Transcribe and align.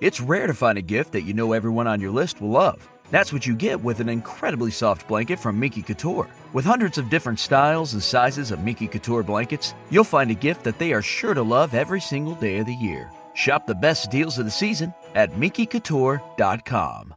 It's 0.00 0.20
rare 0.20 0.46
to 0.46 0.54
find 0.54 0.78
a 0.78 0.82
gift 0.82 1.12
that 1.12 1.22
you 1.22 1.34
know 1.34 1.52
everyone 1.52 1.88
on 1.88 2.00
your 2.00 2.12
list 2.12 2.40
will 2.40 2.50
love. 2.50 2.88
That's 3.10 3.32
what 3.32 3.46
you 3.46 3.56
get 3.56 3.82
with 3.82 3.98
an 3.98 4.08
incredibly 4.08 4.70
soft 4.70 5.08
blanket 5.08 5.40
from 5.40 5.58
Miki 5.58 5.82
Couture. 5.82 6.28
With 6.52 6.64
hundreds 6.64 6.98
of 6.98 7.10
different 7.10 7.40
styles 7.40 7.94
and 7.94 8.02
sizes 8.02 8.52
of 8.52 8.62
Miki 8.62 8.86
Couture 8.86 9.24
blankets, 9.24 9.74
you'll 9.90 10.04
find 10.04 10.30
a 10.30 10.34
gift 10.34 10.62
that 10.64 10.78
they 10.78 10.92
are 10.92 11.02
sure 11.02 11.34
to 11.34 11.42
love 11.42 11.74
every 11.74 12.00
single 12.00 12.34
day 12.36 12.58
of 12.58 12.66
the 12.66 12.74
year. 12.74 13.10
Shop 13.34 13.66
the 13.66 13.74
best 13.74 14.10
deals 14.10 14.38
of 14.38 14.44
the 14.44 14.50
season 14.50 14.94
at 15.14 15.32
MikiCouture.com. 15.32 17.14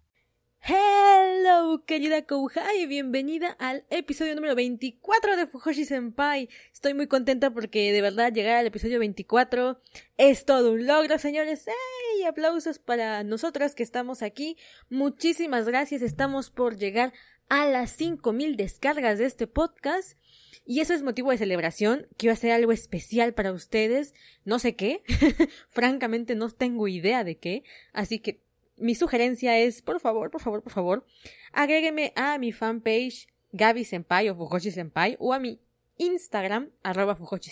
Querida 1.80 2.24
Kouhai, 2.24 2.86
bienvenida 2.86 3.56
al 3.58 3.86
episodio 3.90 4.36
número 4.36 4.56
24 4.56 5.38
de 5.38 5.48
Fujoshi 5.48 5.86
Senpai. 5.86 6.50
Estoy 6.74 6.94
muy 6.94 7.08
contenta 7.08 7.50
porque 7.52 7.94
de 7.94 8.02
verdad 8.02 8.34
llegar 8.34 8.58
al 8.58 8.68
episodio 8.68 9.00
24 9.00 9.80
es 10.18 10.44
todo 10.44 10.74
un 10.74 10.86
logro, 10.86 11.18
señores. 11.18 11.66
¡Ey! 11.68 12.24
Aplausos 12.26 12.80
para 12.80 13.24
nosotras 13.24 13.74
que 13.74 13.84
estamos 13.84 14.22
aquí. 14.22 14.58
Muchísimas 14.90 15.66
gracias. 15.66 16.02
Estamos 16.02 16.50
por 16.50 16.76
llegar 16.76 17.14
a 17.48 17.66
las 17.66 17.92
5000 17.92 18.58
descargas 18.58 19.18
de 19.18 19.26
este 19.26 19.48
podcast. 19.48 20.18
Y 20.66 20.82
eso 20.82 20.94
es 20.94 21.04
motivo 21.04 21.32
de 21.32 21.38
celebración. 21.38 22.08
Quiero 22.18 22.34
hacer 22.34 22.52
algo 22.52 22.74
especial 22.74 23.34
para 23.34 23.54
ustedes. 23.54 24.14
No 24.44 24.60
sé 24.60 24.76
qué. 24.76 25.04
Francamente 25.70 26.36
no 26.36 26.50
tengo 26.50 26.90
idea 26.90 27.24
de 27.24 27.38
qué. 27.38 27.64
Así 27.94 28.20
que 28.20 28.42
mi 28.78 28.96
sugerencia 28.96 29.58
es, 29.58 29.82
por 29.82 30.00
favor, 30.00 30.32
por 30.32 30.42
favor, 30.42 30.64
por 30.64 30.74
favor, 30.74 31.06
agrégueme 31.52 32.14
a 32.16 32.38
mi 32.38 32.52
fanpage 32.52 33.28
Gaby 33.52 33.86
Senpai 33.86 34.30
o 34.30 34.36
Fujoshi 34.36 34.72
Senpai 34.72 35.18
o 35.20 35.34
a 35.34 35.40
mi 35.40 35.60
Instagram 35.98 36.72
arroba 36.84 37.16
Fujoshi 37.16 37.52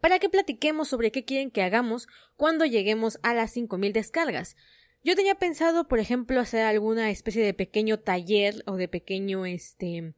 para 0.00 0.18
que 0.18 0.28
platiquemos 0.28 0.88
sobre 0.88 1.12
qué 1.12 1.24
quieren 1.24 1.50
que 1.50 1.62
hagamos 1.62 2.08
cuando 2.36 2.66
lleguemos 2.66 3.20
a 3.22 3.34
las 3.34 3.52
5000 3.52 3.92
descargas. 3.92 4.56
Yo 5.04 5.14
tenía 5.16 5.36
pensado, 5.36 5.86
por 5.88 6.00
ejemplo, 6.00 6.40
hacer 6.40 6.62
alguna 6.62 7.10
especie 7.10 7.44
de 7.44 7.54
pequeño 7.54 8.00
taller 8.00 8.62
o 8.66 8.76
de 8.76 8.88
pequeño 8.88 9.46
este 9.46 10.14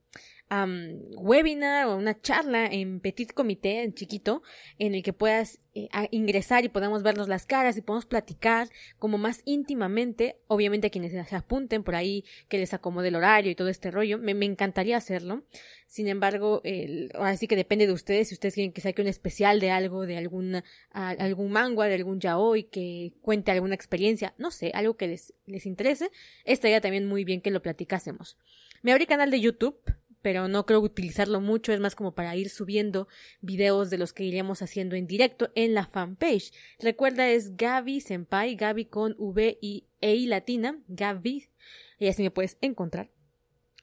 webinar 1.17 1.87
o 1.87 1.97
una 1.97 2.21
charla 2.21 2.67
en 2.67 3.01
petit 3.01 3.33
comité, 3.33 3.83
en 3.83 3.95
chiquito, 3.95 4.43
en 4.79 4.95
el 4.95 5.03
que 5.03 5.13
puedas 5.13 5.61
eh, 5.75 5.89
ingresar 6.13 6.65
y 6.65 6.69
podamos 6.69 7.03
vernos 7.03 7.27
las 7.27 7.47
caras 7.47 7.77
y 7.77 7.83
podamos 7.83 8.07
platicar 8.07 8.69
como 8.99 9.19
más 9.19 9.43
íntimamente, 9.45 10.37
obviamente 10.47 10.87
a 10.87 10.91
quienes 10.91 11.13
se 11.29 11.37
apunten 11.37 11.83
por 11.83 11.97
ahí, 11.97 12.25
que 12.49 12.59
les 12.59 12.73
acomode 12.75 13.09
el 13.09 13.17
horario 13.17 13.51
y 13.51 13.55
todo 13.57 13.69
este 13.69 13.91
rollo, 13.91 14.19
me, 14.19 14.33
encantaría 14.45 14.97
hacerlo. 14.97 15.45
Sin 15.87 16.07
embargo, 16.07 16.61
el, 16.63 17.11
ahora 17.15 17.37
sí 17.37 17.49
que 17.49 17.57
depende 17.57 17.87
de 17.87 17.93
ustedes, 17.93 18.29
si 18.29 18.35
ustedes 18.35 18.55
quieren 18.55 18.73
que 18.73 18.81
saque 18.81 19.03
un 19.03 19.09
especial 19.09 19.59
de 19.59 19.71
algo, 19.71 20.07
de 20.07 20.19
algún 20.19 20.63
manga, 21.51 21.87
de 21.87 21.95
algún 21.95 22.21
yaoi, 22.21 22.65
que 22.65 23.15
cuente 23.23 23.51
alguna 23.51 23.75
experiencia, 23.75 24.35
no 24.39 24.51
sé, 24.51 24.71
algo 24.75 24.97
que 24.97 25.09
les, 25.09 25.35
les 25.47 25.67
interese, 25.67 26.11
estaría 26.45 26.81
también 26.81 27.07
muy 27.07 27.25
bien 27.25 27.41
que 27.41 27.51
lo 27.51 27.63
platicásemos. 27.63 28.37
Me 28.83 28.93
abrí 28.93 29.07
canal 29.07 29.31
de 29.31 29.41
YouTube, 29.41 29.81
pero 30.25 30.49
no 30.49 30.65
creo 30.65 30.81
utilizarlo 30.81 31.43
mucho, 31.43 31.71
es 31.71 31.81
más 31.81 31.95
como 31.95 32.15
para 32.15 32.35
ir 32.35 32.49
subiendo 32.49 33.09
videos 33.43 33.91
de 33.91 33.99
los 33.99 34.15
que 34.15 34.25
iríamos 34.25 34.63
haciendo 34.63 34.97
en 34.97 35.07
directo 35.07 35.51
en 35.55 35.75
la 35.75 35.85
fanpage. 35.85 36.51
Recuerda 36.79 37.29
es 37.29 37.59
Gaby 37.59 38.01
Senpai, 38.01 38.57
Gaby 38.57 38.87
con 38.87 39.15
V 39.19 39.59
y 39.61 39.85
E 40.01 40.15
y 40.15 40.27
latina, 40.27 40.81
Gaby, 40.89 41.51
y 41.99 42.09
así 42.09 42.23
me 42.23 42.31
puedes 42.31 42.57
encontrar. 42.63 43.11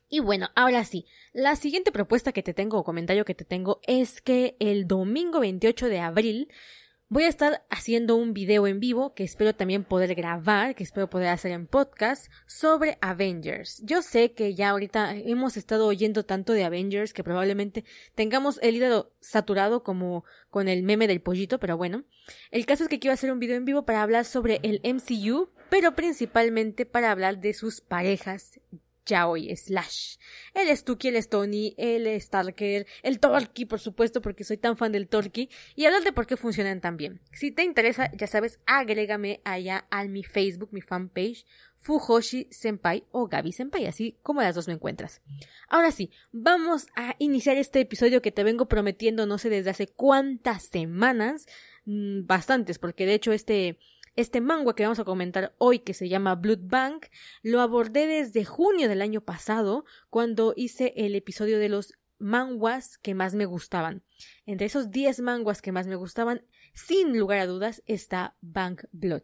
Y 0.09 0.19
bueno, 0.19 0.49
ahora 0.55 0.83
sí, 0.83 1.05
la 1.31 1.55
siguiente 1.55 1.91
propuesta 1.91 2.31
que 2.31 2.41
te 2.41 2.55
tengo 2.55 2.79
o 2.79 2.83
comentario 2.83 3.23
que 3.23 3.35
te 3.35 3.45
tengo 3.45 3.79
es 3.85 4.19
que 4.19 4.57
el 4.59 4.87
domingo 4.87 5.41
28 5.41 5.89
de 5.89 5.99
abril 5.99 6.47
Voy 7.13 7.25
a 7.25 7.27
estar 7.27 7.65
haciendo 7.69 8.15
un 8.15 8.33
video 8.33 8.67
en 8.67 8.79
vivo 8.79 9.13
que 9.13 9.25
espero 9.25 9.53
también 9.53 9.83
poder 9.83 10.15
grabar, 10.15 10.75
que 10.75 10.83
espero 10.83 11.09
poder 11.09 11.27
hacer 11.27 11.51
en 11.51 11.67
podcast 11.67 12.31
sobre 12.47 12.97
Avengers. 13.01 13.81
Yo 13.83 14.01
sé 14.01 14.31
que 14.31 14.55
ya 14.55 14.69
ahorita 14.69 15.17
hemos 15.17 15.57
estado 15.57 15.87
oyendo 15.87 16.23
tanto 16.23 16.53
de 16.53 16.63
Avengers 16.63 17.11
que 17.11 17.21
probablemente 17.21 17.83
tengamos 18.15 18.59
el 18.63 18.77
hígado 18.77 19.11
saturado 19.19 19.83
como 19.83 20.23
con 20.49 20.69
el 20.69 20.83
meme 20.83 21.09
del 21.09 21.19
pollito, 21.19 21.59
pero 21.59 21.75
bueno. 21.75 22.05
El 22.49 22.65
caso 22.65 22.83
es 22.83 22.89
que 22.89 22.99
quiero 22.99 23.13
hacer 23.13 23.29
un 23.29 23.39
video 23.39 23.57
en 23.57 23.65
vivo 23.65 23.83
para 23.83 24.03
hablar 24.03 24.23
sobre 24.23 24.61
el 24.63 24.79
MCU, 24.81 25.49
pero 25.69 25.95
principalmente 25.95 26.85
para 26.85 27.11
hablar 27.11 27.41
de 27.41 27.53
sus 27.53 27.81
parejas 27.81 28.61
yaoi 29.11 29.55
slash. 29.55 30.17
El 30.53 30.69
es 30.69 30.83
Tuki, 30.83 31.09
el 31.09 31.15
es 31.15 31.29
Tony, 31.29 31.73
el 31.77 32.19
Stalker, 32.19 32.85
el 33.03 33.19
Torki, 33.19 33.65
por 33.65 33.79
supuesto, 33.79 34.21
porque 34.21 34.43
soy 34.43 34.57
tan 34.57 34.77
fan 34.77 34.91
del 34.91 35.07
Torki, 35.07 35.49
y 35.75 35.85
hablar 35.85 36.03
de 36.03 36.13
por 36.13 36.25
qué 36.25 36.37
funcionan 36.37 36.81
tan 36.81 36.97
bien. 36.97 37.21
Si 37.33 37.51
te 37.51 37.63
interesa, 37.63 38.11
ya 38.13 38.27
sabes, 38.27 38.59
agrégame 38.65 39.41
allá 39.43 39.85
a 39.91 40.03
mi 40.05 40.23
Facebook, 40.23 40.69
mi 40.71 40.81
fanpage, 40.81 41.45
Fujoshi 41.81 42.47
Senpai 42.51 43.05
o 43.11 43.27
Gabi 43.27 43.51
Senpai, 43.51 43.87
así 43.87 44.17
como 44.21 44.41
las 44.41 44.53
dos 44.53 44.67
me 44.67 44.75
encuentras. 44.75 45.21
Ahora 45.67 45.91
sí, 45.91 46.11
vamos 46.31 46.85
a 46.95 47.15
iniciar 47.17 47.57
este 47.57 47.79
episodio 47.79 48.21
que 48.21 48.31
te 48.31 48.43
vengo 48.43 48.67
prometiendo 48.67 49.25
no 49.25 49.39
sé 49.39 49.49
desde 49.49 49.71
hace 49.71 49.87
cuántas 49.87 50.63
semanas, 50.63 51.47
mm, 51.85 52.27
bastantes, 52.27 52.77
porque 52.77 53.07
de 53.07 53.15
hecho 53.15 53.31
este 53.31 53.79
este 54.15 54.41
manga 54.41 54.75
que 54.75 54.83
vamos 54.83 54.99
a 54.99 55.05
comentar 55.05 55.55
hoy, 55.57 55.79
que 55.79 55.93
se 55.93 56.09
llama 56.09 56.35
Blood 56.35 56.61
Bank, 56.63 57.07
lo 57.41 57.61
abordé 57.61 58.07
desde 58.07 58.45
junio 58.45 58.87
del 58.87 59.01
año 59.01 59.21
pasado, 59.21 59.85
cuando 60.09 60.53
hice 60.55 60.93
el 60.95 61.15
episodio 61.15 61.59
de 61.59 61.69
los 61.69 61.93
manguas 62.19 62.97
que 62.97 63.15
más 63.15 63.33
me 63.33 63.45
gustaban. 63.45 64.03
Entre 64.45 64.67
esos 64.67 64.91
10 64.91 65.21
manguas 65.21 65.61
que 65.61 65.71
más 65.71 65.87
me 65.87 65.95
gustaban, 65.95 66.45
sin 66.73 67.17
lugar 67.17 67.39
a 67.39 67.47
dudas, 67.47 67.83
está 67.85 68.37
Bank 68.41 68.83
Blood. 68.91 69.23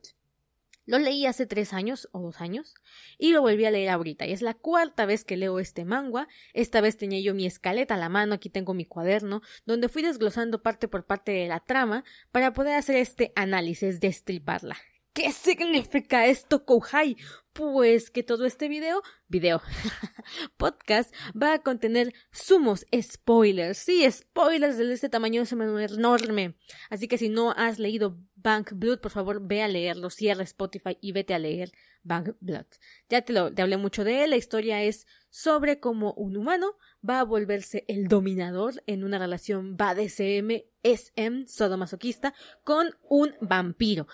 Lo 0.87 0.97
leí 0.99 1.25
hace 1.25 1.45
tres 1.45 1.73
años 1.73 2.07
o 2.13 2.21
dos 2.21 2.39
años 2.39 2.73
y 3.17 3.33
lo 3.33 3.41
volví 3.41 3.65
a 3.65 3.71
leer 3.71 3.89
ahorita. 3.89 4.25
Y 4.25 4.31
es 4.31 4.41
la 4.41 4.53
cuarta 4.53 5.05
vez 5.05 5.25
que 5.25 5.35
leo 5.35 5.59
este 5.59 5.83
manga. 5.83 6.29
Esta 6.53 6.79
vez 6.79 6.95
tenía 6.95 7.19
yo 7.19 7.35
mi 7.35 7.45
escaleta 7.45 7.95
a 7.95 7.97
la 7.97 8.07
mano, 8.07 8.33
aquí 8.33 8.49
tengo 8.49 8.73
mi 8.73 8.85
cuaderno, 8.85 9.41
donde 9.65 9.89
fui 9.89 10.01
desglosando 10.01 10.63
parte 10.63 10.87
por 10.87 11.05
parte 11.05 11.33
de 11.33 11.47
la 11.47 11.59
trama 11.59 12.05
para 12.31 12.53
poder 12.53 12.75
hacer 12.75 12.95
este 12.95 13.33
análisis, 13.35 13.99
destriparla. 13.99 14.77
¿Qué 15.11 15.31
significa 15.31 16.25
esto, 16.27 16.63
Kouhai? 16.63 17.17
Pues 17.57 18.11
que 18.11 18.21
todo 18.21 18.45
este 18.45 18.67
video, 18.67 19.01
video, 19.27 19.63
podcast, 20.57 21.11
va 21.35 21.53
a 21.53 21.63
contener 21.63 22.13
sumos 22.31 22.85
spoilers. 23.01 23.79
Sí, 23.79 24.07
spoilers 24.11 24.77
de 24.77 24.93
este 24.93 25.09
tamaño 25.09 25.41
es 25.41 25.51
enorme. 25.51 26.55
Así 26.91 27.07
que 27.07 27.17
si 27.17 27.29
no 27.29 27.49
has 27.57 27.79
leído 27.79 28.19
Bank 28.35 28.73
Blood, 28.75 28.99
por 28.99 29.09
favor 29.09 29.41
ve 29.41 29.63
a 29.63 29.67
leerlo, 29.67 30.11
cierra 30.11 30.43
Spotify 30.43 30.99
y 31.01 31.13
vete 31.13 31.33
a 31.33 31.39
leer 31.39 31.71
Bank 32.03 32.35
Blood. 32.41 32.67
Ya 33.09 33.23
te, 33.23 33.33
lo, 33.33 33.51
te 33.51 33.63
hablé 33.63 33.77
mucho 33.77 34.03
de 34.03 34.23
él, 34.23 34.29
la 34.29 34.37
historia 34.37 34.83
es 34.83 35.07
sobre 35.31 35.79
cómo 35.79 36.13
un 36.13 36.37
humano 36.37 36.75
va 37.07 37.21
a 37.21 37.23
volverse 37.23 37.85
el 37.87 38.07
dominador 38.07 38.83
en 38.85 39.03
una 39.03 39.17
relación 39.17 39.77
BDSM, 39.77 40.61
SM, 40.83 41.47
sodomasoquista, 41.47 42.35
con 42.63 42.91
un 43.09 43.33
vampiro. 43.41 44.05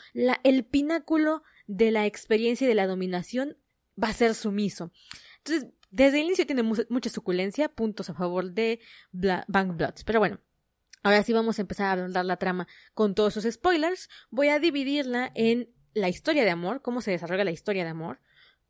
El 0.43 0.63
pináculo 0.63 1.43
de 1.67 1.91
la 1.91 2.05
experiencia 2.05 2.65
y 2.65 2.67
de 2.67 2.75
la 2.75 2.87
dominación 2.87 3.57
va 4.01 4.09
a 4.09 4.13
ser 4.13 4.35
sumiso. 4.35 4.91
Entonces, 5.39 5.69
desde 5.91 6.19
el 6.19 6.25
inicio 6.25 6.47
tiene 6.47 6.63
mucha 6.63 7.09
suculencia, 7.09 7.69
puntos 7.69 8.09
a 8.09 8.13
favor 8.13 8.51
de 8.51 8.79
Bank 9.11 9.77
Bloods. 9.77 10.03
Pero 10.03 10.19
bueno, 10.19 10.39
ahora 11.03 11.21
sí 11.23 11.33
vamos 11.33 11.59
a 11.59 11.61
empezar 11.61 11.99
a 11.99 12.03
hablar 12.03 12.25
la 12.25 12.37
trama 12.37 12.67
con 12.93 13.13
todos 13.13 13.37
esos 13.37 13.53
spoilers. 13.53 14.09
Voy 14.31 14.47
a 14.47 14.59
dividirla 14.59 15.31
en 15.35 15.69
la 15.93 16.09
historia 16.09 16.43
de 16.43 16.49
amor, 16.49 16.81
cómo 16.81 17.01
se 17.01 17.11
desarrolla 17.11 17.43
la 17.43 17.51
historia 17.51 17.83
de 17.83 17.91
amor, 17.91 18.19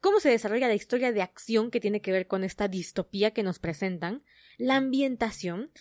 cómo 0.02 0.20
se 0.20 0.30
desarrolla 0.30 0.68
la 0.68 0.74
historia 0.74 1.14
de 1.14 1.22
acción 1.22 1.72
que 1.72 1.80
tiene 1.80 2.02
que 2.02 2.12
ver 2.12 2.28
con 2.28 2.44
esta 2.44 2.68
distopía 2.68 3.32
que 3.32 3.44
nos 3.44 3.60
presentan, 3.60 4.24
la 4.58 4.76
ambientación, 4.76 5.72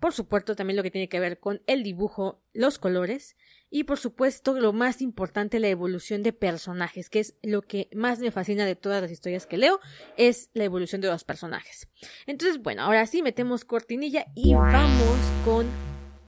por 0.00 0.12
supuesto 0.12 0.54
también 0.54 0.76
lo 0.76 0.82
que 0.82 0.90
tiene 0.90 1.08
que 1.08 1.20
ver 1.20 1.40
con 1.40 1.62
el 1.66 1.82
dibujo, 1.82 2.42
los 2.52 2.78
colores 2.78 3.36
y 3.70 3.84
por 3.84 3.98
supuesto 3.98 4.58
lo 4.58 4.72
más 4.72 5.02
importante 5.02 5.60
la 5.60 5.68
evolución 5.68 6.22
de 6.22 6.32
personajes, 6.32 7.10
que 7.10 7.20
es 7.20 7.34
lo 7.42 7.62
que 7.62 7.88
más 7.92 8.18
me 8.20 8.30
fascina 8.30 8.64
de 8.64 8.76
todas 8.76 9.02
las 9.02 9.10
historias 9.10 9.46
que 9.46 9.58
leo, 9.58 9.80
es 10.16 10.50
la 10.54 10.64
evolución 10.64 11.00
de 11.00 11.08
los 11.08 11.24
personajes. 11.24 11.88
Entonces, 12.26 12.62
bueno, 12.62 12.82
ahora 12.82 13.06
sí 13.06 13.22
metemos 13.22 13.64
cortinilla 13.64 14.26
y 14.34 14.54
vamos 14.54 15.18
con 15.44 15.66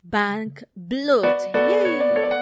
Bank 0.02 0.64
Blood. 0.74 2.39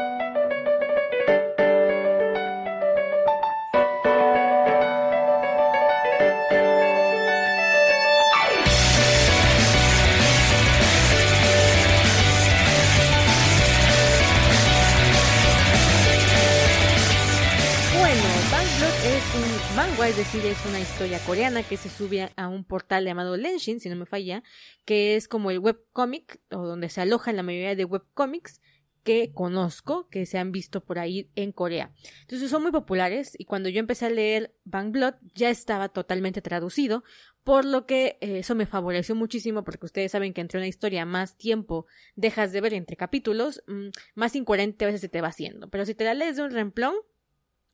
Es 20.09 20.17
decir, 20.17 20.43
es 20.47 20.65
una 20.65 20.81
historia 20.81 21.19
coreana 21.27 21.63
que 21.63 21.77
se 21.77 21.91
sube 21.91 22.31
a 22.35 22.49
un 22.49 22.65
portal 22.65 23.05
llamado 23.05 23.37
Lenshin, 23.37 23.79
si 23.79 23.91
no 23.91 23.97
me 23.97 24.07
falla, 24.07 24.43
que 24.87 25.17
es 25.17 25.29
como 25.29 25.51
el 25.51 25.59
webcomic, 25.59 26.41
o 26.51 26.67
donde 26.67 26.89
se 26.89 27.03
aloja 27.03 27.31
la 27.35 27.43
mayoría 27.43 27.77
de 27.77 27.85
webcomics, 27.85 28.63
que 29.03 29.33
conozco, 29.35 30.09
que 30.09 30.25
se 30.25 30.39
han 30.39 30.51
visto 30.51 30.83
por 30.83 30.99
ahí 30.99 31.31
en 31.35 31.53
Corea. 31.53 31.93
Entonces 32.23 32.51
son 32.51 32.63
muy 32.63 32.73
populares 32.73 33.35
y 33.39 33.45
cuando 33.45 33.69
yo 33.69 33.81
empecé 33.81 34.07
a 34.07 34.11
leer 34.11 34.55
Bang 34.65 34.93
Blood 34.93 35.15
ya 35.35 35.51
estaba 35.51 35.91
totalmente 35.91 36.41
traducido, 36.41 37.05
por 37.45 37.67
lo 37.67 37.85
que 37.85 38.17
eh, 38.23 38.39
eso 38.39 38.55
me 38.55 38.65
favoreció 38.65 39.15
muchísimo 39.15 39.63
porque 39.63 39.85
ustedes 39.85 40.13
saben 40.13 40.33
que 40.33 40.41
entre 40.41 40.59
una 40.59 40.69
historia 40.69 41.05
más 41.05 41.37
tiempo 41.37 41.85
dejas 42.17 42.53
de 42.53 42.63
ver 42.63 42.73
entre 42.73 42.97
capítulos, 42.97 43.63
mm, 43.67 43.89
más 44.15 44.35
incoherente 44.37 44.87
a 44.87 44.89
veces 44.89 45.03
se 45.03 45.11
te 45.11 45.21
va 45.21 45.29
haciendo. 45.29 45.69
Pero 45.69 45.85
si 45.85 45.95
te 45.95 46.05
la 46.05 46.15
lees 46.15 46.37
de 46.37 46.45
un 46.45 46.51
remplón, 46.51 46.95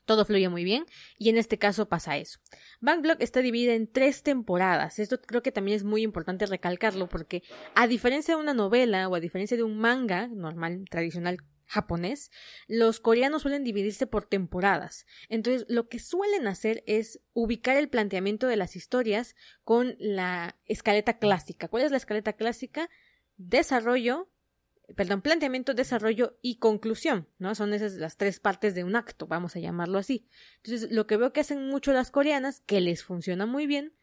todo 0.04 0.24
fluye 0.24 0.48
muy 0.48 0.64
bien 0.64 0.86
y 1.18 1.28
en 1.28 1.36
este 1.36 1.58
caso 1.58 1.88
pasa 1.88 2.16
eso. 2.16 2.38
Bang 2.80 3.02
Block 3.02 3.20
está 3.20 3.40
dividida 3.40 3.74
en 3.74 3.90
tres 3.90 4.22
temporadas. 4.22 4.98
Esto 4.98 5.20
creo 5.20 5.42
que 5.42 5.52
también 5.52 5.76
es 5.76 5.84
muy 5.84 6.02
importante 6.02 6.46
recalcarlo 6.46 7.08
porque 7.08 7.42
a 7.74 7.86
diferencia 7.86 8.34
de 8.34 8.40
una 8.40 8.54
novela 8.54 9.08
o 9.08 9.14
a 9.14 9.20
diferencia 9.20 9.56
de 9.56 9.62
un 9.62 9.78
manga 9.78 10.28
normal, 10.28 10.84
tradicional 10.90 11.38
japonés, 11.66 12.30
los 12.66 13.00
coreanos 13.00 13.42
suelen 13.42 13.64
dividirse 13.64 14.06
por 14.06 14.26
temporadas. 14.26 15.06
Entonces, 15.28 15.64
lo 15.68 15.88
que 15.88 15.98
suelen 15.98 16.46
hacer 16.46 16.82
es 16.86 17.20
ubicar 17.32 17.76
el 17.76 17.88
planteamiento 17.88 18.46
de 18.46 18.56
las 18.56 18.76
historias 18.76 19.34
con 19.64 19.96
la 19.98 20.56
escaleta 20.66 21.18
clásica. 21.18 21.68
¿Cuál 21.68 21.84
es 21.84 21.90
la 21.90 21.96
escaleta 21.96 22.34
clásica? 22.34 22.88
Desarrollo, 23.36 24.28
perdón, 24.96 25.22
planteamiento, 25.22 25.74
desarrollo 25.74 26.38
y 26.42 26.56
conclusión, 26.56 27.28
¿no? 27.38 27.54
Son 27.54 27.72
esas 27.72 27.94
las 27.94 28.16
tres 28.16 28.40
partes 28.40 28.74
de 28.74 28.84
un 28.84 28.96
acto, 28.96 29.26
vamos 29.26 29.56
a 29.56 29.60
llamarlo 29.60 29.98
así. 29.98 30.28
Entonces, 30.62 30.90
lo 30.90 31.06
que 31.06 31.16
veo 31.16 31.32
que 31.32 31.40
hacen 31.40 31.68
mucho 31.68 31.92
las 31.92 32.10
coreanas, 32.10 32.60
que 32.60 32.80
les 32.80 33.02
funciona 33.02 33.46
muy 33.46 33.66
bien, 33.66 33.94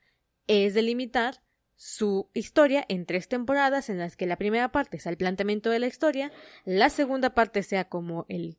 es 0.48 0.74
delimitar 0.74 1.44
su 1.76 2.30
historia 2.34 2.86
en 2.90 3.06
tres 3.06 3.28
temporadas 3.28 3.90
en 3.90 3.98
las 3.98 4.16
que 4.16 4.28
la 4.28 4.38
primera 4.38 4.72
parte 4.72 5.00
sea 5.00 5.12
el 5.12 5.18
planteamiento 5.18 5.70
de 5.70 5.80
la 5.80 5.88
historia, 5.88 6.32
la 6.64 6.90
segunda 6.90 7.34
parte 7.34 7.64
sea 7.64 7.90
como 7.90 8.26
el 8.30 8.58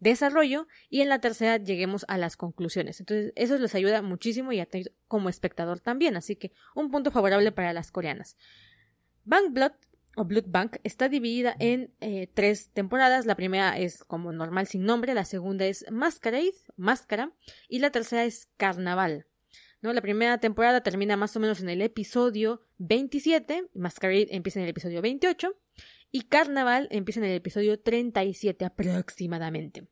desarrollo 0.00 0.66
y 0.90 1.00
en 1.00 1.08
la 1.08 1.20
tercera 1.20 1.56
lleguemos 1.56 2.04
a 2.08 2.18
las 2.18 2.36
conclusiones. 2.36 3.00
Entonces, 3.00 3.32
eso 3.36 3.58
les 3.58 3.74
ayuda 3.74 4.02
muchísimo 4.02 4.52
y 4.52 4.60
a 4.60 4.68
como 5.06 5.28
espectador 5.28 5.80
también, 5.80 6.16
así 6.16 6.36
que 6.36 6.52
un 6.74 6.90
punto 6.90 7.10
favorable 7.10 7.52
para 7.52 7.72
las 7.72 7.90
coreanas. 7.90 8.36
Bank 9.24 9.52
Blood 9.52 9.72
o 10.16 10.24
Blood 10.24 10.46
Bank 10.46 10.76
está 10.84 11.08
dividida 11.08 11.56
en 11.58 11.92
eh, 12.00 12.28
tres 12.32 12.70
temporadas. 12.72 13.26
La 13.26 13.34
primera 13.34 13.78
es 13.78 14.04
como 14.04 14.32
normal 14.32 14.66
sin 14.66 14.84
nombre, 14.84 15.14
la 15.14 15.24
segunda 15.24 15.66
es 15.66 15.84
Masquerade, 15.90 16.54
Máscara, 16.76 17.32
y 17.68 17.78
la 17.78 17.90
tercera 17.90 18.24
es 18.24 18.48
Carnaval. 18.56 19.26
¿no? 19.80 19.92
La 19.92 20.00
primera 20.00 20.38
temporada 20.38 20.82
termina 20.82 21.16
más 21.16 21.36
o 21.36 21.40
menos 21.40 21.60
en 21.60 21.68
el 21.68 21.82
episodio 21.82 22.62
27, 22.78 23.70
Masquerade 23.74 24.28
empieza 24.30 24.58
en 24.58 24.64
el 24.64 24.70
episodio 24.70 25.02
28 25.02 25.54
y 26.10 26.22
Carnaval 26.22 26.88
empieza 26.90 27.20
en 27.20 27.26
el 27.26 27.36
episodio 27.36 27.78
37 27.78 28.64
aproximadamente. 28.64 29.86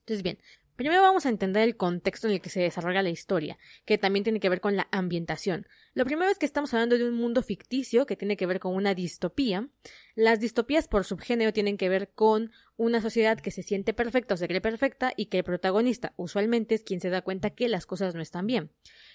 Entonces 0.00 0.22
bien, 0.22 0.38
Primero 0.82 1.02
vamos 1.02 1.26
a 1.26 1.28
entender 1.28 1.62
el 1.62 1.76
contexto 1.76 2.26
en 2.26 2.32
el 2.32 2.40
que 2.40 2.50
se 2.50 2.58
desarrolla 2.58 3.04
la 3.04 3.10
historia, 3.10 3.56
que 3.84 3.98
también 3.98 4.24
tiene 4.24 4.40
que 4.40 4.48
ver 4.48 4.60
con 4.60 4.74
la 4.74 4.88
ambientación. 4.90 5.68
Lo 5.94 6.04
primero 6.04 6.28
es 6.28 6.38
que 6.38 6.44
estamos 6.44 6.74
hablando 6.74 6.98
de 6.98 7.08
un 7.08 7.14
mundo 7.14 7.44
ficticio 7.44 8.04
que 8.04 8.16
tiene 8.16 8.36
que 8.36 8.46
ver 8.46 8.58
con 8.58 8.74
una 8.74 8.92
distopía. 8.92 9.68
Las 10.16 10.40
distopías 10.40 10.88
por 10.88 11.04
subgénero 11.04 11.52
tienen 11.52 11.76
que 11.76 11.88
ver 11.88 12.10
con 12.12 12.50
una 12.76 13.00
sociedad 13.00 13.38
que 13.38 13.52
se 13.52 13.62
siente 13.62 13.94
perfecta 13.94 14.34
o 14.34 14.36
se 14.36 14.48
cree 14.48 14.60
perfecta 14.60 15.12
y 15.16 15.26
que 15.26 15.38
el 15.38 15.44
protagonista 15.44 16.14
usualmente 16.16 16.74
es 16.74 16.82
quien 16.82 17.00
se 17.00 17.10
da 17.10 17.22
cuenta 17.22 17.50
que 17.50 17.68
las 17.68 17.86
cosas 17.86 18.16
no 18.16 18.20
están 18.20 18.48
bien. 18.48 18.72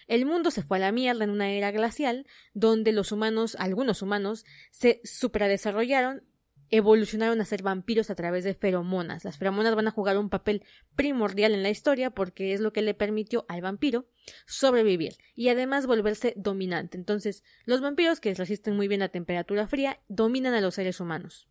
El 0.08 0.26
mundo 0.26 0.52
se 0.52 0.64
fue 0.64 0.78
a 0.78 0.80
la 0.80 0.94
mierda 0.94 1.26
en 1.26 1.32
una 1.32 1.52
era 1.52 1.72
glacial 1.72 2.28
donde 2.54 2.94
los 2.94 3.12
humanos, 3.12 3.58
algunos 3.60 4.02
humanos, 4.02 4.46
se 4.72 5.02
supradesarrollaron 5.04 6.24
evolucionaron 6.70 7.40
a 7.42 7.46
ser 7.46 7.64
vampiros 7.64 8.10
a 8.10 8.16
través 8.16 8.44
de 8.44 8.54
feromonas. 8.54 9.24
Las 9.24 9.38
feromonas 9.38 9.76
van 9.76 9.88
a 9.88 9.92
jugar 9.92 10.18
un 10.18 10.30
papel 10.30 10.64
primordial 10.96 11.54
en 11.54 11.64
la 11.64 11.70
historia 11.70 12.12
porque 12.12 12.54
es 12.54 12.60
lo 12.60 12.74
que 12.74 12.82
le 12.82 12.94
permitió 12.94 13.46
al 13.48 13.62
vampiro 13.62 14.06
sobrevivir 14.46 15.18
y 15.36 15.50
además 15.50 15.88
volverse 15.88 16.34
dominante. 16.36 16.98
Entonces, 16.98 17.44
los 17.66 17.82
vampiros 17.82 18.20
que 18.20 18.34
resisten 18.34 18.76
muy 18.76 18.88
bien 18.88 19.02
a 19.02 19.10
temperatura 19.10 19.68
fría 19.68 20.02
dominan 20.08 20.54
a 20.54 20.62
los 20.62 20.76
seres 20.76 21.00
humanos 21.00 21.48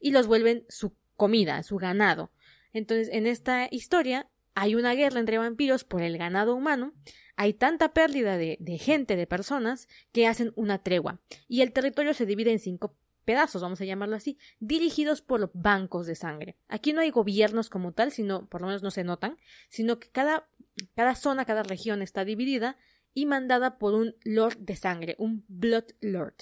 y 0.00 0.12
los 0.12 0.26
vuelven 0.26 0.64
su 0.68 0.94
comida, 1.16 1.62
su 1.62 1.76
ganado. 1.76 2.32
Entonces, 2.72 3.08
en 3.12 3.26
esta 3.26 3.68
historia 3.70 4.28
hay 4.54 4.74
una 4.74 4.94
guerra 4.94 5.20
entre 5.20 5.38
vampiros 5.38 5.84
por 5.84 6.02
el 6.02 6.18
ganado 6.18 6.54
humano, 6.54 6.94
hay 7.36 7.54
tanta 7.54 7.92
pérdida 7.92 8.36
de, 8.36 8.58
de, 8.60 8.78
gente, 8.78 9.16
de 9.16 9.26
personas, 9.26 9.88
que 10.12 10.26
hacen 10.26 10.52
una 10.56 10.82
tregua, 10.82 11.20
y 11.48 11.62
el 11.62 11.72
territorio 11.72 12.12
se 12.12 12.26
divide 12.26 12.52
en 12.52 12.58
cinco 12.58 12.94
pedazos, 13.24 13.62
vamos 13.62 13.80
a 13.80 13.84
llamarlo 13.84 14.16
así, 14.16 14.38
dirigidos 14.60 15.22
por 15.22 15.50
bancos 15.54 16.06
de 16.06 16.14
sangre. 16.14 16.56
Aquí 16.68 16.92
no 16.92 17.00
hay 17.00 17.10
gobiernos 17.10 17.70
como 17.70 17.92
tal, 17.92 18.12
sino, 18.12 18.46
por 18.46 18.60
lo 18.60 18.66
menos 18.66 18.82
no 18.82 18.90
se 18.90 19.04
notan, 19.04 19.38
sino 19.68 19.98
que 19.98 20.10
cada, 20.10 20.48
cada 20.94 21.14
zona, 21.14 21.44
cada 21.44 21.62
región 21.62 22.02
está 22.02 22.24
dividida 22.24 22.76
y 23.14 23.26
mandada 23.26 23.78
por 23.78 23.94
un 23.94 24.16
lord 24.24 24.58
de 24.58 24.76
sangre, 24.76 25.16
un 25.18 25.44
blood 25.48 25.84
lord. 26.00 26.34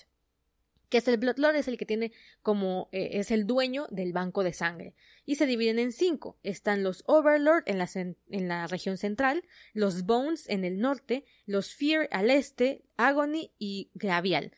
Que 0.89 0.99
es 0.99 1.07
el 1.07 1.19
blood 1.19 1.39
lord, 1.39 1.55
es 1.55 1.69
el 1.69 1.79
que 1.79 1.87
tiene 1.87 2.13
como, 2.43 2.89
eh, 2.91 3.11
es 3.13 3.31
el 3.31 3.47
dueño 3.47 3.87
del 3.91 4.13
banco 4.13 4.43
de 4.43 4.53
sangre. 4.53 4.95
Y 5.25 5.37
se 5.37 5.47
dividen 5.47 5.79
en 5.79 5.93
cinco. 5.93 6.37
Están 6.43 6.83
los 6.83 7.05
overlord 7.07 7.63
en 7.67 7.79
la, 7.79 7.89
en 7.95 8.49
la 8.49 8.67
región 8.67 8.97
central, 8.97 9.45
los 9.73 10.05
bones 10.05 10.49
en 10.49 10.65
el 10.65 10.81
norte, 10.81 11.25
los 11.47 11.73
fear 11.73 12.09
al 12.11 12.31
este, 12.31 12.83
agony 12.97 13.53
y 13.59 13.91
gravial. 13.95 14.53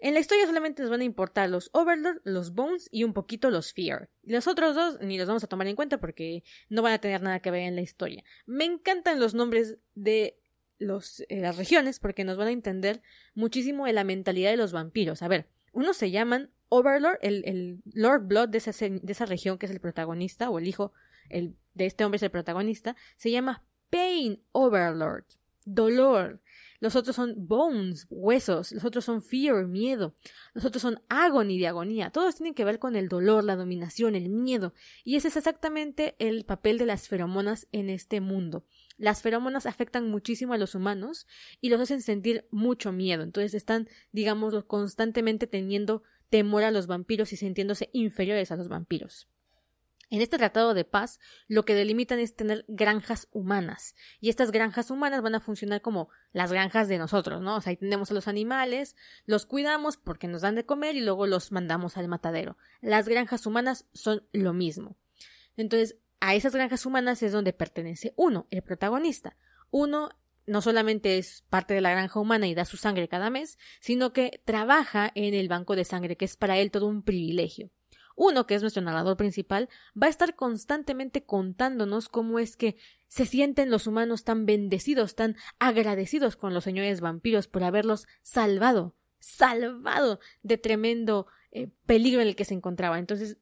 En 0.00 0.14
la 0.14 0.20
historia 0.20 0.46
solamente 0.46 0.82
nos 0.82 0.90
van 0.90 1.00
a 1.00 1.04
importar 1.04 1.48
los 1.50 1.70
Overlord, 1.72 2.20
los 2.24 2.54
Bones 2.54 2.88
y 2.92 3.04
un 3.04 3.12
poquito 3.12 3.50
los 3.50 3.72
Fear. 3.72 4.08
Los 4.22 4.46
otros 4.46 4.74
dos 4.74 4.98
ni 5.00 5.18
los 5.18 5.26
vamos 5.26 5.44
a 5.44 5.48
tomar 5.48 5.66
en 5.66 5.76
cuenta 5.76 5.98
porque 5.98 6.44
no 6.68 6.82
van 6.82 6.92
a 6.92 7.00
tener 7.00 7.22
nada 7.22 7.40
que 7.40 7.50
ver 7.50 7.62
en 7.62 7.76
la 7.76 7.82
historia. 7.82 8.24
Me 8.46 8.64
encantan 8.64 9.20
los 9.20 9.34
nombres 9.34 9.78
de 9.94 10.38
los, 10.78 11.20
eh, 11.28 11.40
las 11.40 11.56
regiones 11.56 11.98
porque 11.98 12.24
nos 12.24 12.36
van 12.36 12.48
a 12.48 12.52
entender 12.52 13.02
muchísimo 13.34 13.86
de 13.86 13.92
la 13.92 14.04
mentalidad 14.04 14.50
de 14.50 14.56
los 14.56 14.72
vampiros. 14.72 15.22
A 15.22 15.28
ver, 15.28 15.48
unos 15.72 15.96
se 15.96 16.10
llaman 16.10 16.50
Overlord, 16.68 17.18
el, 17.22 17.82
Lord 17.92 18.26
Blood 18.26 18.48
de 18.50 18.58
esa, 18.58 18.72
de 18.72 19.12
esa 19.12 19.26
región 19.26 19.58
que 19.58 19.66
es 19.66 19.72
el 19.72 19.80
protagonista, 19.80 20.50
o 20.50 20.58
el 20.58 20.68
hijo 20.68 20.92
de 21.30 21.86
este 21.86 22.04
hombre 22.04 22.16
es 22.16 22.22
el 22.22 22.30
protagonista, 22.30 22.96
se 23.16 23.30
llama 23.30 23.64
Pain 23.90 24.42
Overlord, 24.52 25.24
dolor. 25.64 26.40
Los 26.80 26.94
otros 26.94 27.16
son 27.16 27.34
bones, 27.36 28.06
huesos. 28.08 28.72
Los 28.72 28.84
otros 28.84 29.04
son 29.04 29.22
fear, 29.22 29.66
miedo. 29.66 30.14
Los 30.54 30.64
otros 30.64 30.82
son 30.82 31.02
agony, 31.08 31.58
de 31.58 31.66
agonía. 31.66 32.10
Todos 32.10 32.36
tienen 32.36 32.54
que 32.54 32.64
ver 32.64 32.78
con 32.78 32.94
el 32.94 33.08
dolor, 33.08 33.44
la 33.44 33.56
dominación, 33.56 34.14
el 34.14 34.28
miedo. 34.28 34.74
Y 35.04 35.16
ese 35.16 35.28
es 35.28 35.36
exactamente 35.36 36.14
el 36.18 36.44
papel 36.44 36.78
de 36.78 36.86
las 36.86 37.08
feromonas 37.08 37.66
en 37.72 37.90
este 37.90 38.20
mundo. 38.20 38.64
Las 38.96 39.22
feromonas 39.22 39.66
afectan 39.66 40.10
muchísimo 40.10 40.54
a 40.54 40.58
los 40.58 40.74
humanos 40.74 41.26
y 41.60 41.68
los 41.68 41.80
hacen 41.80 42.02
sentir 42.02 42.46
mucho 42.50 42.92
miedo. 42.92 43.22
Entonces 43.22 43.54
están, 43.54 43.88
digamos, 44.12 44.54
constantemente 44.64 45.46
teniendo 45.46 46.02
temor 46.30 46.62
a 46.62 46.70
los 46.70 46.86
vampiros 46.86 47.32
y 47.32 47.36
sintiéndose 47.36 47.90
inferiores 47.92 48.52
a 48.52 48.56
los 48.56 48.68
vampiros. 48.68 49.28
En 50.10 50.22
este 50.22 50.38
tratado 50.38 50.72
de 50.72 50.84
paz, 50.84 51.20
lo 51.48 51.64
que 51.64 51.74
delimitan 51.74 52.18
es 52.18 52.34
tener 52.34 52.64
granjas 52.66 53.28
humanas. 53.30 53.94
Y 54.20 54.30
estas 54.30 54.50
granjas 54.52 54.90
humanas 54.90 55.20
van 55.20 55.34
a 55.34 55.40
funcionar 55.40 55.82
como 55.82 56.08
las 56.32 56.50
granjas 56.50 56.88
de 56.88 56.96
nosotros, 56.96 57.42
¿no? 57.42 57.56
O 57.56 57.60
sea, 57.60 57.70
ahí 57.70 57.76
tenemos 57.76 58.10
a 58.10 58.14
los 58.14 58.26
animales, 58.26 58.96
los 59.26 59.44
cuidamos 59.44 59.98
porque 59.98 60.26
nos 60.26 60.40
dan 60.42 60.54
de 60.54 60.64
comer 60.64 60.96
y 60.96 61.00
luego 61.02 61.26
los 61.26 61.52
mandamos 61.52 61.98
al 61.98 62.08
matadero. 62.08 62.56
Las 62.80 63.06
granjas 63.06 63.44
humanas 63.44 63.86
son 63.92 64.26
lo 64.32 64.54
mismo. 64.54 64.96
Entonces, 65.56 65.96
a 66.20 66.34
esas 66.34 66.54
granjas 66.54 66.86
humanas 66.86 67.22
es 67.22 67.32
donde 67.32 67.52
pertenece 67.52 68.14
uno, 68.16 68.46
el 68.50 68.62
protagonista. 68.62 69.36
Uno 69.70 70.10
no 70.46 70.62
solamente 70.62 71.18
es 71.18 71.44
parte 71.50 71.74
de 71.74 71.82
la 71.82 71.90
granja 71.90 72.18
humana 72.18 72.46
y 72.46 72.54
da 72.54 72.64
su 72.64 72.78
sangre 72.78 73.08
cada 73.08 73.28
mes, 73.28 73.58
sino 73.80 74.12
que 74.12 74.40
trabaja 74.44 75.12
en 75.14 75.34
el 75.34 75.48
banco 75.48 75.76
de 75.76 75.84
sangre, 75.84 76.16
que 76.16 76.24
es 76.24 76.36
para 76.36 76.56
él 76.56 76.70
todo 76.70 76.86
un 76.86 77.02
privilegio. 77.02 77.70
Uno, 78.20 78.46
que 78.46 78.56
es 78.56 78.62
nuestro 78.62 78.82
narrador 78.82 79.16
principal, 79.16 79.68
va 80.00 80.08
a 80.08 80.10
estar 80.10 80.34
constantemente 80.34 81.22
contándonos 81.22 82.08
cómo 82.08 82.40
es 82.40 82.56
que 82.56 82.76
se 83.06 83.26
sienten 83.26 83.70
los 83.70 83.86
humanos 83.86 84.24
tan 84.24 84.44
bendecidos, 84.44 85.14
tan 85.14 85.36
agradecidos 85.60 86.34
con 86.34 86.52
los 86.52 86.64
señores 86.64 87.00
vampiros 87.00 87.46
por 87.46 87.62
haberlos 87.62 88.08
salvado, 88.22 88.96
salvado 89.20 90.18
de 90.42 90.58
tremendo 90.58 91.28
eh, 91.52 91.68
peligro 91.86 92.20
en 92.20 92.26
el 92.26 92.34
que 92.34 92.44
se 92.44 92.54
encontraba. 92.54 92.98
Entonces, 92.98 93.38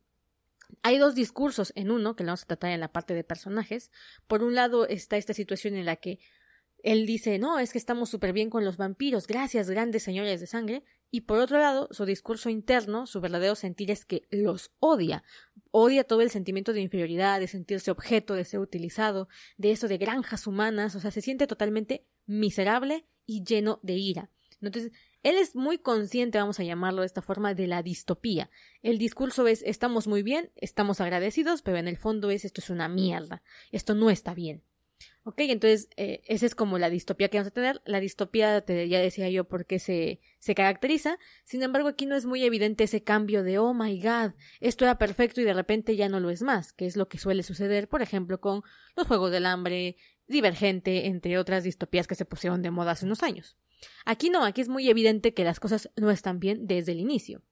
hay 0.83 0.99
dos 0.99 1.14
discursos 1.14 1.73
en 1.75 1.90
uno, 1.90 2.14
que 2.14 2.25
lo 2.25 2.28
vamos 2.28 2.42
a 2.42 2.47
tratar 2.47 2.71
en 2.73 2.80
la 2.80 2.92
parte 2.92 3.14
de 3.14 3.25
personajes. 3.25 3.90
Por 4.26 4.42
un 4.42 4.54
lado 4.54 4.87
está 4.87 5.16
esta 5.16 5.33
situación 5.33 5.75
en 5.75 5.87
la 5.87 5.97
que 5.97 6.18
él 6.87 7.05
dice, 7.05 7.40
no, 7.40 7.59
es 7.59 7.73
que 7.73 7.78
estamos 7.78 8.11
súper 8.11 8.33
bien 8.33 8.49
con 8.49 8.64
los 8.64 8.76
vampiros, 8.76 9.26
gracias, 9.26 9.69
grandes 9.69 10.05
señores 10.05 10.38
de 10.38 10.47
sangre. 10.47 10.85
Y 11.11 11.23
por 11.23 11.40
otro 11.40 11.59
lado, 11.59 11.88
su 11.90 12.05
discurso 12.05 12.49
interno, 12.49 13.09
su 13.09 13.21
verdadero 13.21 13.57
sentir 13.57 13.90
es 13.90 14.05
que 14.05 14.23
los 14.31 14.71
odia. 14.78 15.25
Odia 15.73 16.05
todo 16.05 16.21
el 16.21 16.31
sentimiento 16.31 16.73
de 16.73 16.83
inferioridad, 16.83 17.40
de 17.40 17.49
sentirse 17.49 17.90
objeto, 17.90 18.35
de 18.35 18.45
ser 18.45 18.61
utilizado, 18.61 19.28
de 19.57 19.73
eso 19.73 19.88
de 19.88 19.99
granjas 19.99 20.47
humanas, 20.47 20.95
o 20.95 21.00
sea, 21.00 21.11
se 21.11 21.23
siente 21.23 21.49
totalmente 21.49 22.07
miserable 22.25 23.05
y 23.26 23.43
lleno 23.43 23.81
de 23.83 23.95
ira. 23.95 24.31
Entonces, 24.62 24.93
Él 25.25 25.35
es 25.35 25.57
muy 25.57 25.78
consciente, 25.78 26.38
vamos 26.38 26.61
a 26.61 26.64
llamarlo 26.64 27.00
de 27.00 27.07
esta 27.07 27.21
forma, 27.21 27.52
de 27.55 27.66
la 27.66 27.83
distopía. 27.83 28.49
El 28.83 28.99
discurso 28.99 29.49
es 29.49 29.64
estamos 29.66 30.07
muy 30.07 30.23
bien, 30.23 30.52
estamos 30.55 31.00
agradecidos, 31.00 31.62
pero 31.62 31.78
en 31.78 31.88
el 31.88 31.97
fondo 31.97 32.31
es 32.31 32.45
esto 32.45 32.61
es 32.61 32.71
una 32.71 32.88
mierda, 32.88 33.43
esto 33.73 33.97
no 33.97 34.09
está 34.09 34.35
bien. 34.35 34.62
Ok, 35.28 35.40
entonces 35.40 35.88
eh, 35.97 36.23
esa 36.28 36.47
es 36.47 36.54
como 36.54 36.78
la 36.78 36.88
distopía 36.88 37.28
que 37.28 37.38
vamos 37.38 37.49
a 37.49 37.54
tener. 37.54 37.83
La 37.85 37.99
distopía, 37.99 38.61
te, 38.61 38.88
ya 38.88 39.00
decía 39.00 39.28
yo, 39.28 39.42
por 39.42 39.66
qué 39.66 39.80
se, 39.80 40.21
se 40.38 40.54
caracteriza. 40.54 41.18
Sin 41.42 41.64
embargo, 41.64 41.88
aquí 41.88 42.06
no 42.06 42.14
es 42.14 42.26
muy 42.26 42.45
evidente 42.45 42.85
ese 42.85 43.02
cambio 43.02 43.42
de, 43.42 43.59
oh 43.59 43.75
my 43.75 44.00
god, 44.00 44.35
esto 44.61 44.85
era 44.85 44.99
perfecto 44.99 45.40
y 45.40 45.45
de 45.45 45.52
repente 45.52 45.97
ya 45.97 46.09
no 46.09 46.21
lo 46.21 46.30
es 46.30 46.42
más, 46.42 46.73
que 46.73 46.87
es 46.87 46.95
lo 46.97 47.09
que 47.09 47.18
suele 47.18 47.42
suceder, 47.42 47.88
por 47.88 48.02
ejemplo, 48.02 48.40
con 48.40 48.62
los 48.95 49.09
Juegos 49.09 49.33
del 49.33 49.47
Hambre, 49.47 49.97
Divergente, 50.28 51.09
entre 51.09 51.38
otras 51.38 51.64
distopías 51.64 52.06
que 52.06 52.14
se 52.14 52.25
pusieron 52.25 52.62
de 52.62 52.71
moda 52.71 52.92
hace 52.92 53.04
unos 53.04 53.25
años. 53.25 53.56
Aquí 54.04 54.30
no, 54.30 54.45
aquí 54.45 54.61
es 54.61 54.68
muy 54.68 54.88
evidente 54.88 55.35
que 55.35 55.42
las 55.42 55.59
cosas 55.59 55.90
no 55.97 56.12
están 56.12 56.38
bien 56.38 56.68
desde 56.68 56.92
el 56.92 57.00
inicio. 57.00 57.42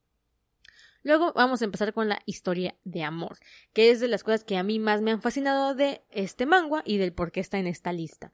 Luego 1.04 1.34
vamos 1.34 1.61
a 1.61 1.66
empezar 1.66 1.92
con 1.92 2.08
la 2.08 2.20
historia 2.25 2.75
de 2.84 3.02
amor, 3.02 3.37
que 3.75 3.90
es 3.90 4.00
de 4.00 4.08
las 4.08 4.25
cosas 4.25 4.42
que 4.42 4.56
a 4.56 4.62
mí 4.62 4.78
más 4.78 5.02
me 5.02 5.11
han 5.11 5.20
fascinado 5.20 5.75
de 5.75 6.02
este 6.11 6.46
manga 6.46 6.82
y 6.87 6.96
del 6.96 7.12
por 7.12 7.30
qué 7.30 7.40
está 7.40 7.58
en 7.58 7.66
esta 7.66 7.92
lista. 7.92 8.32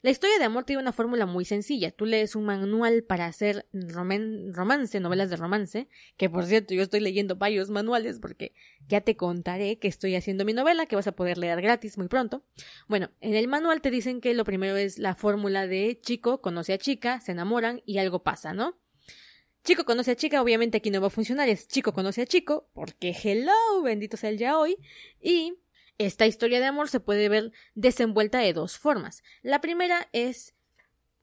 La 0.00 0.10
historia 0.10 0.38
de 0.38 0.44
amor 0.44 0.64
tiene 0.64 0.82
una 0.82 0.92
fórmula 0.92 1.24
muy 1.24 1.44
sencilla. 1.44 1.90
Tú 1.90 2.04
lees 2.04 2.36
un 2.36 2.44
manual 2.44 3.02
para 3.02 3.24
hacer 3.24 3.66
romance, 3.72 5.00
novelas 5.00 5.30
de 5.30 5.36
romance, 5.36 5.88
que 6.16 6.28
por 6.28 6.44
cierto 6.44 6.74
yo 6.74 6.82
estoy 6.82 7.00
leyendo 7.00 7.36
varios 7.36 7.70
manuales 7.70 8.20
porque 8.20 8.52
ya 8.86 9.00
te 9.00 9.16
contaré 9.16 9.78
que 9.78 9.88
estoy 9.88 10.14
haciendo 10.14 10.44
mi 10.44 10.52
novela, 10.52 10.86
que 10.86 10.94
vas 10.94 11.06
a 11.06 11.16
poder 11.16 11.38
leer 11.38 11.62
gratis 11.62 11.98
muy 11.98 12.08
pronto. 12.08 12.44
Bueno, 12.86 13.10
en 13.22 13.34
el 13.34 13.48
manual 13.48 13.80
te 13.80 13.90
dicen 13.90 14.20
que 14.20 14.34
lo 14.34 14.44
primero 14.44 14.76
es 14.76 14.98
la 14.98 15.14
fórmula 15.14 15.66
de 15.66 15.98
chico 16.00 16.42
conoce 16.42 16.74
a 16.74 16.78
chica, 16.78 17.20
se 17.20 17.32
enamoran 17.32 17.82
y 17.86 17.96
algo 17.96 18.22
pasa, 18.22 18.52
¿no? 18.52 18.83
Chico 19.64 19.86
conoce 19.86 20.10
a 20.10 20.16
chica, 20.16 20.42
obviamente 20.42 20.76
aquí 20.76 20.90
no 20.90 21.00
va 21.00 21.06
a 21.06 21.10
funcionar, 21.10 21.48
es 21.48 21.66
chico 21.66 21.94
conoce 21.94 22.20
a 22.20 22.26
chico, 22.26 22.68
porque 22.74 23.16
hello, 23.24 23.82
bendito 23.82 24.18
sea 24.18 24.28
el 24.28 24.36
ya 24.36 24.58
hoy, 24.58 24.76
y 25.22 25.54
esta 25.96 26.26
historia 26.26 26.60
de 26.60 26.66
amor 26.66 26.90
se 26.90 27.00
puede 27.00 27.30
ver 27.30 27.50
desenvuelta 27.74 28.40
de 28.40 28.52
dos 28.52 28.76
formas. 28.76 29.22
La 29.40 29.62
primera 29.62 30.10
es 30.12 30.54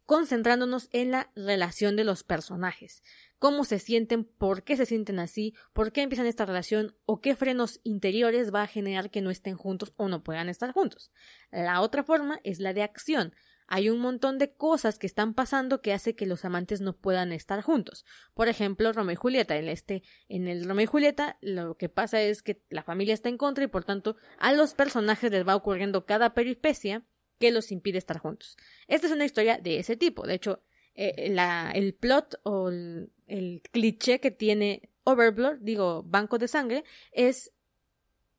concentrándonos 0.07 0.89
en 0.91 1.12
la 1.12 1.31
relación 1.36 1.95
de 1.95 2.03
los 2.03 2.24
personajes, 2.24 3.03
cómo 3.38 3.63
se 3.63 3.77
sienten, 3.77 4.24
por 4.24 4.63
qué 4.63 4.75
se 4.75 4.88
sienten 4.88 5.19
así, 5.19 5.53
por 5.71 5.91
qué 5.91 6.01
empiezan 6.01 6.25
esta 6.25 6.48
relación 6.48 6.95
o 7.05 7.21
qué 7.21 7.36
frenos 7.36 7.79
interiores 7.83 8.51
va 8.51 8.63
a 8.63 8.67
generar 8.67 9.12
que 9.12 9.21
no 9.21 9.29
estén 9.29 9.55
juntos 9.55 9.93
o 9.98 10.10
no 10.10 10.24
puedan 10.24 10.50
estar 10.50 10.71
juntos. 10.71 11.12
La 11.51 11.79
otra 11.79 12.03
forma 12.03 12.39
es 12.43 12.60
la 12.60 12.74
de 12.74 12.81
acción, 12.81 13.36
hay 13.74 13.90
un 13.90 14.00
montón 14.00 14.38
de 14.38 14.51
cosas 14.51 15.00
que 15.00 15.08
están 15.08 15.34
pasando 15.34 15.82
que 15.82 15.94
hace 15.94 16.13
que 16.13 16.25
los 16.25 16.44
amantes 16.44 16.82
no 16.82 16.92
puedan 16.92 17.32
estar 17.32 17.62
juntos. 17.62 18.06
Por 18.34 18.50
ejemplo, 18.50 18.92
Romeo 18.92 19.13
y 19.13 19.16
Julieta. 19.16 19.56
En 19.56 19.70
este, 19.70 20.04
en 20.28 20.50
el 20.50 20.66
Romeo 20.66 20.84
y 20.84 20.88
Julieta, 20.88 21.38
lo 21.40 21.78
que 21.78 21.88
pasa 21.88 22.22
es 22.22 22.44
que 22.44 22.62
la 22.70 22.84
familia 22.84 23.13
está 23.13 23.30
en 23.30 23.38
contra 23.38 23.63
y 23.63 23.68
por 23.68 23.86
tanto 23.86 24.18
a 24.40 24.51
los 24.51 24.74
personajes 24.74 25.32
les 25.32 25.48
va 25.48 25.56
ocurriendo 25.56 26.06
cada 26.06 26.34
peripecia 26.34 27.06
que 27.40 27.51
los 27.51 27.72
impide 27.72 27.98
estar 27.98 28.18
juntos. 28.18 28.58
Esta 28.88 29.08
es 29.08 29.13
una 29.13 29.24
historia 29.24 29.58
de 29.58 29.80
ese 29.80 29.96
tipo. 29.96 30.28
De 30.28 30.34
hecho, 30.34 30.62
eh, 30.94 31.34
el 31.74 31.94
plot 31.94 32.42
o 32.44 32.68
el, 32.68 33.13
el 33.28 33.62
cliché 33.72 34.20
que 34.20 34.32
tiene 34.32 34.90
Overlord, 35.06 35.60
digo, 35.62 36.04
Banco 36.04 36.38
de 36.38 36.50
Sangre, 36.50 36.84
es 37.13 37.54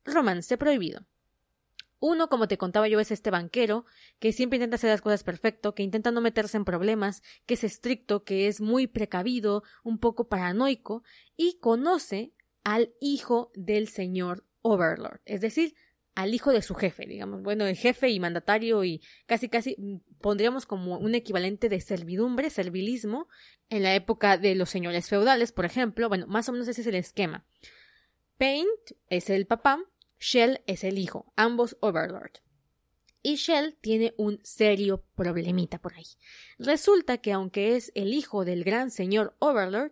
romance 0.05 0.59
prohibido. 0.59 1.07
Uno, 2.05 2.27
como 2.27 2.49
te 2.49 2.57
contaba 2.57 2.89
yo, 2.89 2.99
es 2.99 3.11
este 3.11 3.31
banquero, 3.31 3.85
que 4.19 4.33
siempre 4.33 4.57
intenta 4.57 4.75
hacer 4.75 4.89
las 4.89 4.99
cosas 4.99 5.23
perfecto, 5.23 5.73
que 5.73 5.83
intenta 5.83 6.11
no 6.11 6.19
meterse 6.19 6.57
en 6.57 6.65
problemas, 6.65 7.23
que 7.45 7.53
es 7.53 7.63
estricto, 7.63 8.25
que 8.25 8.47
es 8.47 8.59
muy 8.59 8.87
precavido, 8.87 9.63
un 9.85 9.99
poco 9.99 10.27
paranoico, 10.27 11.03
y 11.37 11.59
conoce 11.61 12.33
al 12.65 12.93
hijo 12.99 13.53
del 13.55 13.87
señor 13.87 14.45
Overlord, 14.63 15.21
es 15.23 15.39
decir, 15.39 15.75
al 16.13 16.33
hijo 16.33 16.51
de 16.51 16.61
su 16.61 16.75
jefe, 16.75 17.05
digamos, 17.05 17.41
bueno, 17.41 17.65
el 17.65 17.77
jefe 17.77 18.09
y 18.09 18.19
mandatario 18.19 18.83
y 18.83 19.01
casi 19.25 19.47
casi 19.47 19.77
mm, 19.79 20.19
pondríamos 20.19 20.65
como 20.65 20.97
un 20.97 21.15
equivalente 21.15 21.69
de 21.69 21.79
servidumbre, 21.79 22.49
servilismo, 22.49 23.29
en 23.69 23.81
la 23.81 23.95
época 23.95 24.37
de 24.37 24.55
los 24.55 24.69
señores 24.69 25.07
feudales, 25.07 25.53
por 25.53 25.63
ejemplo, 25.63 26.09
bueno, 26.09 26.27
más 26.27 26.49
o 26.49 26.51
menos 26.51 26.67
ese 26.67 26.81
es 26.81 26.87
el 26.87 26.95
esquema. 26.95 27.45
Paint 28.37 28.67
es 29.07 29.29
el 29.29 29.47
papá, 29.47 29.79
Shell 30.23 30.61
es 30.67 30.85
el 30.85 30.99
hijo, 30.99 31.33
ambos 31.35 31.75
Overlord. 31.81 32.31
Y 33.21 33.35
Shell 33.35 33.75
tiene 33.81 34.13
un 34.17 34.39
serio 34.43 35.03
problemita 35.15 35.79
por 35.79 35.95
ahí. 35.95 36.05
Resulta 36.57 37.17
que 37.17 37.33
aunque 37.33 37.75
es 37.75 37.91
el 37.93 38.13
hijo 38.13 38.45
del 38.45 38.63
gran 38.63 38.89
señor 38.89 39.35
Overlord, 39.39 39.91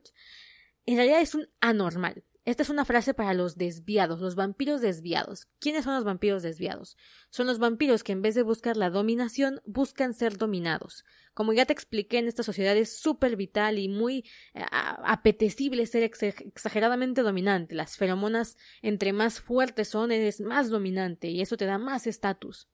en 0.85 0.95
realidad 0.95 1.19
es 1.19 1.35
un 1.35 1.49
anormal. 1.59 2.23
Esta 2.43 2.63
es 2.63 2.69
una 2.69 2.85
frase 2.85 3.13
para 3.13 3.35
los 3.35 3.55
desviados, 3.55 4.19
los 4.19 4.33
vampiros 4.33 4.81
desviados. 4.81 5.47
¿Quiénes 5.59 5.83
son 5.83 5.93
los 5.93 6.03
vampiros 6.03 6.41
desviados? 6.41 6.97
Son 7.29 7.45
los 7.45 7.59
vampiros 7.59 8.03
que 8.03 8.13
en 8.13 8.23
vez 8.23 8.33
de 8.33 8.41
buscar 8.41 8.77
la 8.77 8.89
dominación, 8.89 9.61
buscan 9.65 10.15
ser 10.15 10.37
dominados. 10.37 11.05
Como 11.35 11.53
ya 11.53 11.67
te 11.67 11.73
expliqué, 11.73 12.17
en 12.17 12.27
esta 12.27 12.41
sociedad 12.41 12.75
es 12.75 12.97
súper 12.97 13.35
vital 13.35 13.77
y 13.77 13.89
muy 13.89 14.25
eh, 14.55 14.65
apetecible 14.71 15.85
ser 15.85 16.01
exageradamente 16.01 17.21
dominante. 17.21 17.75
Las 17.75 17.95
feromonas, 17.95 18.57
entre 18.81 19.13
más 19.13 19.39
fuertes 19.39 19.89
son, 19.89 20.11
eres 20.11 20.41
más 20.41 20.71
dominante 20.71 21.29
y 21.29 21.41
eso 21.41 21.57
te 21.57 21.65
da 21.65 21.77
más 21.77 22.07
estatus. 22.07 22.67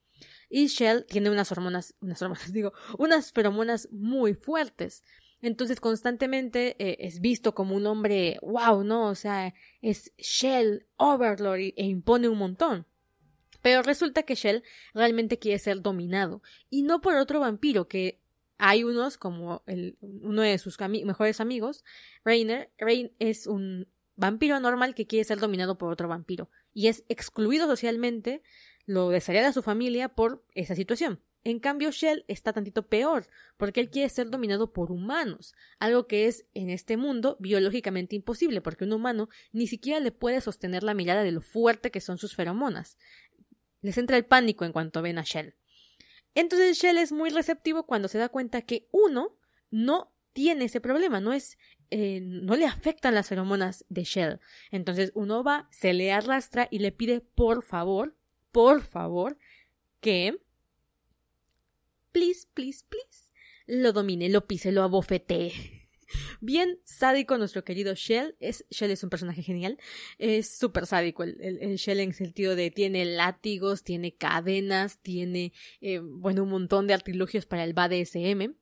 Y 0.49 0.67
Shell 0.67 1.05
tiene 1.05 1.29
unas 1.29 1.51
hormonas, 1.51 1.93
unas 1.99 2.21
hormonas, 2.21 2.51
digo, 2.53 2.71
unas 2.97 3.33
feromonas 3.33 3.89
muy 3.91 4.33
fuertes. 4.33 5.03
Entonces 5.41 5.79
constantemente 5.79 6.75
eh, 6.79 6.97
es 6.99 7.19
visto 7.19 7.53
como 7.53 7.75
un 7.75 7.85
hombre, 7.85 8.39
wow, 8.41 8.83
¿no? 8.83 9.09
O 9.09 9.15
sea, 9.15 9.53
es 9.81 10.13
Shell, 10.17 10.87
Overlord 10.97 11.73
e 11.75 11.85
impone 11.85 12.27
un 12.27 12.37
montón. 12.37 12.85
Pero 13.61 13.81
resulta 13.81 14.23
que 14.23 14.35
Shell 14.35 14.63
realmente 14.93 15.39
quiere 15.39 15.59
ser 15.59 15.81
dominado, 15.81 16.41
y 16.69 16.83
no 16.83 17.01
por 17.01 17.15
otro 17.15 17.39
vampiro, 17.39 17.87
que 17.87 18.19
hay 18.57 18.83
unos 18.83 19.17
como 19.17 19.63
uno 20.01 20.41
de 20.41 20.57
sus 20.57 20.79
mejores 20.79 21.39
amigos, 21.39 21.83
Rainer. 22.23 22.71
Rain 22.77 23.11
es 23.19 23.45
un 23.45 23.87
vampiro 24.15 24.59
normal 24.59 24.95
que 24.95 25.05
quiere 25.05 25.25
ser 25.25 25.39
dominado 25.39 25.77
por 25.77 25.91
otro 25.91 26.07
vampiro, 26.07 26.49
y 26.73 26.87
es 26.87 27.03
excluido 27.09 27.67
socialmente, 27.67 28.41
lo 28.85 29.09
desearía 29.09 29.45
de 29.45 29.53
su 29.53 29.61
familia 29.61 30.09
por 30.09 30.45
esa 30.55 30.75
situación. 30.75 31.19
En 31.47 31.59
cambio, 31.59 31.91
Shell 31.91 32.25
está 32.27 32.51
tantito 32.51 32.89
peor, 32.89 33.25
porque 33.55 33.79
él 33.79 33.89
quiere 33.89 34.09
ser 34.09 34.29
dominado 34.29 34.73
por 34.73 34.91
humanos, 34.91 35.55
algo 35.79 36.05
que 36.05 36.27
es 36.27 36.45
en 36.53 36.69
este 36.69 36.97
mundo 36.97 37.37
biológicamente 37.39 38.17
imposible, 38.17 38.59
porque 38.59 38.83
un 38.83 38.91
humano 38.91 39.29
ni 39.53 39.65
siquiera 39.65 40.01
le 40.01 40.11
puede 40.11 40.41
sostener 40.41 40.83
la 40.83 40.93
mirada 40.93 41.23
de 41.23 41.31
lo 41.31 41.39
fuerte 41.39 41.89
que 41.89 42.01
son 42.01 42.17
sus 42.17 42.35
feromonas. 42.35 42.97
Les 43.79 43.97
entra 43.97 44.17
el 44.17 44.25
pánico 44.25 44.65
en 44.65 44.73
cuanto 44.73 45.01
ven 45.01 45.19
a 45.19 45.23
Shell. 45.23 45.55
Entonces 46.35 46.77
Shell 46.77 46.97
es 46.97 47.13
muy 47.13 47.29
receptivo 47.29 47.85
cuando 47.85 48.09
se 48.09 48.17
da 48.17 48.27
cuenta 48.27 48.63
que 48.63 48.89
uno 48.91 49.37
no 49.71 50.13
tiene 50.33 50.65
ese 50.65 50.81
problema, 50.81 51.21
no 51.21 51.31
es 51.31 51.57
eh, 51.91 52.19
no 52.19 52.57
le 52.57 52.65
afectan 52.65 53.15
las 53.15 53.29
feromonas 53.29 53.85
de 53.87 54.03
Shell. 54.03 54.41
Entonces 54.69 55.13
uno 55.15 55.45
va, 55.45 55.69
se 55.71 55.93
le 55.93 56.11
arrastra 56.11 56.67
y 56.69 56.79
le 56.79 56.91
pide 56.91 57.21
por 57.21 57.63
favor, 57.63 58.17
por 58.51 58.81
favor, 58.81 59.37
que 60.01 60.41
please, 62.11 62.47
please, 62.53 62.83
please, 62.87 63.31
lo 63.65 63.93
domine, 63.93 64.29
lo 64.29 64.47
pise, 64.47 64.71
lo 64.71 64.83
abofetee. 64.83 65.87
Bien 66.41 66.79
sádico 66.83 67.37
nuestro 67.37 67.63
querido 67.63 67.93
Shell. 67.93 68.35
Es, 68.39 68.65
Shell 68.69 68.91
es 68.91 69.03
un 69.03 69.09
personaje 69.09 69.41
genial. 69.41 69.77
Es 70.17 70.57
súper 70.57 70.85
sádico 70.85 71.23
el, 71.23 71.75
Shell 71.77 71.99
en 71.99 72.09
el 72.09 72.15
sentido 72.15 72.55
de 72.55 72.71
tiene 72.71 73.05
látigos, 73.05 73.83
tiene 73.83 74.15
cadenas, 74.15 74.99
tiene, 74.99 75.53
eh, 75.81 75.99
bueno, 75.99 76.43
un 76.43 76.49
montón 76.49 76.87
de 76.87 76.93
artilugios 76.93 77.45
para 77.45 77.63
el 77.63 77.73
BDSM. 77.73 78.55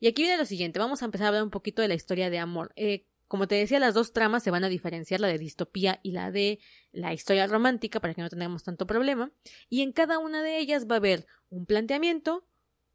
Y 0.00 0.06
aquí 0.08 0.22
viene 0.22 0.36
lo 0.36 0.46
siguiente. 0.46 0.78
Vamos 0.78 1.02
a 1.02 1.04
empezar 1.04 1.26
a 1.26 1.28
hablar 1.28 1.44
un 1.44 1.50
poquito 1.50 1.80
de 1.80 1.88
la 1.88 1.94
historia 1.94 2.28
de 2.28 2.38
amor. 2.38 2.72
Eh, 2.76 3.06
como 3.28 3.48
te 3.48 3.54
decía, 3.54 3.78
las 3.78 3.94
dos 3.94 4.12
tramas 4.12 4.42
se 4.42 4.50
van 4.50 4.64
a 4.64 4.68
diferenciar, 4.68 5.20
la 5.20 5.28
de 5.28 5.38
distopía 5.38 6.00
y 6.02 6.12
la 6.12 6.30
de 6.30 6.58
la 6.90 7.14
historia 7.14 7.46
romántica, 7.46 7.98
para 7.98 8.12
que 8.12 8.20
no 8.20 8.28
tengamos 8.28 8.62
tanto 8.62 8.86
problema. 8.86 9.32
Y 9.70 9.80
en 9.80 9.92
cada 9.92 10.18
una 10.18 10.42
de 10.42 10.58
ellas 10.58 10.86
va 10.86 10.96
a 10.96 10.98
haber 10.98 11.26
un 11.48 11.64
planteamiento, 11.64 12.44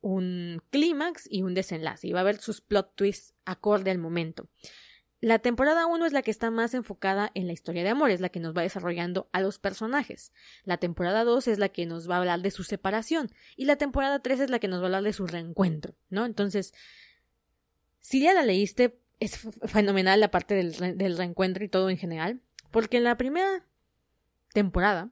un 0.01 0.61
clímax 0.69 1.27
y 1.29 1.41
un 1.41 1.53
desenlace, 1.53 2.07
y 2.07 2.13
va 2.13 2.19
a 2.19 2.21
haber 2.21 2.37
sus 2.37 2.61
plot 2.61 2.95
twists 2.95 3.33
acorde 3.45 3.91
al 3.91 3.97
momento. 3.97 4.49
La 5.19 5.39
temporada 5.39 5.87
1 5.87 6.05
es 6.05 6.13
la 6.13 6.21
que 6.21 6.29
está 6.29 6.51
más 6.51 6.75
enfocada 6.75 7.31
en 7.33 7.47
la 7.47 7.53
historia 7.53 7.83
de 7.83 7.89
amor, 7.89 8.11
es 8.11 8.21
la 8.21 8.29
que 8.29 8.39
nos 8.39 8.55
va 8.55 8.61
desarrollando 8.61 9.29
a 9.31 9.41
los 9.41 9.57
personajes. 9.57 10.31
La 10.63 10.77
temporada 10.77 11.23
2 11.23 11.47
es 11.47 11.57
la 11.57 11.69
que 11.69 11.87
nos 11.87 12.07
va 12.07 12.15
a 12.15 12.17
hablar 12.19 12.41
de 12.41 12.51
su 12.51 12.63
separación. 12.63 13.31
Y 13.55 13.65
la 13.65 13.77
temporada 13.77 14.19
3 14.19 14.41
es 14.41 14.49
la 14.51 14.59
que 14.59 14.67
nos 14.67 14.79
va 14.79 14.83
a 14.83 14.85
hablar 14.87 15.03
de 15.03 15.13
su 15.13 15.25
reencuentro, 15.25 15.95
¿no? 16.09 16.25
Entonces, 16.25 16.71
si 17.99 18.21
ya 18.21 18.35
la 18.35 18.43
leíste, 18.43 18.99
es 19.19 19.39
fenomenal 19.65 20.19
la 20.19 20.29
parte 20.29 20.53
del, 20.53 20.97
del 20.97 21.17
reencuentro 21.17 21.65
y 21.65 21.69
todo 21.69 21.89
en 21.89 21.97
general, 21.97 22.41
porque 22.69 22.97
en 22.97 23.03
la 23.03 23.17
primera 23.17 23.65
temporada 24.53 25.09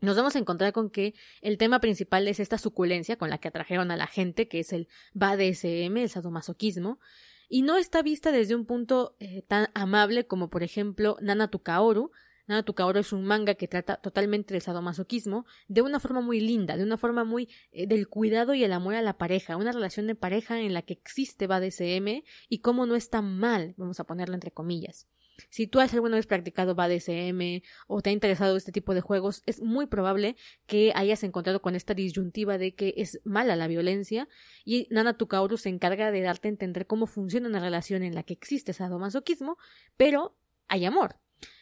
nos 0.00 0.16
vamos 0.16 0.36
a 0.36 0.38
encontrar 0.38 0.72
con 0.72 0.90
que 0.90 1.14
el 1.40 1.58
tema 1.58 1.80
principal 1.80 2.28
es 2.28 2.40
esta 2.40 2.58
suculencia 2.58 3.16
con 3.16 3.30
la 3.30 3.38
que 3.38 3.48
atrajeron 3.48 3.90
a 3.90 3.96
la 3.96 4.06
gente, 4.06 4.48
que 4.48 4.60
es 4.60 4.72
el 4.72 4.88
BDSM, 5.14 5.96
el 5.96 6.08
sadomasoquismo, 6.08 7.00
y 7.48 7.62
no 7.62 7.76
está 7.76 8.02
vista 8.02 8.32
desde 8.32 8.54
un 8.54 8.66
punto 8.66 9.16
eh, 9.20 9.42
tan 9.42 9.68
amable 9.74 10.26
como 10.26 10.50
por 10.50 10.62
ejemplo 10.62 11.16
Nana 11.20 11.48
Tukaoru. 11.48 12.10
Nana 12.48 12.64
Tukaoru 12.64 13.00
es 13.00 13.12
un 13.12 13.24
manga 13.24 13.54
que 13.54 13.68
trata 13.68 13.96
totalmente 13.96 14.54
del 14.54 14.62
sadomasoquismo 14.62 15.46
de 15.68 15.82
una 15.82 16.00
forma 16.00 16.20
muy 16.20 16.40
linda, 16.40 16.76
de 16.76 16.84
una 16.84 16.96
forma 16.96 17.24
muy 17.24 17.48
eh, 17.72 17.86
del 17.86 18.08
cuidado 18.08 18.54
y 18.54 18.64
el 18.64 18.72
amor 18.72 18.94
a 18.94 19.02
la 19.02 19.16
pareja, 19.16 19.56
una 19.56 19.72
relación 19.72 20.06
de 20.06 20.14
pareja 20.14 20.60
en 20.60 20.74
la 20.74 20.82
que 20.82 20.94
existe 20.94 21.46
BDSM 21.46 22.24
y 22.48 22.58
cómo 22.58 22.86
no 22.86 22.96
está 22.96 23.22
mal, 23.22 23.74
vamos 23.76 24.00
a 24.00 24.04
ponerlo 24.04 24.34
entre 24.34 24.50
comillas. 24.50 25.06
Si 25.50 25.66
tú 25.66 25.80
has 25.80 25.92
alguna 25.94 26.16
vez 26.16 26.26
practicado 26.26 26.74
BDSM 26.74 27.62
o 27.86 28.02
te 28.02 28.10
ha 28.10 28.12
interesado 28.12 28.56
este 28.56 28.72
tipo 28.72 28.94
de 28.94 29.00
juegos, 29.00 29.42
es 29.46 29.60
muy 29.60 29.86
probable 29.86 30.36
que 30.66 30.92
hayas 30.94 31.22
encontrado 31.24 31.62
con 31.62 31.74
esta 31.74 31.94
disyuntiva 31.94 32.58
de 32.58 32.74
que 32.74 32.94
es 32.96 33.20
mala 33.24 33.56
la 33.56 33.68
violencia 33.68 34.28
y 34.64 34.86
Nana 34.90 35.16
Tukauru 35.16 35.56
se 35.56 35.68
encarga 35.68 36.10
de 36.10 36.22
darte 36.22 36.48
a 36.48 36.50
entender 36.50 36.86
cómo 36.86 37.06
funciona 37.06 37.48
una 37.48 37.60
relación 37.60 38.02
en 38.02 38.14
la 38.14 38.22
que 38.22 38.34
existe 38.34 38.72
sadomasoquismo, 38.72 39.58
pero 39.96 40.36
hay 40.68 40.84
amor. 40.84 41.16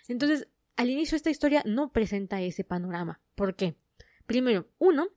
Entonces, 0.08 0.48
al 0.76 0.90
inicio 0.90 1.16
esta 1.16 1.30
historia 1.30 1.62
no 1.66 1.92
presenta 1.92 2.42
ese 2.42 2.64
panorama. 2.64 3.20
¿Por 3.34 3.54
qué? 3.56 3.76
Primero, 4.26 4.68
uno, 4.78 5.08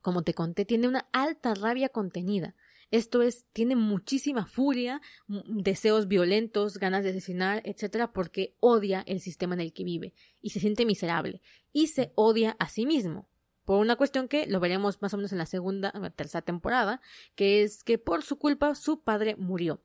como 0.00 0.22
te 0.22 0.34
conté, 0.34 0.64
tiene 0.64 0.88
una 0.88 1.08
alta 1.12 1.54
rabia 1.54 1.88
contenida. 1.88 2.54
Esto 2.90 3.22
es, 3.22 3.44
tiene 3.52 3.74
muchísima 3.74 4.46
furia, 4.46 5.00
deseos 5.26 6.06
violentos, 6.06 6.78
ganas 6.78 7.02
de 7.02 7.10
asesinar, 7.10 7.60
etcétera, 7.64 8.12
porque 8.12 8.54
odia 8.60 9.02
el 9.06 9.20
sistema 9.20 9.54
en 9.54 9.60
el 9.60 9.72
que 9.72 9.84
vive 9.84 10.14
y 10.40 10.50
se 10.50 10.60
siente 10.60 10.86
miserable 10.86 11.42
y 11.72 11.88
se 11.88 12.12
odia 12.14 12.56
a 12.58 12.68
sí 12.68 12.86
mismo. 12.86 13.28
Por 13.64 13.80
una 13.80 13.96
cuestión 13.96 14.28
que 14.28 14.46
lo 14.46 14.60
veremos 14.60 15.02
más 15.02 15.12
o 15.12 15.16
menos 15.16 15.32
en 15.32 15.38
la 15.38 15.46
segunda 15.46 15.92
o 15.96 16.10
tercera 16.10 16.42
temporada, 16.42 17.00
que 17.34 17.64
es 17.64 17.82
que 17.82 17.98
por 17.98 18.22
su 18.22 18.38
culpa 18.38 18.76
su 18.76 19.02
padre 19.02 19.34
murió. 19.34 19.82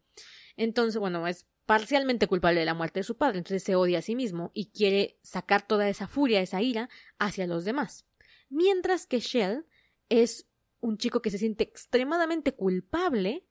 Entonces, 0.56 1.00
bueno, 1.00 1.26
es 1.26 1.48
parcialmente 1.66 2.28
culpable 2.28 2.60
de 2.60 2.66
la 2.68 2.76
muerte 2.76 3.00
de 3.00 3.04
su 3.04 3.18
padre, 3.18 3.40
entonces 3.40 3.64
se 3.64 3.76
odia 3.76 4.00
a 4.00 4.04
sí 4.04 4.16
mismo 4.16 4.52
y 4.54 4.68
quiere 4.68 5.18
sacar 5.24 5.66
toda 5.66 5.90
esa 5.90 6.08
furia, 6.08 6.42
esa 6.42 6.62
ira 6.62 6.90
hacia 7.18 7.48
los 7.48 7.66
demás. 7.66 8.06
Mientras 8.50 9.08
que 9.08 9.20
Shell 9.20 9.66
es 10.10 10.46
un 10.82 10.98
chico 10.98 11.22
que 11.22 11.30
se 11.30 11.38
siente 11.38 11.64
extremadamente 11.64 12.54
culpable 12.54 13.46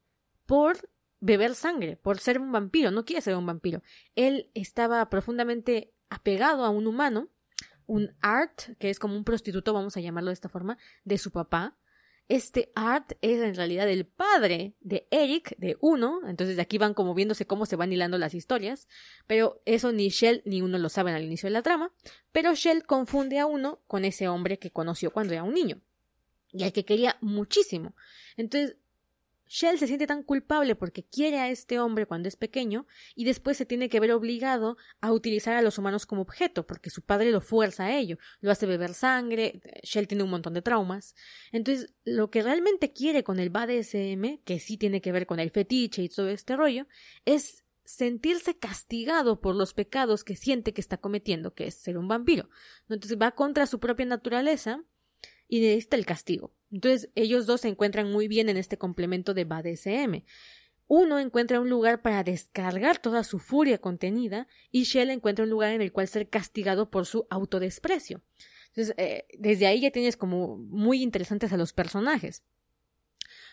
por 0.46 0.90
beber 1.20 1.54
sangre, 1.54 1.96
por 1.96 2.18
ser 2.18 2.38
un 2.38 2.50
vampiro, 2.52 2.90
no 2.90 3.04
quiere 3.04 3.22
ser 3.22 3.36
un 3.36 3.46
vampiro. 3.46 3.82
Él 4.16 4.50
estaba 4.54 5.08
profundamente 5.08 5.94
apegado 6.08 6.64
a 6.64 6.70
un 6.70 6.86
humano, 6.86 7.28
un 7.86 8.16
Art, 8.20 8.76
que 8.78 8.90
es 8.90 8.98
como 8.98 9.16
un 9.16 9.24
prostituto, 9.24 9.72
vamos 9.72 9.96
a 9.96 10.00
llamarlo 10.00 10.30
de 10.30 10.34
esta 10.34 10.48
forma, 10.48 10.78
de 11.04 11.18
su 11.18 11.30
papá. 11.30 11.76
Este 12.28 12.70
Art 12.76 13.12
es 13.22 13.40
en 13.42 13.56
realidad 13.56 13.88
el 13.90 14.06
padre 14.06 14.76
de 14.80 15.08
Eric, 15.10 15.56
de 15.58 15.76
uno, 15.80 16.20
entonces 16.28 16.54
de 16.54 16.62
aquí 16.62 16.78
van 16.78 16.94
como 16.94 17.14
viéndose 17.14 17.46
cómo 17.46 17.66
se 17.66 17.74
van 17.74 17.92
hilando 17.92 18.18
las 18.18 18.34
historias, 18.34 18.86
pero 19.26 19.60
eso 19.66 19.90
ni 19.90 20.08
Shell 20.08 20.42
ni 20.44 20.62
uno 20.62 20.78
lo 20.78 20.88
saben 20.88 21.14
al 21.14 21.24
inicio 21.24 21.48
de 21.48 21.54
la 21.54 21.62
trama, 21.62 21.92
pero 22.30 22.54
Shell 22.54 22.86
confunde 22.86 23.40
a 23.40 23.46
uno 23.46 23.82
con 23.88 24.04
ese 24.04 24.28
hombre 24.28 24.60
que 24.60 24.70
conoció 24.70 25.12
cuando 25.12 25.32
era 25.32 25.42
un 25.42 25.54
niño 25.54 25.82
y 26.52 26.64
al 26.64 26.72
que 26.72 26.84
quería 26.84 27.16
muchísimo. 27.20 27.94
Entonces, 28.36 28.76
Shell 29.50 29.80
se 29.80 29.88
siente 29.88 30.06
tan 30.06 30.22
culpable 30.22 30.76
porque 30.76 31.02
quiere 31.02 31.40
a 31.40 31.50
este 31.50 31.80
hombre 31.80 32.06
cuando 32.06 32.28
es 32.28 32.36
pequeño 32.36 32.86
y 33.16 33.24
después 33.24 33.56
se 33.56 33.66
tiene 33.66 33.88
que 33.88 33.98
ver 33.98 34.12
obligado 34.12 34.76
a 35.00 35.12
utilizar 35.12 35.56
a 35.56 35.62
los 35.62 35.76
humanos 35.76 36.06
como 36.06 36.22
objeto 36.22 36.68
porque 36.68 36.88
su 36.88 37.02
padre 37.02 37.32
lo 37.32 37.40
fuerza 37.40 37.86
a 37.86 37.96
ello, 37.96 38.16
lo 38.40 38.52
hace 38.52 38.66
beber 38.66 38.94
sangre, 38.94 39.60
Shell 39.82 40.06
tiene 40.06 40.22
un 40.22 40.30
montón 40.30 40.54
de 40.54 40.62
traumas. 40.62 41.16
Entonces, 41.50 41.92
lo 42.04 42.30
que 42.30 42.42
realmente 42.42 42.92
quiere 42.92 43.24
con 43.24 43.40
el 43.40 43.50
BDSM, 43.50 44.38
que 44.44 44.60
sí 44.60 44.76
tiene 44.76 45.00
que 45.00 45.10
ver 45.10 45.26
con 45.26 45.40
el 45.40 45.50
fetiche 45.50 46.04
y 46.04 46.08
todo 46.08 46.28
este 46.28 46.54
rollo, 46.54 46.86
es 47.24 47.64
sentirse 47.84 48.56
castigado 48.56 49.40
por 49.40 49.56
los 49.56 49.74
pecados 49.74 50.22
que 50.22 50.36
siente 50.36 50.72
que 50.72 50.80
está 50.80 50.98
cometiendo, 50.98 51.54
que 51.54 51.66
es 51.66 51.74
ser 51.74 51.98
un 51.98 52.06
vampiro. 52.06 52.48
Entonces 52.88 53.18
va 53.20 53.32
contra 53.32 53.66
su 53.66 53.80
propia 53.80 54.06
naturaleza 54.06 54.84
y 55.50 55.60
necesita 55.60 55.96
el 55.96 56.06
castigo. 56.06 56.54
Entonces 56.70 57.10
ellos 57.16 57.44
dos 57.44 57.62
se 57.62 57.68
encuentran 57.68 58.10
muy 58.10 58.28
bien 58.28 58.48
en 58.48 58.56
este 58.56 58.78
complemento 58.78 59.34
de 59.34 59.44
BDSM. 59.44 60.24
Uno 60.86 61.18
encuentra 61.18 61.60
un 61.60 61.68
lugar 61.68 62.02
para 62.02 62.22
descargar 62.22 62.98
toda 62.98 63.24
su 63.24 63.38
furia 63.40 63.78
contenida 63.78 64.46
y 64.70 64.84
Shell 64.84 65.10
encuentra 65.10 65.44
un 65.44 65.50
lugar 65.50 65.72
en 65.72 65.82
el 65.82 65.92
cual 65.92 66.08
ser 66.08 66.28
castigado 66.28 66.90
por 66.90 67.04
su 67.04 67.26
autodesprecio. 67.30 68.22
Entonces, 68.68 68.94
eh, 68.96 69.26
desde 69.38 69.66
ahí 69.66 69.80
ya 69.80 69.90
tienes 69.90 70.16
como 70.16 70.56
muy 70.56 71.02
interesantes 71.02 71.52
a 71.52 71.56
los 71.56 71.72
personajes. 71.72 72.44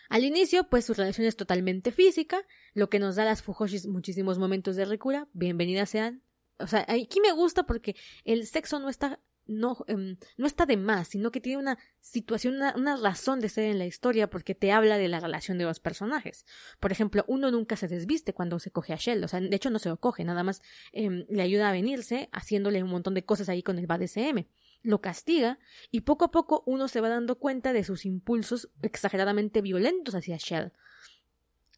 Al 0.08 0.24
inicio, 0.24 0.68
pues 0.70 0.84
su 0.84 0.94
relación 0.94 1.26
es 1.26 1.36
totalmente 1.36 1.90
física, 1.90 2.46
lo 2.74 2.88
que 2.88 3.00
nos 3.00 3.16
da 3.16 3.22
a 3.22 3.26
las 3.26 3.42
Fujoshis 3.42 3.88
muchísimos 3.88 4.38
momentos 4.38 4.76
de 4.76 4.84
recura. 4.84 5.28
Bienvenidas 5.32 5.90
sean. 5.90 6.22
O 6.58 6.66
sea, 6.66 6.84
aquí 6.88 7.20
me 7.20 7.32
gusta 7.32 7.64
porque 7.64 7.94
el 8.24 8.46
sexo 8.46 8.78
no 8.78 8.88
está 8.88 9.20
no, 9.48 9.84
em, 9.88 10.16
no 10.36 10.46
está 10.46 10.66
de 10.66 10.76
más, 10.76 11.08
sino 11.08 11.30
que 11.32 11.40
tiene 11.40 11.58
una 11.58 11.78
situación, 12.00 12.54
una, 12.76 12.96
razón 12.96 13.40
de 13.40 13.48
ser 13.48 13.64
en 13.64 13.78
la 13.78 13.86
historia 13.86 14.30
porque 14.30 14.54
te 14.54 14.70
habla 14.70 14.98
de 14.98 15.08
la 15.08 15.18
relación 15.18 15.58
de 15.58 15.64
los 15.64 15.80
personajes. 15.80 16.46
Por 16.78 16.92
ejemplo, 16.92 17.24
uno 17.26 17.50
nunca 17.50 17.76
se 17.76 17.88
desviste 17.88 18.34
cuando 18.34 18.58
se 18.58 18.70
coge 18.70 18.92
a 18.92 18.96
Shell, 18.96 19.24
o 19.24 19.28
sea, 19.28 19.40
de 19.40 19.56
hecho 19.56 19.70
no 19.70 19.78
se 19.78 19.88
lo 19.88 19.98
coge, 19.98 20.24
nada 20.24 20.44
más 20.44 20.62
em, 20.92 21.24
le 21.28 21.42
ayuda 21.42 21.68
a 21.68 21.72
venirse 21.72 22.28
haciéndole 22.32 22.82
un 22.82 22.90
montón 22.90 23.14
de 23.14 23.24
cosas 23.24 23.48
ahí 23.48 23.62
con 23.62 23.78
el 23.78 23.86
BDSM. 23.86 24.46
Lo 24.82 25.00
castiga 25.00 25.58
y 25.90 26.02
poco 26.02 26.26
a 26.26 26.30
poco 26.30 26.62
uno 26.66 26.86
se 26.86 27.00
va 27.00 27.08
dando 27.08 27.38
cuenta 27.38 27.72
de 27.72 27.82
sus 27.82 28.04
impulsos 28.04 28.70
exageradamente 28.82 29.60
violentos 29.60 30.14
hacia 30.14 30.36
Shell. 30.36 30.72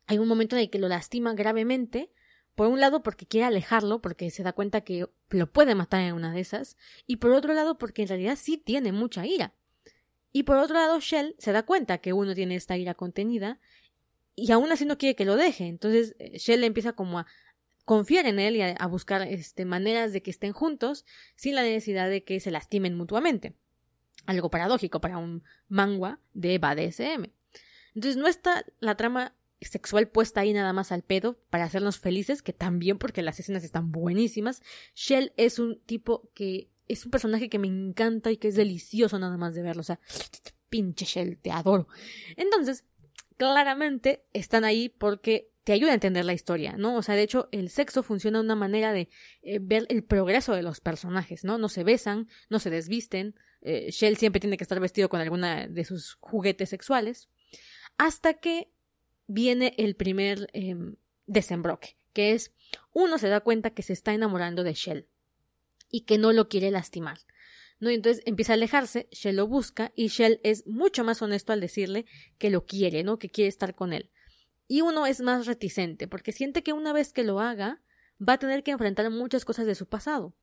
Hay 0.06 0.18
un 0.18 0.28
momento 0.28 0.56
en 0.56 0.62
el 0.62 0.70
que 0.70 0.80
lo 0.80 0.88
lastima 0.88 1.32
gravemente 1.34 2.10
por 2.54 2.68
un 2.68 2.80
lado 2.80 3.02
porque 3.02 3.26
quiere 3.26 3.46
alejarlo, 3.46 4.00
porque 4.00 4.30
se 4.30 4.42
da 4.42 4.52
cuenta 4.52 4.82
que 4.82 5.06
lo 5.30 5.50
puede 5.50 5.74
matar 5.74 6.00
en 6.02 6.14
una 6.14 6.32
de 6.32 6.40
esas, 6.40 6.76
y 7.06 7.16
por 7.16 7.32
otro 7.32 7.54
lado 7.54 7.78
porque 7.78 8.02
en 8.02 8.08
realidad 8.08 8.38
sí 8.40 8.58
tiene 8.58 8.92
mucha 8.92 9.26
ira. 9.26 9.54
Y 10.32 10.44
por 10.44 10.56
otro 10.56 10.76
lado 10.76 11.00
Shell 11.00 11.34
se 11.38 11.52
da 11.52 11.64
cuenta 11.64 11.98
que 11.98 12.12
uno 12.12 12.34
tiene 12.34 12.54
esta 12.54 12.76
ira 12.76 12.94
contenida 12.94 13.58
y 14.36 14.52
aún 14.52 14.70
así 14.70 14.84
no 14.84 14.96
quiere 14.96 15.16
que 15.16 15.24
lo 15.24 15.36
deje. 15.36 15.66
Entonces 15.66 16.14
eh, 16.18 16.38
Shell 16.38 16.62
empieza 16.64 16.92
como 16.92 17.18
a 17.18 17.26
confiar 17.84 18.26
en 18.26 18.38
él 18.38 18.56
y 18.56 18.62
a, 18.62 18.86
buscar 18.86 19.22
este, 19.22 19.64
maneras 19.64 20.12
de 20.12 20.22
que 20.22 20.30
estén 20.30 20.52
juntos 20.52 21.04
sin 21.34 21.56
la 21.56 21.62
necesidad 21.62 22.08
de 22.08 22.22
que 22.22 22.38
se 22.38 22.52
lastimen 22.52 22.96
mutuamente. 22.96 23.54
Algo 24.26 24.50
paradójico 24.50 25.00
para 25.00 25.18
un 25.18 25.42
manga 25.68 26.20
de 26.32 26.58
BDSM. 26.58 27.32
Entonces 27.94 28.16
no 28.16 28.28
está 28.28 28.64
la 28.78 28.96
trama 28.96 29.34
sexual 29.60 30.08
puesta 30.08 30.40
ahí 30.40 30.52
nada 30.52 30.72
más 30.72 30.92
al 30.92 31.02
pedo 31.02 31.38
para 31.50 31.64
hacernos 31.64 31.98
felices, 31.98 32.42
que 32.42 32.52
también 32.52 32.98
porque 32.98 33.22
las 33.22 33.38
escenas 33.40 33.64
están 33.64 33.92
buenísimas. 33.92 34.62
Shell 34.94 35.32
es 35.36 35.58
un 35.58 35.80
tipo 35.80 36.30
que 36.34 36.70
es 36.88 37.04
un 37.04 37.10
personaje 37.10 37.48
que 37.48 37.58
me 37.58 37.68
encanta 37.68 38.30
y 38.30 38.36
que 38.36 38.48
es 38.48 38.56
delicioso 38.56 39.18
nada 39.18 39.36
más 39.36 39.54
de 39.54 39.62
verlo. 39.62 39.80
O 39.80 39.84
sea, 39.84 40.00
pinche 40.68 41.04
Shell, 41.04 41.38
te 41.38 41.50
adoro. 41.50 41.88
Entonces, 42.36 42.84
claramente 43.36 44.24
están 44.32 44.64
ahí 44.64 44.88
porque 44.88 45.50
te 45.64 45.72
ayuda 45.72 45.90
a 45.90 45.94
entender 45.94 46.24
la 46.24 46.32
historia, 46.32 46.76
¿no? 46.76 46.96
O 46.96 47.02
sea, 47.02 47.14
de 47.14 47.22
hecho, 47.22 47.48
el 47.52 47.68
sexo 47.68 48.02
funciona 48.02 48.38
de 48.38 48.44
una 48.44 48.56
manera 48.56 48.92
de 48.92 49.08
eh, 49.42 49.58
ver 49.60 49.86
el 49.88 50.02
progreso 50.02 50.54
de 50.54 50.62
los 50.62 50.80
personajes, 50.80 51.44
¿no? 51.44 51.58
No 51.58 51.68
se 51.68 51.84
besan, 51.84 52.28
no 52.48 52.58
se 52.58 52.70
desvisten. 52.70 53.34
Eh, 53.60 53.90
Shell 53.90 54.16
siempre 54.16 54.40
tiene 54.40 54.56
que 54.56 54.64
estar 54.64 54.80
vestido 54.80 55.08
con 55.08 55.20
alguna 55.20 55.68
de 55.68 55.84
sus 55.84 56.14
juguetes 56.14 56.70
sexuales. 56.70 57.28
Hasta 57.98 58.34
que 58.34 58.72
viene 59.30 59.74
el 59.78 59.94
primer 59.94 60.50
em, 60.52 60.96
desembroque, 61.26 61.96
que 62.12 62.32
es 62.32 62.52
uno 62.92 63.16
se 63.16 63.28
da 63.28 63.40
cuenta 63.40 63.70
que 63.70 63.82
se 63.82 63.92
está 63.92 64.12
enamorando 64.12 64.64
de 64.64 64.74
Shell 64.74 65.06
y 65.88 66.00
que 66.02 66.18
no 66.18 66.32
lo 66.32 66.48
quiere 66.48 66.70
lastimar. 66.72 67.18
¿no? 67.78 67.90
Entonces 67.90 68.22
empieza 68.26 68.52
a 68.52 68.54
alejarse, 68.54 69.08
Shell 69.12 69.36
lo 69.36 69.46
busca 69.46 69.92
y 69.94 70.08
Shell 70.08 70.40
es 70.42 70.66
mucho 70.66 71.04
más 71.04 71.22
honesto 71.22 71.52
al 71.52 71.60
decirle 71.60 72.06
que 72.38 72.50
lo 72.50 72.66
quiere, 72.66 73.04
¿no? 73.04 73.18
Que 73.18 73.30
quiere 73.30 73.48
estar 73.48 73.74
con 73.74 73.92
él. 73.92 74.10
Y 74.66 74.82
uno 74.82 75.06
es 75.06 75.20
más 75.20 75.46
reticente, 75.46 76.08
porque 76.08 76.32
siente 76.32 76.62
que 76.62 76.72
una 76.72 76.92
vez 76.92 77.12
que 77.12 77.24
lo 77.24 77.40
haga, 77.40 77.80
va 78.20 78.34
a 78.34 78.38
tener 78.38 78.62
que 78.64 78.72
enfrentar 78.72 79.08
muchas 79.10 79.44
cosas 79.44 79.64
de 79.64 79.74
su 79.76 79.86
pasado. 79.86 80.34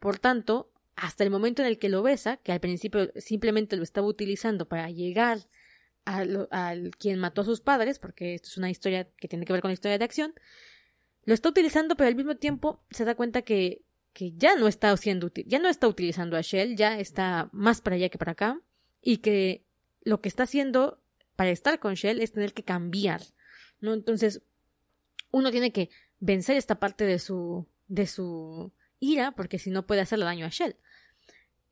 Por 0.00 0.18
tanto, 0.18 0.72
hasta 0.96 1.22
el 1.24 1.30
momento 1.30 1.62
en 1.62 1.68
el 1.68 1.78
que 1.78 1.88
lo 1.88 2.02
besa, 2.02 2.38
que 2.38 2.52
al 2.52 2.60
principio 2.60 3.12
simplemente 3.16 3.76
lo 3.76 3.84
estaba 3.84 4.06
utilizando 4.06 4.68
para 4.68 4.90
llegar 4.90 5.38
al, 6.04 6.90
quien 6.98 7.18
mató 7.18 7.42
a 7.42 7.44
sus 7.44 7.60
padres, 7.60 7.98
porque 7.98 8.34
esto 8.34 8.48
es 8.48 8.58
una 8.58 8.70
historia 8.70 9.08
que 9.16 9.28
tiene 9.28 9.44
que 9.44 9.52
ver 9.52 9.62
con 9.62 9.70
la 9.70 9.74
historia 9.74 9.98
de 9.98 10.04
acción, 10.04 10.34
lo 11.24 11.34
está 11.34 11.48
utilizando, 11.48 11.96
pero 11.96 12.08
al 12.08 12.16
mismo 12.16 12.36
tiempo 12.36 12.82
se 12.90 13.04
da 13.04 13.14
cuenta 13.14 13.42
que, 13.42 13.82
que 14.12 14.32
ya 14.32 14.56
no 14.56 14.68
está 14.68 14.90
haciendo, 14.90 15.30
ya 15.46 15.58
no 15.58 15.68
está 15.68 15.86
utilizando 15.88 16.36
a 16.36 16.40
Shell, 16.40 16.76
ya 16.76 16.98
está 16.98 17.48
más 17.52 17.80
para 17.80 17.96
allá 17.96 18.08
que 18.08 18.18
para 18.18 18.32
acá, 18.32 18.60
y 19.00 19.18
que 19.18 19.64
lo 20.02 20.20
que 20.20 20.28
está 20.28 20.44
haciendo 20.44 21.00
para 21.36 21.50
estar 21.50 21.78
con 21.78 21.94
Shell 21.94 22.20
es 22.20 22.32
tener 22.32 22.52
que 22.52 22.64
cambiar, 22.64 23.22
¿no? 23.80 23.94
Entonces, 23.94 24.42
uno 25.30 25.50
tiene 25.50 25.72
que 25.72 25.90
vencer 26.18 26.56
esta 26.56 26.78
parte 26.78 27.04
de 27.04 27.18
su, 27.18 27.66
de 27.88 28.06
su 28.06 28.72
ira, 28.98 29.32
porque 29.32 29.58
si 29.58 29.70
no 29.70 29.86
puede 29.86 30.00
hacerle 30.00 30.24
daño 30.24 30.46
a 30.46 30.50
Shell. 30.50 30.76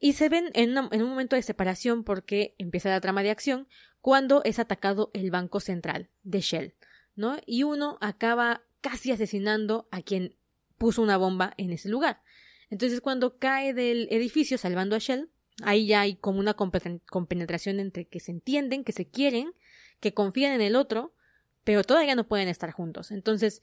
Y 0.00 0.14
se 0.14 0.28
ven 0.28 0.50
en, 0.54 0.76
un 0.76 1.08
momento 1.08 1.36
de 1.36 1.42
separación 1.42 2.04
porque 2.04 2.54
empieza 2.58 2.88
la 2.88 3.00
trama 3.00 3.22
de 3.22 3.30
acción 3.30 3.68
cuando 4.00 4.42
es 4.44 4.58
atacado 4.58 5.10
el 5.12 5.30
banco 5.30 5.60
central 5.60 6.08
de 6.22 6.40
Shell, 6.40 6.74
¿no? 7.14 7.36
Y 7.46 7.64
uno 7.64 7.98
acaba 8.00 8.62
casi 8.80 9.12
asesinando 9.12 9.88
a 9.90 10.00
quien 10.00 10.36
puso 10.78 11.02
una 11.02 11.18
bomba 11.18 11.52
en 11.58 11.70
ese 11.70 11.90
lugar. 11.90 12.22
Entonces 12.70 13.02
cuando 13.02 13.36
cae 13.38 13.74
del 13.74 14.08
edificio 14.10 14.56
salvando 14.56 14.96
a 14.96 15.00
Shell, 15.00 15.30
ahí 15.62 15.86
ya 15.86 16.00
hay 16.00 16.16
como 16.16 16.40
una 16.40 16.54
compenetración 16.54 17.78
entre 17.78 18.08
que 18.08 18.20
se 18.20 18.30
entienden, 18.30 18.84
que 18.84 18.92
se 18.92 19.06
quieren, 19.06 19.52
que 20.00 20.14
confían 20.14 20.52
en 20.54 20.62
el 20.62 20.76
otro, 20.76 21.14
pero 21.62 21.84
todavía 21.84 22.14
no 22.14 22.26
pueden 22.26 22.48
estar 22.48 22.70
juntos. 22.70 23.10
Entonces 23.10 23.60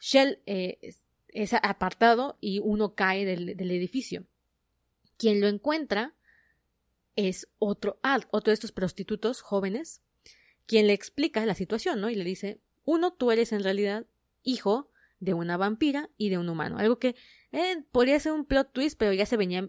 Shell 0.00 0.42
eh, 0.46 0.78
es 1.28 1.52
apartado 1.52 2.38
y 2.40 2.60
uno 2.60 2.94
cae 2.94 3.24
del, 3.24 3.70
edificio. 3.70 4.26
Quien 5.16 5.40
lo 5.40 5.48
encuentra 5.48 6.14
es 7.16 7.48
otro, 7.58 7.98
otro 8.30 8.50
de 8.50 8.54
estos 8.54 8.72
prostitutos 8.72 9.40
jóvenes, 9.40 10.02
quien 10.66 10.86
le 10.86 10.92
explica 10.92 11.44
la 11.46 11.54
situación, 11.54 12.00
¿no? 12.00 12.10
Y 12.10 12.14
le 12.14 12.24
dice, 12.24 12.60
uno, 12.84 13.12
tú 13.12 13.30
eres 13.30 13.52
en 13.52 13.62
realidad 13.62 14.06
hijo 14.42 14.90
de 15.18 15.34
una 15.34 15.56
vampira 15.56 16.10
y 16.18 16.28
de 16.28 16.38
un 16.38 16.48
humano. 16.48 16.78
Algo 16.78 16.98
que 16.98 17.16
eh, 17.52 17.84
podría 17.90 18.20
ser 18.20 18.32
un 18.32 18.44
plot 18.44 18.72
twist, 18.72 18.98
pero 18.98 19.12
ya 19.12 19.26
se 19.26 19.36
venía 19.36 19.68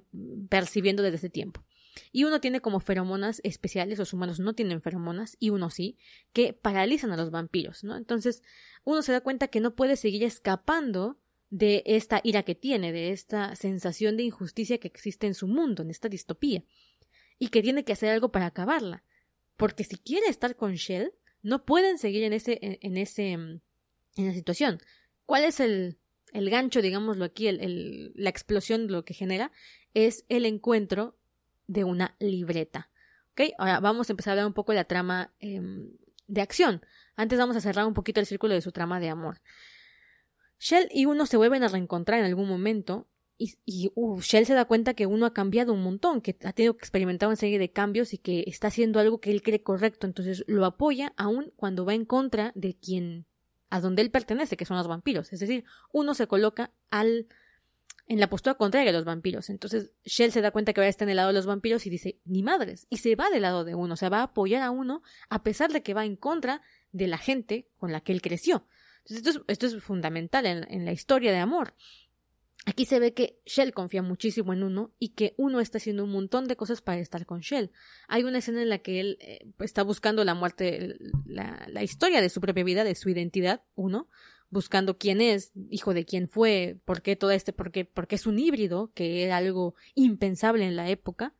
percibiendo 0.50 1.04
desde 1.04 1.18
ese 1.18 1.30
tiempo. 1.30 1.64
Y 2.12 2.26
uno 2.26 2.40
tiene 2.42 2.62
como 2.62 2.80
feromonas 2.80 3.42
especiales, 3.44 3.98
los 3.98 4.14
humanos 4.14 4.40
no 4.40 4.54
tienen 4.54 4.82
feromonas, 4.82 5.36
y 5.40 5.50
uno 5.50 5.70
sí, 5.70 5.98
que 6.34 6.54
paralizan 6.54 7.12
a 7.12 7.18
los 7.18 7.32
vampiros, 7.32 7.84
¿no? 7.84 7.96
Entonces, 7.96 8.44
uno 8.84 9.02
se 9.02 9.12
da 9.12 9.22
cuenta 9.22 9.48
que 9.48 9.62
no 9.62 9.76
puede 9.76 9.96
seguir 9.96 10.24
escapando 10.24 11.18
de 11.50 11.84
esta 11.86 12.20
ira 12.24 12.44
que 12.44 12.56
tiene, 12.56 12.92
de 12.92 13.12
esta 13.12 13.56
sensación 13.56 14.18
de 14.18 14.24
injusticia 14.24 14.80
que 14.80 14.88
existe 14.88 15.28
en 15.28 15.34
su 15.34 15.48
mundo, 15.48 15.84
en 15.84 15.90
esta 15.90 16.10
distopía, 16.10 16.64
y 17.40 17.50
que 17.50 17.62
tiene 17.62 17.84
que 17.84 17.94
hacer 17.94 18.10
algo 18.10 18.32
para 18.32 18.48
acabarla. 18.48 19.04
Porque 19.56 19.84
si 19.84 19.98
quiere 19.98 20.28
estar 20.28 20.56
con 20.56 20.74
Shell, 20.76 21.14
no 21.42 21.66
pueden 21.66 21.98
seguir 21.98 22.24
en 22.24 22.34
ese, 22.34 22.60
en, 22.62 22.98
ese, 22.98 23.32
en 23.32 23.62
la 24.16 24.34
situación. 24.34 24.80
¿Cuál 25.26 25.46
es 25.46 25.60
el, 25.60 25.98
el 26.34 26.50
gancho, 26.50 26.82
digámoslo 26.82 27.26
aquí, 27.26 27.48
el, 27.48 28.12
la 28.16 28.30
explosión 28.30 28.92
lo 28.92 29.06
que 29.06 29.14
genera? 29.14 29.52
Es 29.94 30.26
el 30.30 30.46
encuentro 30.46 31.18
de 31.68 31.84
una 31.84 32.16
libreta. 32.20 32.90
¿Ok? 33.32 33.54
Ahora 33.58 33.80
vamos 33.80 34.10
a 34.10 34.14
empezar 34.14 34.32
a 34.32 34.34
hablar 34.34 34.48
un 34.48 34.54
poco 34.54 34.72
de 34.72 34.78
la 34.78 34.86
trama 34.86 35.34
em, 35.40 35.92
de 36.28 36.42
acción. 36.42 36.82
Antes 37.16 37.40
vamos 37.40 37.56
a 37.56 37.62
cerrar 37.62 37.86
un 37.86 37.94
poquito 37.94 38.20
el 38.20 38.26
círculo 38.26 38.54
de 38.54 38.62
su 38.62 38.72
trama 38.72 39.00
de 39.00 39.10
amor. 39.10 39.42
Shell 40.60 40.89
y 40.91 41.06
uno 41.06 41.26
se 41.26 41.38
vuelven 41.38 41.63
a 41.63 41.67
reencontrar 41.67 42.20
en 42.20 42.26
algún 42.26 42.48
momento 42.48 43.08
y, 43.38 43.91
uh, 43.93 44.20
Shell 44.20 44.48
se 44.48 44.56
da 44.56 44.65
cuenta 44.65 44.96
que 44.96 45.06
uno 45.06 45.28
ha 45.28 45.34
cambiado 45.34 45.72
un 45.72 45.84
montón, 45.84 46.22
que 46.22 46.36
ha 46.43 46.54
tenido 46.54 46.76
que 46.76 46.82
experimentar 46.82 47.30
una 47.30 47.36
serie 47.36 47.60
de 47.60 47.72
cambios 47.72 48.13
y 48.13 48.17
que 48.17 48.43
está 48.48 48.70
haciendo 48.70 49.00
algo 49.00 49.20
que 49.20 49.30
él 49.30 49.43
cree 49.43 49.62
correcto, 49.62 50.08
entonces 50.08 50.43
lo 50.48 50.65
apoya 50.65 51.13
aún 51.17 51.54
cuando 51.56 51.86
va 51.86 51.93
en 51.93 52.06
contra 52.06 52.52
de 52.56 52.76
quien 52.76 53.28
a 53.70 53.80
donde 53.80 54.02
él 54.02 54.10
pertenece, 54.10 54.58
que 54.58 54.65
son 54.65 54.78
los 54.78 54.88
vampiros. 54.88 55.32
Es 55.34 55.39
decir, 55.39 55.65
uno 55.91 56.13
se 56.13 56.26
coloca 56.26 56.72
al 56.89 57.28
en 58.08 58.22
la 58.22 58.30
postura 58.30 58.56
contraria 58.56 58.91
de 58.91 58.98
los 58.98 59.06
vampiros. 59.06 59.50
Entonces 59.50 59.91
Shell 60.06 60.32
se 60.32 60.41
da 60.41 60.52
cuenta 60.52 60.74
que 60.74 60.82
va 60.82 60.88
a 60.88 60.89
estar 60.89 61.06
en 61.06 61.12
el 61.12 61.17
lado 61.17 61.28
de 61.28 61.34
los 61.34 61.46
vampiros 61.46 61.86
y 61.86 61.89
dice, 61.89 62.20
ni 62.26 62.41
madres, 62.41 62.88
y 62.89 62.98
se 62.98 63.15
va 63.15 63.30
del 63.30 63.41
lado 63.41 63.65
de 63.65 63.76
uno, 63.76 63.93
o 63.93 63.98
sea, 63.98 64.10
va 64.10 64.20
a 64.20 64.24
apoyar 64.24 64.63
a 64.63 64.72
uno 64.72 65.04
a 65.30 65.43
pesar 65.43 65.72
de 65.72 65.84
que 65.84 65.93
va 65.93 66.06
en 66.06 66.15
contra 66.15 66.62
de 66.91 67.08
la 67.08 67.17
gente 67.17 67.67
con 67.78 67.91
la 67.91 68.02
que 68.02 68.13
él 68.13 68.22
creció. 68.22 68.65
Entonces 69.10 69.41
esto 69.48 69.65
es, 69.67 69.82
fundamental 69.82 70.46
en, 70.46 70.86
la 70.86 70.91
historia 70.91 71.32
de 71.32 71.38
amor. 71.38 71.74
Aquí 72.65 72.86
se 72.86 73.00
ve 73.00 73.13
que 73.13 73.39
Shell 73.46 73.74
confía 73.74 74.02
muchísimo 74.02 74.52
en 74.52 74.63
uno 74.63 74.91
y 75.00 75.10
que 75.10 75.34
uno 75.38 75.62
está 75.62 75.78
haciendo 75.78 76.04
un 76.04 76.12
montón 76.12 76.46
de 76.50 76.58
cosas 76.58 76.82
para 76.82 77.00
estar 77.00 77.26
con 77.26 77.39
Shell. 77.39 77.72
Hay 78.10 78.24
una 78.24 78.39
escena 78.39 78.62
en 78.62 78.67
la 78.67 78.80
que 78.80 79.00
él 79.00 79.17
eh, 79.22 79.48
está 79.60 79.84
buscando 79.84 80.26
la 80.26 80.34
muerte, 80.34 80.98
la, 81.26 81.82
historia 81.82 82.22
de 82.22 82.30
su 82.30 82.41
propia 82.41 82.65
vida, 82.65 82.84
de 82.84 82.96
su 82.96 83.10
identidad, 83.10 83.63
uno, 83.76 84.10
buscando 84.50 84.98
quién 84.98 85.22
es, 85.22 85.54
hijo 85.70 85.93
de 85.93 86.04
quién 86.04 86.28
fue, 86.28 86.78
por 86.84 87.02
qué 87.02 87.15
todo 87.15 87.32
este, 87.32 87.54
por 87.54 87.72
qué, 87.72 87.89
es 88.10 88.28
un 88.28 88.38
híbrido, 88.38 88.91
que 88.93 89.24
era 89.24 89.38
algo 89.38 89.76
impensable 89.96 90.65
en 90.65 90.76
la 90.76 90.89
época, 90.89 91.34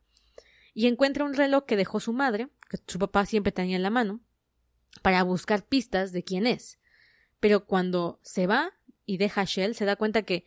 y 0.72 0.86
encuentra 0.86 1.24
un 1.24 1.34
reloj 1.34 1.66
que 1.66 1.76
dejó 1.76 2.00
su 2.00 2.14
madre, 2.14 2.48
que 2.70 2.78
su 2.86 2.98
papá 2.98 3.26
siempre 3.26 3.52
tenía 3.52 3.76
en 3.76 3.82
la 3.82 3.90
mano, 3.90 4.20
para 5.02 5.22
buscar 5.24 5.66
pistas 5.66 6.12
de 6.12 6.22
quién 6.22 6.46
es. 6.46 6.78
Pero 7.40 7.64
cuando 7.64 8.18
se 8.22 8.46
va 8.46 8.72
y 9.04 9.16
deja 9.16 9.42
a 9.42 9.44
Shell, 9.44 9.74
se 9.74 9.84
da 9.84 9.96
cuenta 9.96 10.22
que 10.22 10.44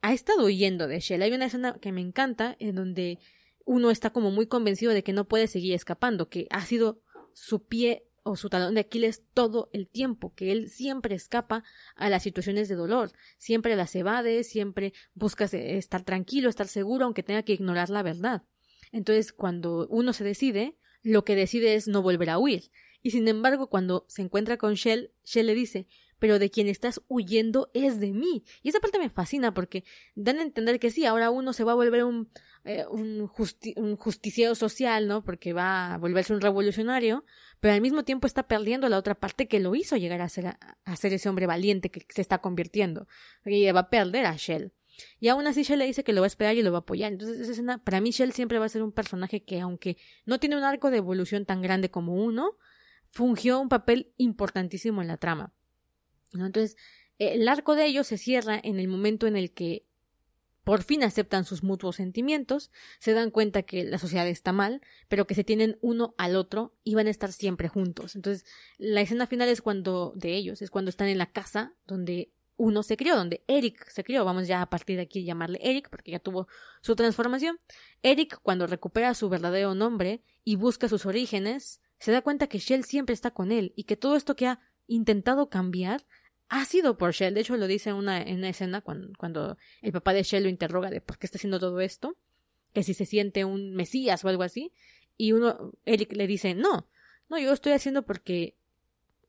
ha 0.00 0.12
estado 0.12 0.44
huyendo 0.44 0.86
de 0.86 1.00
Shell. 1.00 1.22
Hay 1.22 1.32
una 1.32 1.46
escena 1.46 1.78
que 1.80 1.92
me 1.92 2.00
encanta 2.00 2.56
en 2.58 2.74
donde 2.74 3.18
uno 3.64 3.90
está 3.90 4.10
como 4.10 4.30
muy 4.30 4.46
convencido 4.46 4.92
de 4.92 5.02
que 5.02 5.12
no 5.12 5.26
puede 5.26 5.46
seguir 5.46 5.74
escapando, 5.74 6.28
que 6.28 6.46
ha 6.50 6.64
sido 6.64 7.00
su 7.32 7.64
pie 7.66 8.04
o 8.22 8.36
su 8.36 8.48
talón 8.48 8.74
de 8.74 8.80
Aquiles 8.80 9.22
todo 9.32 9.70
el 9.72 9.88
tiempo, 9.88 10.34
que 10.34 10.52
él 10.52 10.68
siempre 10.68 11.14
escapa 11.14 11.64
a 11.96 12.08
las 12.10 12.22
situaciones 12.22 12.68
de 12.68 12.74
dolor, 12.74 13.12
siempre 13.38 13.74
las 13.74 13.94
evade, 13.94 14.44
siempre 14.44 14.92
busca 15.14 15.44
estar 15.44 16.02
tranquilo, 16.04 16.50
estar 16.50 16.68
seguro, 16.68 17.04
aunque 17.04 17.22
tenga 17.22 17.42
que 17.42 17.54
ignorar 17.54 17.90
la 17.90 18.02
verdad. 18.02 18.42
Entonces, 18.92 19.32
cuando 19.32 19.86
uno 19.88 20.12
se 20.12 20.24
decide, 20.24 20.76
lo 21.02 21.24
que 21.24 21.36
decide 21.36 21.74
es 21.74 21.88
no 21.88 22.02
volver 22.02 22.30
a 22.30 22.38
huir. 22.38 22.70
Y 23.02 23.10
sin 23.10 23.28
embargo, 23.28 23.68
cuando 23.68 24.04
se 24.08 24.22
encuentra 24.22 24.56
con 24.56 24.74
Shell, 24.74 25.12
Shell 25.24 25.46
le 25.46 25.54
dice 25.54 25.86
pero 26.18 26.38
de 26.38 26.50
quien 26.50 26.68
estás 26.68 27.00
huyendo 27.08 27.70
es 27.74 28.00
de 28.00 28.12
mí. 28.12 28.44
Y 28.62 28.68
esa 28.68 28.80
parte 28.80 28.98
me 28.98 29.10
fascina 29.10 29.54
porque 29.54 29.84
dan 30.14 30.38
a 30.38 30.42
entender 30.42 30.78
que 30.78 30.90
sí, 30.90 31.04
ahora 31.06 31.30
uno 31.30 31.52
se 31.52 31.64
va 31.64 31.72
a 31.72 31.76
volver 31.76 32.04
un, 32.04 32.30
eh, 32.64 32.84
un, 32.90 33.26
justiciero 33.96 34.54
social, 34.54 35.08
¿no? 35.08 35.24
Porque 35.24 35.52
va 35.52 35.94
a 35.94 35.98
volverse 35.98 36.32
un 36.32 36.40
revolucionario, 36.40 37.24
pero 37.60 37.74
al 37.74 37.80
mismo 37.80 38.04
tiempo 38.04 38.26
está 38.26 38.46
perdiendo 38.46 38.88
la 38.88 38.98
otra 38.98 39.14
parte 39.14 39.48
que 39.48 39.60
lo 39.60 39.74
hizo 39.74 39.96
llegar 39.96 40.20
a 40.20 40.28
ser, 40.28 40.46
a, 40.46 40.96
ser 40.96 41.12
ese 41.12 41.28
hombre 41.28 41.46
valiente 41.46 41.90
que 41.90 42.04
se 42.08 42.20
está 42.20 42.38
convirtiendo. 42.38 43.06
Y 43.44 43.70
va 43.70 43.80
a 43.80 43.90
perder 43.90 44.26
a 44.26 44.36
Shell. 44.36 44.72
Y 45.20 45.28
aún 45.28 45.46
así 45.46 45.62
Shell 45.62 45.78
le 45.78 45.86
dice 45.86 46.04
que 46.04 46.12
lo 46.12 46.20
va 46.20 46.26
a 46.26 46.28
esperar 46.28 46.56
y 46.56 46.62
lo 46.62 46.72
va 46.72 46.78
a 46.78 46.80
apoyar. 46.80 47.12
Entonces, 47.12 47.40
esa 47.40 47.52
escena, 47.52 47.82
para 47.82 48.00
mí 48.00 48.10
Shell 48.10 48.32
siempre 48.32 48.58
va 48.58 48.66
a 48.66 48.68
ser 48.68 48.82
un 48.82 48.92
personaje 48.92 49.44
que, 49.44 49.60
aunque 49.60 49.96
no 50.26 50.40
tiene 50.40 50.56
un 50.56 50.64
arco 50.64 50.90
de 50.90 50.98
evolución 50.98 51.46
tan 51.46 51.62
grande 51.62 51.90
como 51.90 52.14
uno, 52.14 52.56
fungió 53.10 53.60
un 53.60 53.68
papel 53.68 54.12
importantísimo 54.16 55.02
en 55.02 55.08
la 55.08 55.16
trama. 55.16 55.54
Entonces, 56.32 56.76
el 57.18 57.48
arco 57.48 57.74
de 57.74 57.86
ellos 57.86 58.06
se 58.06 58.18
cierra 58.18 58.60
en 58.62 58.78
el 58.78 58.88
momento 58.88 59.26
en 59.26 59.36
el 59.36 59.52
que 59.52 59.84
por 60.68 60.82
fin 60.82 61.02
aceptan 61.02 61.46
sus 61.46 61.62
mutuos 61.62 61.96
sentimientos, 61.96 62.70
se 62.98 63.14
dan 63.14 63.30
cuenta 63.30 63.62
que 63.62 63.84
la 63.84 63.96
sociedad 63.96 64.28
está 64.28 64.52
mal, 64.52 64.82
pero 65.08 65.26
que 65.26 65.34
se 65.34 65.42
tienen 65.42 65.78
uno 65.80 66.14
al 66.18 66.36
otro 66.36 66.74
y 66.84 66.94
van 66.94 67.06
a 67.06 67.10
estar 67.10 67.32
siempre 67.32 67.68
juntos. 67.68 68.14
Entonces, 68.14 68.44
la 68.76 69.00
escena 69.00 69.26
final 69.26 69.48
es 69.48 69.62
cuando, 69.62 70.12
de 70.14 70.34
ellos, 70.34 70.60
es 70.60 70.70
cuando 70.70 70.90
están 70.90 71.08
en 71.08 71.16
la 71.16 71.32
casa 71.32 71.72
donde 71.86 72.32
uno 72.58 72.82
se 72.82 72.98
crió, 72.98 73.16
donde 73.16 73.44
Eric 73.46 73.88
se 73.88 74.04
crió. 74.04 74.26
Vamos 74.26 74.46
ya 74.46 74.60
a 74.60 74.68
partir 74.68 74.96
de 74.96 75.04
aquí 75.04 75.24
llamarle 75.24 75.58
Eric, 75.62 75.88
porque 75.88 76.10
ya 76.10 76.18
tuvo 76.18 76.48
su 76.82 76.94
transformación. 76.96 77.56
Eric, 78.02 78.38
cuando 78.42 78.66
recupera 78.66 79.14
su 79.14 79.30
verdadero 79.30 79.74
nombre 79.74 80.22
y 80.44 80.56
busca 80.56 80.86
sus 80.88 81.06
orígenes, 81.06 81.80
se 81.98 82.12
da 82.12 82.20
cuenta 82.20 82.46
que 82.46 82.58
Shell 82.58 82.84
siempre 82.84 83.14
está 83.14 83.30
con 83.30 83.52
él 83.52 83.72
y 83.74 83.84
que 83.84 83.96
todo 83.96 84.16
esto 84.16 84.36
que 84.36 84.48
ha 84.48 84.60
intentado 84.86 85.48
cambiar 85.48 86.04
ha 86.48 86.64
sido 86.64 86.96
por 86.96 87.12
Shell. 87.12 87.34
De 87.34 87.40
hecho, 87.40 87.56
lo 87.56 87.66
dice 87.66 87.90
en 87.90 87.96
una, 87.96 88.22
en 88.22 88.44
escena 88.44 88.80
cuando, 88.80 89.12
cuando, 89.18 89.56
el 89.82 89.92
papá 89.92 90.12
de 90.12 90.22
Shell 90.22 90.44
lo 90.44 90.48
interroga 90.48 90.90
de 90.90 91.00
por 91.00 91.18
qué 91.18 91.26
está 91.26 91.38
haciendo 91.38 91.58
todo 91.58 91.80
esto, 91.80 92.16
que 92.72 92.82
si 92.82 92.94
se 92.94 93.06
siente 93.06 93.44
un 93.44 93.74
mesías 93.74 94.24
o 94.24 94.28
algo 94.28 94.42
así. 94.42 94.72
Y 95.16 95.32
uno, 95.32 95.72
Eric 95.84 96.12
le 96.12 96.26
dice, 96.26 96.54
no, 96.54 96.88
no, 97.28 97.38
yo 97.38 97.52
estoy 97.52 97.72
haciendo 97.72 98.04
porque, 98.04 98.56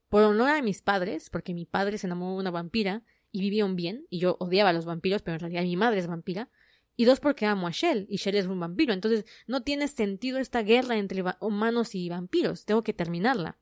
por 0.07 0.23
honor 0.23 0.49
a 0.49 0.61
mis 0.61 0.81
padres, 0.81 1.29
porque 1.29 1.53
mi 1.53 1.65
padre 1.65 1.97
se 1.97 2.07
enamoró 2.07 2.33
de 2.33 2.39
una 2.39 2.51
vampira 2.51 3.03
y 3.31 3.41
vivieron 3.41 3.75
bien, 3.75 4.05
y 4.09 4.19
yo 4.19 4.37
odiaba 4.39 4.69
a 4.69 4.73
los 4.73 4.85
vampiros, 4.85 5.21
pero 5.21 5.35
en 5.35 5.41
realidad 5.41 5.63
mi 5.63 5.75
madre 5.75 5.99
es 5.99 6.07
vampira. 6.07 6.49
Y 6.95 7.05
dos, 7.05 7.19
porque 7.19 7.45
amo 7.45 7.67
a 7.67 7.71
Shell, 7.71 8.07
y 8.09 8.17
Shell 8.17 8.35
es 8.35 8.47
un 8.47 8.59
vampiro. 8.59 8.93
Entonces, 8.93 9.25
no 9.47 9.63
tiene 9.63 9.87
sentido 9.87 10.37
esta 10.37 10.63
guerra 10.63 10.97
entre 10.97 11.23
humanos 11.39 11.95
y 11.95 12.09
vampiros. 12.09 12.65
Tengo 12.65 12.83
que 12.83 12.93
terminarla. 12.93 13.57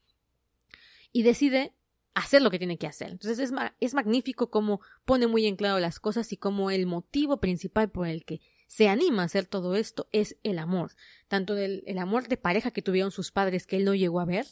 Y 1.11 1.21
decide 1.21 1.76
hacer 2.17 2.41
lo 2.41 2.49
que 2.49 2.57
tiene 2.57 2.77
que 2.77 2.87
hacer. 2.87 3.11
Entonces 3.11 3.37
es, 3.37 3.53
es 3.79 3.93
magnífico 3.93 4.49
cómo 4.49 4.81
pone 5.05 5.27
muy 5.27 5.45
en 5.45 5.55
claro 5.55 5.79
las 5.79 5.99
cosas 5.99 6.33
y 6.33 6.37
cómo 6.37 6.71
el 6.71 6.87
motivo 6.87 7.37
principal 7.37 7.91
por 7.91 8.07
el 8.07 8.25
que 8.25 8.41
se 8.65 8.89
anima 8.89 9.21
a 9.21 9.25
hacer 9.25 9.45
todo 9.45 9.75
esto 9.75 10.07
es 10.11 10.35
el 10.41 10.57
amor. 10.57 10.93
Tanto 11.27 11.53
del 11.53 11.83
el 11.85 11.99
amor 11.99 12.27
de 12.27 12.37
pareja 12.37 12.71
que 12.71 12.81
tuvieron 12.81 13.11
sus 13.11 13.31
padres 13.31 13.67
que 13.67 13.77
él 13.77 13.85
no 13.85 13.93
llegó 13.93 14.19
a 14.19 14.25
ver 14.25 14.47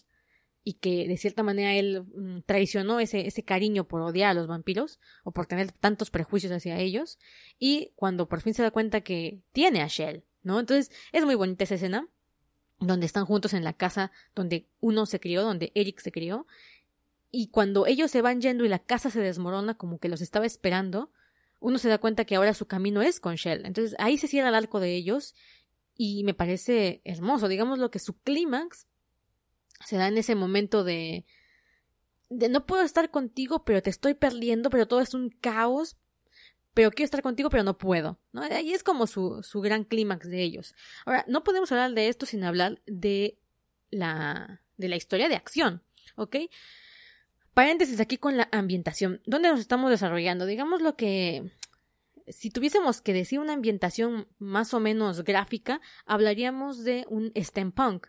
y 0.64 0.74
que 0.76 1.08
de 1.08 1.18
cierta 1.18 1.42
manera 1.42 1.74
él 1.74 2.04
mm, 2.04 2.42
traicionó 2.46 3.00
ese, 3.00 3.26
ese 3.26 3.44
cariño 3.44 3.88
por 3.88 4.02
odiar 4.02 4.30
a 4.30 4.34
los 4.36 4.46
vampiros 4.46 5.00
o 5.24 5.32
por 5.32 5.48
tener 5.48 5.72
tantos 5.72 6.12
prejuicios 6.12 6.52
hacia 6.52 6.80
ellos 6.80 7.18
y 7.58 7.94
cuando 7.96 8.30
por 8.30 8.42
fin 8.42 8.54
se 8.54 8.62
da 8.62 8.70
cuenta 8.70 9.02
que 9.02 9.42
tiene 9.54 9.82
a 9.82 9.88
Shell, 9.88 10.24
¿no? 10.44 10.60
Entonces 10.60 10.92
es 11.12 11.26
muy 11.26 11.34
bonita 11.34 11.64
esa 11.64 11.76
escena 11.76 12.08
donde 12.80 13.06
están 13.06 13.26
juntos 13.26 13.54
en 13.54 13.64
la 13.64 13.74
casa 13.74 14.12
donde 14.36 14.68
uno 14.80 15.06
se 15.06 15.20
crió, 15.20 15.42
donde 15.44 15.72
Eric 15.76 16.00
se 16.00 16.12
crió 16.12 16.46
y 17.38 17.48
cuando 17.48 17.86
ellos 17.86 18.12
se 18.12 18.22
van 18.22 18.40
yendo 18.40 18.64
y 18.64 18.70
la 18.70 18.80
casa 18.80 19.10
se 19.10 19.20
desmorona 19.20 19.78
como 19.78 20.00
que 20.00 20.08
los 20.08 20.22
estaba 20.22 20.46
esperando, 20.46 21.12
uno 21.60 21.78
se 21.80 21.90
da 21.90 21.98
cuenta 21.98 22.24
que 22.24 22.38
ahora 22.38 22.54
su 22.54 22.66
camino 22.66 23.02
es 23.02 23.20
con 23.20 23.36
Shell. 23.36 23.66
Entonces 23.66 23.94
ahí 24.00 24.18
se 24.18 24.30
cierra 24.30 24.48
el 24.48 24.56
arco 24.56 24.80
de 24.80 24.96
ellos 24.96 25.36
y 25.98 26.24
me 26.24 26.34
parece 26.34 27.02
hermoso. 27.04 27.50
Digamos 27.50 27.78
lo 27.78 27.92
que 27.92 28.00
su 28.00 28.18
clímax 28.22 28.88
se 29.86 29.98
da 29.98 30.08
en 30.08 30.18
ese 30.18 30.34
momento 30.34 30.86
de 30.86 31.26
de 32.30 32.48
no 32.48 32.66
puedo 32.66 32.84
estar 32.84 33.12
contigo, 33.12 33.66
pero 33.66 33.82
te 33.82 33.90
estoy 33.90 34.14
perdiendo, 34.14 34.70
pero 34.70 34.88
todo 34.88 35.02
es 35.02 35.14
un 35.14 35.30
caos, 35.30 35.98
pero 36.74 36.90
quiero 36.90 37.04
estar 37.04 37.22
contigo, 37.22 37.50
pero 37.50 37.64
no 37.64 37.78
puedo. 37.78 38.18
¿no? 38.32 38.44
Ahí 38.44 38.72
es 38.74 38.82
como 38.82 39.08
su, 39.08 39.44
su 39.44 39.60
gran 39.60 39.84
clímax 39.84 40.30
de 40.30 40.42
ellos. 40.42 40.74
Ahora, 41.06 41.26
no 41.28 41.44
podemos 41.44 41.70
hablar 41.74 41.92
de 41.96 42.08
esto 42.08 42.26
sin 42.26 42.46
hablar 42.46 42.82
de 42.86 43.38
la, 43.92 44.62
de 44.78 44.88
la 44.88 44.96
historia 44.96 45.28
de 45.28 45.36
acción, 45.36 45.84
¿ok? 46.16 46.38
Paréntesis 47.56 48.02
aquí 48.02 48.18
con 48.18 48.36
la 48.36 48.50
ambientación. 48.52 49.22
¿Dónde 49.26 49.48
nos 49.48 49.62
estamos 49.62 49.90
desarrollando? 49.90 50.46
Digamos 50.46 50.82
lo 50.82 50.98
que 50.98 51.54
si 52.28 52.50
tuviésemos 52.50 53.02
que 53.02 53.14
decir 53.14 53.40
una 53.40 53.54
ambientación 53.54 54.28
más 54.40 54.74
o 54.74 54.82
menos 54.82 55.24
gráfica, 55.24 55.80
hablaríamos 56.06 56.84
de 56.84 57.06
un 57.08 57.32
steampunk. 57.34 58.08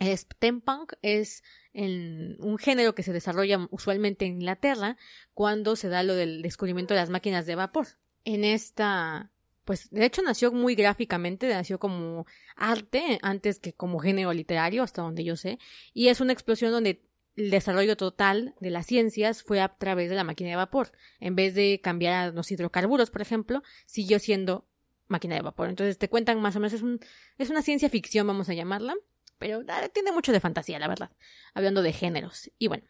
El 0.00 0.16
steampunk 0.18 0.92
es 1.00 1.42
un 1.72 2.58
género 2.58 2.94
que 2.94 3.02
se 3.02 3.14
desarrolla 3.14 3.66
usualmente 3.70 4.26
en 4.26 4.34
Inglaterra 4.34 4.98
cuando 5.32 5.74
se 5.74 5.88
da 5.88 6.02
lo 6.02 6.14
del 6.14 6.42
descubrimiento 6.42 6.92
de 6.92 7.00
las 7.00 7.08
máquinas 7.08 7.46
de 7.46 7.54
vapor. 7.54 7.86
En 8.26 8.44
esta, 8.44 9.32
pues 9.64 9.88
de 9.88 10.04
hecho 10.04 10.20
nació 10.20 10.52
muy 10.52 10.74
gráficamente, 10.74 11.48
nació 11.48 11.78
como 11.78 12.26
arte 12.54 13.18
antes 13.22 13.60
que 13.60 13.72
como 13.72 13.98
género 13.98 14.34
literario, 14.34 14.82
hasta 14.82 15.00
donde 15.00 15.24
yo 15.24 15.36
sé, 15.36 15.58
y 15.94 16.08
es 16.08 16.20
una 16.20 16.34
explosión 16.34 16.70
donde 16.70 17.07
el 17.38 17.50
desarrollo 17.50 17.96
total 17.96 18.54
de 18.60 18.70
las 18.70 18.86
ciencias 18.86 19.42
fue 19.42 19.60
a 19.60 19.68
través 19.68 20.10
de 20.10 20.16
la 20.16 20.24
máquina 20.24 20.50
de 20.50 20.56
vapor. 20.56 20.90
En 21.20 21.36
vez 21.36 21.54
de 21.54 21.80
cambiar 21.80 22.14
a 22.14 22.32
los 22.32 22.50
hidrocarburos, 22.50 23.10
por 23.10 23.22
ejemplo, 23.22 23.62
siguió 23.86 24.18
siendo 24.18 24.66
máquina 25.06 25.36
de 25.36 25.42
vapor. 25.42 25.68
Entonces 25.68 25.98
te 25.98 26.08
cuentan 26.08 26.40
más 26.40 26.56
o 26.56 26.60
menos, 26.60 26.72
es, 26.72 26.82
un, 26.82 26.98
es 27.38 27.48
una 27.50 27.62
ciencia 27.62 27.88
ficción, 27.88 28.26
vamos 28.26 28.48
a 28.48 28.54
llamarla, 28.54 28.94
pero 29.38 29.62
ah, 29.68 29.88
tiene 29.92 30.10
mucho 30.10 30.32
de 30.32 30.40
fantasía, 30.40 30.80
la 30.80 30.88
verdad, 30.88 31.12
hablando 31.54 31.82
de 31.82 31.92
géneros. 31.92 32.50
Y 32.58 32.66
bueno, 32.66 32.84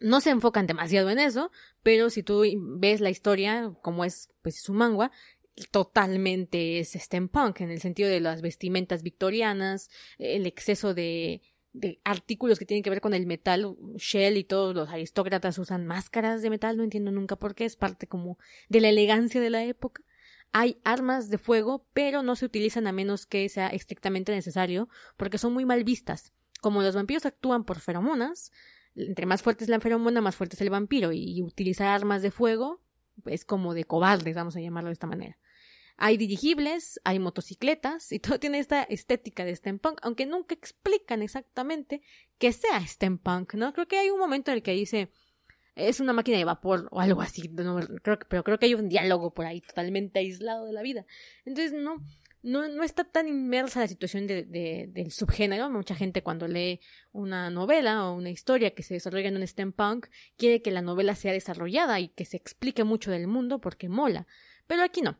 no 0.00 0.20
se 0.20 0.30
enfocan 0.30 0.66
demasiado 0.66 1.08
en 1.08 1.18
eso, 1.18 1.50
pero 1.82 2.10
si 2.10 2.22
tú 2.22 2.44
ves 2.78 3.00
la 3.00 3.10
historia, 3.10 3.72
como 3.80 4.04
es 4.04 4.28
pues 4.42 4.60
su 4.60 4.74
manga, 4.74 5.10
totalmente 5.70 6.78
es 6.78 6.92
steampunk, 6.92 7.62
en 7.62 7.70
el 7.70 7.80
sentido 7.80 8.10
de 8.10 8.20
las 8.20 8.42
vestimentas 8.42 9.02
victorianas, 9.02 9.90
el 10.18 10.46
exceso 10.46 10.92
de 10.92 11.42
de 11.72 12.00
artículos 12.04 12.58
que 12.58 12.66
tienen 12.66 12.82
que 12.82 12.90
ver 12.90 13.00
con 13.00 13.14
el 13.14 13.26
metal, 13.26 13.76
Shell 13.96 14.36
y 14.36 14.44
todos 14.44 14.74
los 14.74 14.90
aristócratas 14.90 15.58
usan 15.58 15.86
máscaras 15.86 16.42
de 16.42 16.50
metal, 16.50 16.76
no 16.76 16.84
entiendo 16.84 17.10
nunca 17.10 17.36
por 17.36 17.54
qué, 17.54 17.64
es 17.64 17.76
parte 17.76 18.06
como 18.06 18.38
de 18.68 18.80
la 18.80 18.88
elegancia 18.88 19.40
de 19.40 19.50
la 19.50 19.64
época. 19.64 20.02
Hay 20.52 20.76
armas 20.84 21.30
de 21.30 21.38
fuego, 21.38 21.86
pero 21.94 22.22
no 22.22 22.36
se 22.36 22.44
utilizan 22.44 22.86
a 22.86 22.92
menos 22.92 23.24
que 23.24 23.48
sea 23.48 23.68
estrictamente 23.68 24.32
necesario, 24.32 24.88
porque 25.16 25.38
son 25.38 25.54
muy 25.54 25.64
mal 25.64 25.82
vistas. 25.82 26.32
Como 26.60 26.82
los 26.82 26.94
vampiros 26.94 27.24
actúan 27.24 27.64
por 27.64 27.80
feromonas, 27.80 28.52
entre 28.94 29.24
más 29.24 29.42
fuerte 29.42 29.64
es 29.64 29.70
la 29.70 29.80
feromona, 29.80 30.20
más 30.20 30.36
fuerte 30.36 30.56
es 30.56 30.60
el 30.60 30.68
vampiro, 30.68 31.12
y 31.12 31.40
utilizar 31.42 31.88
armas 31.88 32.20
de 32.20 32.30
fuego 32.30 32.82
es 33.24 33.44
como 33.44 33.72
de 33.72 33.84
cobardes, 33.84 34.36
vamos 34.36 34.56
a 34.56 34.60
llamarlo 34.60 34.88
de 34.88 34.94
esta 34.94 35.06
manera. 35.06 35.38
Hay 36.04 36.16
dirigibles, 36.16 37.00
hay 37.04 37.20
motocicletas 37.20 38.10
y 38.10 38.18
todo 38.18 38.40
tiene 38.40 38.58
esta 38.58 38.82
estética 38.82 39.44
de 39.44 39.54
steampunk, 39.54 40.00
aunque 40.02 40.26
nunca 40.26 40.52
explican 40.52 41.22
exactamente 41.22 42.02
que 42.38 42.52
sea 42.52 42.84
steampunk, 42.84 43.54
¿no? 43.54 43.72
Creo 43.72 43.86
que 43.86 43.98
hay 43.98 44.10
un 44.10 44.18
momento 44.18 44.50
en 44.50 44.56
el 44.56 44.62
que 44.64 44.72
dice 44.72 45.12
es 45.76 46.00
una 46.00 46.12
máquina 46.12 46.38
de 46.38 46.44
vapor 46.44 46.88
o 46.90 46.98
algo 46.98 47.22
así, 47.22 47.48
creo 47.48 48.18
pero 48.28 48.42
creo 48.42 48.58
que 48.58 48.66
hay 48.66 48.74
un 48.74 48.88
diálogo 48.88 49.32
por 49.32 49.46
ahí 49.46 49.60
totalmente 49.60 50.18
aislado 50.18 50.66
de 50.66 50.72
la 50.72 50.82
vida. 50.82 51.06
Entonces 51.44 51.72
no, 51.72 52.04
no, 52.42 52.66
no 52.66 52.82
está 52.82 53.04
tan 53.04 53.28
inmersa 53.28 53.78
la 53.78 53.86
situación 53.86 54.26
de, 54.26 54.42
de, 54.42 54.88
del 54.88 55.12
subgénero. 55.12 55.70
Mucha 55.70 55.94
gente 55.94 56.24
cuando 56.24 56.48
lee 56.48 56.80
una 57.12 57.48
novela 57.48 58.08
o 58.08 58.16
una 58.16 58.30
historia 58.30 58.74
que 58.74 58.82
se 58.82 58.94
desarrolla 58.94 59.28
en 59.28 59.36
un 59.36 59.46
steampunk 59.46 60.08
quiere 60.36 60.62
que 60.62 60.72
la 60.72 60.82
novela 60.82 61.14
sea 61.14 61.32
desarrollada 61.32 62.00
y 62.00 62.08
que 62.08 62.24
se 62.24 62.38
explique 62.38 62.82
mucho 62.82 63.12
del 63.12 63.28
mundo 63.28 63.60
porque 63.60 63.88
mola. 63.88 64.26
Pero 64.66 64.82
aquí 64.82 65.00
no. 65.00 65.16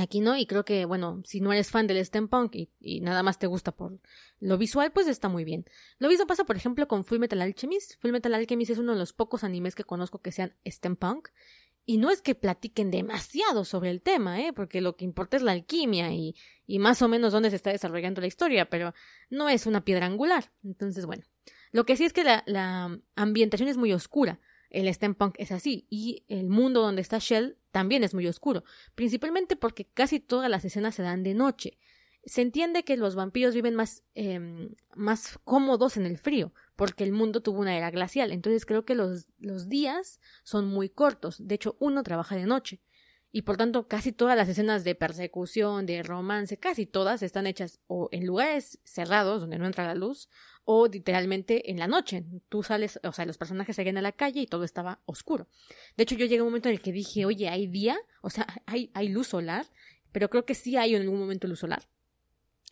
Aquí 0.00 0.20
no, 0.20 0.34
y 0.34 0.46
creo 0.46 0.64
que, 0.64 0.86
bueno, 0.86 1.20
si 1.26 1.42
no 1.42 1.52
eres 1.52 1.70
fan 1.70 1.86
del 1.86 2.02
steampunk 2.02 2.54
y, 2.54 2.70
y, 2.80 3.02
nada 3.02 3.22
más 3.22 3.38
te 3.38 3.46
gusta 3.46 3.70
por 3.70 4.00
lo 4.38 4.56
visual, 4.56 4.92
pues 4.92 5.06
está 5.08 5.28
muy 5.28 5.44
bien. 5.44 5.66
Lo 5.98 6.08
mismo 6.08 6.26
pasa, 6.26 6.44
por 6.44 6.56
ejemplo, 6.56 6.88
con 6.88 7.04
Full 7.04 7.18
Metal 7.18 7.42
Alchemist. 7.42 8.00
Full 8.00 8.10
Metal 8.10 8.32
Alchemist 8.32 8.70
es 8.70 8.78
uno 8.78 8.94
de 8.94 8.98
los 8.98 9.12
pocos 9.12 9.44
animes 9.44 9.74
que 9.74 9.84
conozco 9.84 10.22
que 10.22 10.32
sean 10.32 10.56
steampunk. 10.66 11.28
Y 11.84 11.98
no 11.98 12.10
es 12.10 12.22
que 12.22 12.34
platiquen 12.34 12.90
demasiado 12.90 13.66
sobre 13.66 13.90
el 13.90 14.00
tema, 14.00 14.40
¿eh? 14.40 14.54
Porque 14.54 14.80
lo 14.80 14.96
que 14.96 15.04
importa 15.04 15.36
es 15.36 15.42
la 15.42 15.52
alquimia 15.52 16.14
y, 16.14 16.34
y 16.66 16.78
más 16.78 17.02
o 17.02 17.08
menos 17.08 17.34
dónde 17.34 17.50
se 17.50 17.56
está 17.56 17.68
desarrollando 17.68 18.22
la 18.22 18.26
historia, 18.26 18.70
pero 18.70 18.94
no 19.28 19.50
es 19.50 19.66
una 19.66 19.84
piedra 19.84 20.06
angular. 20.06 20.50
Entonces, 20.64 21.04
bueno. 21.04 21.24
Lo 21.72 21.84
que 21.84 21.98
sí 21.98 22.06
es 22.06 22.14
que 22.14 22.24
la, 22.24 22.42
la 22.46 22.98
ambientación 23.16 23.68
es 23.68 23.76
muy 23.76 23.92
oscura. 23.92 24.40
El 24.70 24.92
steampunk 24.94 25.34
es 25.36 25.52
así. 25.52 25.86
Y 25.90 26.24
el 26.28 26.48
mundo 26.48 26.80
donde 26.80 27.02
está 27.02 27.18
Shell 27.18 27.58
también 27.70 28.04
es 28.04 28.14
muy 28.14 28.26
oscuro, 28.26 28.64
principalmente 28.94 29.56
porque 29.56 29.86
casi 29.86 30.20
todas 30.20 30.50
las 30.50 30.64
escenas 30.64 30.94
se 30.94 31.02
dan 31.02 31.22
de 31.22 31.34
noche. 31.34 31.78
Se 32.24 32.42
entiende 32.42 32.84
que 32.84 32.98
los 32.98 33.14
vampiros 33.14 33.54
viven 33.54 33.74
más, 33.74 34.02
eh, 34.14 34.68
más 34.94 35.38
cómodos 35.44 35.96
en 35.96 36.04
el 36.04 36.18
frío, 36.18 36.52
porque 36.76 37.04
el 37.04 37.12
mundo 37.12 37.42
tuvo 37.42 37.60
una 37.60 37.76
era 37.76 37.90
glacial, 37.90 38.30
entonces 38.32 38.66
creo 38.66 38.84
que 38.84 38.94
los, 38.94 39.26
los 39.38 39.68
días 39.68 40.20
son 40.42 40.66
muy 40.66 40.90
cortos, 40.90 41.46
de 41.46 41.54
hecho 41.54 41.76
uno 41.80 42.02
trabaja 42.02 42.36
de 42.36 42.44
noche, 42.44 42.80
y 43.32 43.42
por 43.42 43.56
tanto 43.56 43.86
casi 43.86 44.12
todas 44.12 44.36
las 44.36 44.48
escenas 44.48 44.84
de 44.84 44.94
persecución, 44.94 45.86
de 45.86 46.02
romance, 46.02 46.56
casi 46.58 46.86
todas 46.86 47.22
están 47.22 47.46
hechas 47.46 47.78
o 47.86 48.08
en 48.12 48.26
lugares 48.26 48.80
cerrados 48.84 49.40
donde 49.40 49.58
no 49.58 49.66
entra 49.66 49.86
la 49.86 49.94
luz 49.94 50.28
o 50.64 50.86
literalmente 50.88 51.70
en 51.70 51.78
la 51.78 51.86
noche. 51.86 52.24
Tú 52.48 52.62
sales, 52.62 52.98
o 53.02 53.12
sea, 53.12 53.26
los 53.26 53.38
personajes 53.38 53.76
salían 53.76 53.98
a 53.98 54.02
la 54.02 54.12
calle 54.12 54.40
y 54.40 54.46
todo 54.46 54.64
estaba 54.64 55.00
oscuro. 55.06 55.48
De 55.96 56.02
hecho, 56.02 56.16
yo 56.16 56.26
llegué 56.26 56.40
a 56.40 56.42
un 56.42 56.48
momento 56.48 56.68
en 56.68 56.74
el 56.74 56.80
que 56.80 56.92
dije, 56.92 57.24
oye, 57.24 57.48
¿hay 57.48 57.66
día? 57.66 57.98
O 58.20 58.30
sea, 58.30 58.46
¿hay, 58.66 58.90
hay 58.94 59.08
luz 59.08 59.28
solar? 59.28 59.66
Pero 60.12 60.28
creo 60.28 60.44
que 60.44 60.54
sí 60.54 60.76
hay 60.76 60.94
en 60.94 61.02
algún 61.02 61.20
momento 61.20 61.46
luz 61.46 61.60
solar. 61.60 61.88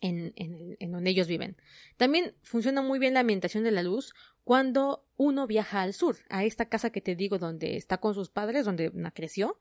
En, 0.01 0.31
en, 0.37 0.77
en 0.79 0.91
donde 0.93 1.09
ellos 1.09 1.27
viven. 1.27 1.57
También 1.97 2.33
funciona 2.41 2.81
muy 2.81 2.99
bien 2.99 3.15
la 3.15 3.19
ambientación 3.19 3.65
de 3.65 3.71
la 3.71 3.83
luz 3.83 4.13
cuando 4.45 5.05
uno 5.15 5.45
viaja 5.45 5.81
al 5.81 5.93
sur, 5.93 6.15
a 6.29 6.45
esta 6.45 6.69
casa 6.69 6.89
que 6.89 7.01
te 7.01 7.15
digo 7.15 7.37
donde 7.37 7.75
está 7.75 7.97
con 7.97 8.15
sus 8.15 8.29
padres, 8.29 8.63
donde 8.63 8.91
creció, 9.13 9.59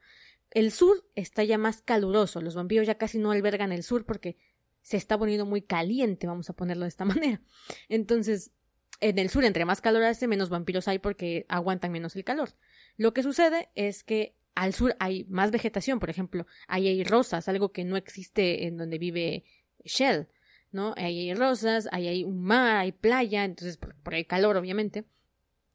el 0.51 0.73
sur 0.73 1.05
está 1.15 1.45
ya 1.45 1.59
más 1.59 1.83
caluroso, 1.83 2.41
los 2.41 2.55
vampiros 2.55 2.87
ya 2.87 2.97
casi 2.97 3.19
no 3.19 3.31
albergan 3.31 3.73
el 3.73 3.83
sur 3.83 4.05
porque 4.05 4.37
se 4.83 4.97
está 4.97 5.19
poniendo 5.19 5.45
muy 5.45 5.63
caliente, 5.63 6.27
vamos 6.27 6.49
a 6.51 6.55
ponerlo 6.55 6.85
de 6.85 6.89
esta 6.89 7.05
manera. 7.05 7.41
Entonces, 7.89 8.53
en 9.01 9.19
el 9.19 9.31
sur, 9.31 9.45
entre 9.45 9.65
más 9.65 9.81
calor 9.81 10.03
hace, 10.03 10.27
menos 10.27 10.49
vampiros 10.49 10.89
hay 10.89 10.99
porque 10.99 11.47
aguantan 11.49 11.93
menos 11.93 12.17
el 12.17 12.25
calor. 12.25 12.51
Lo 12.97 13.15
que 13.15 13.23
sucede 13.23 13.69
es 13.75 14.03
que 14.03 14.35
al 14.55 14.75
sur 14.75 14.97
hay 14.99 15.25
más 15.25 15.51
vegetación, 15.51 16.01
por 16.01 16.11
ejemplo, 16.11 16.47
ahí 16.67 16.89
hay 16.89 17.05
rosas, 17.05 17.49
algo 17.49 17.71
que 17.71 17.85
no 17.85 17.97
existe 17.97 18.67
en 18.67 18.77
donde 18.77 18.99
vive 18.99 19.45
Shell, 19.85 20.29
¿no? 20.73 20.95
Ahí 20.97 21.29
hay 21.29 21.35
rosas, 21.35 21.89
ahí 21.93 22.09
hay 22.09 22.25
un 22.25 22.43
mar, 22.43 22.77
hay 22.77 22.91
playa, 22.91 23.45
entonces 23.45 23.77
por 23.77 24.15
el 24.15 24.27
calor, 24.27 24.57
obviamente 24.57 25.05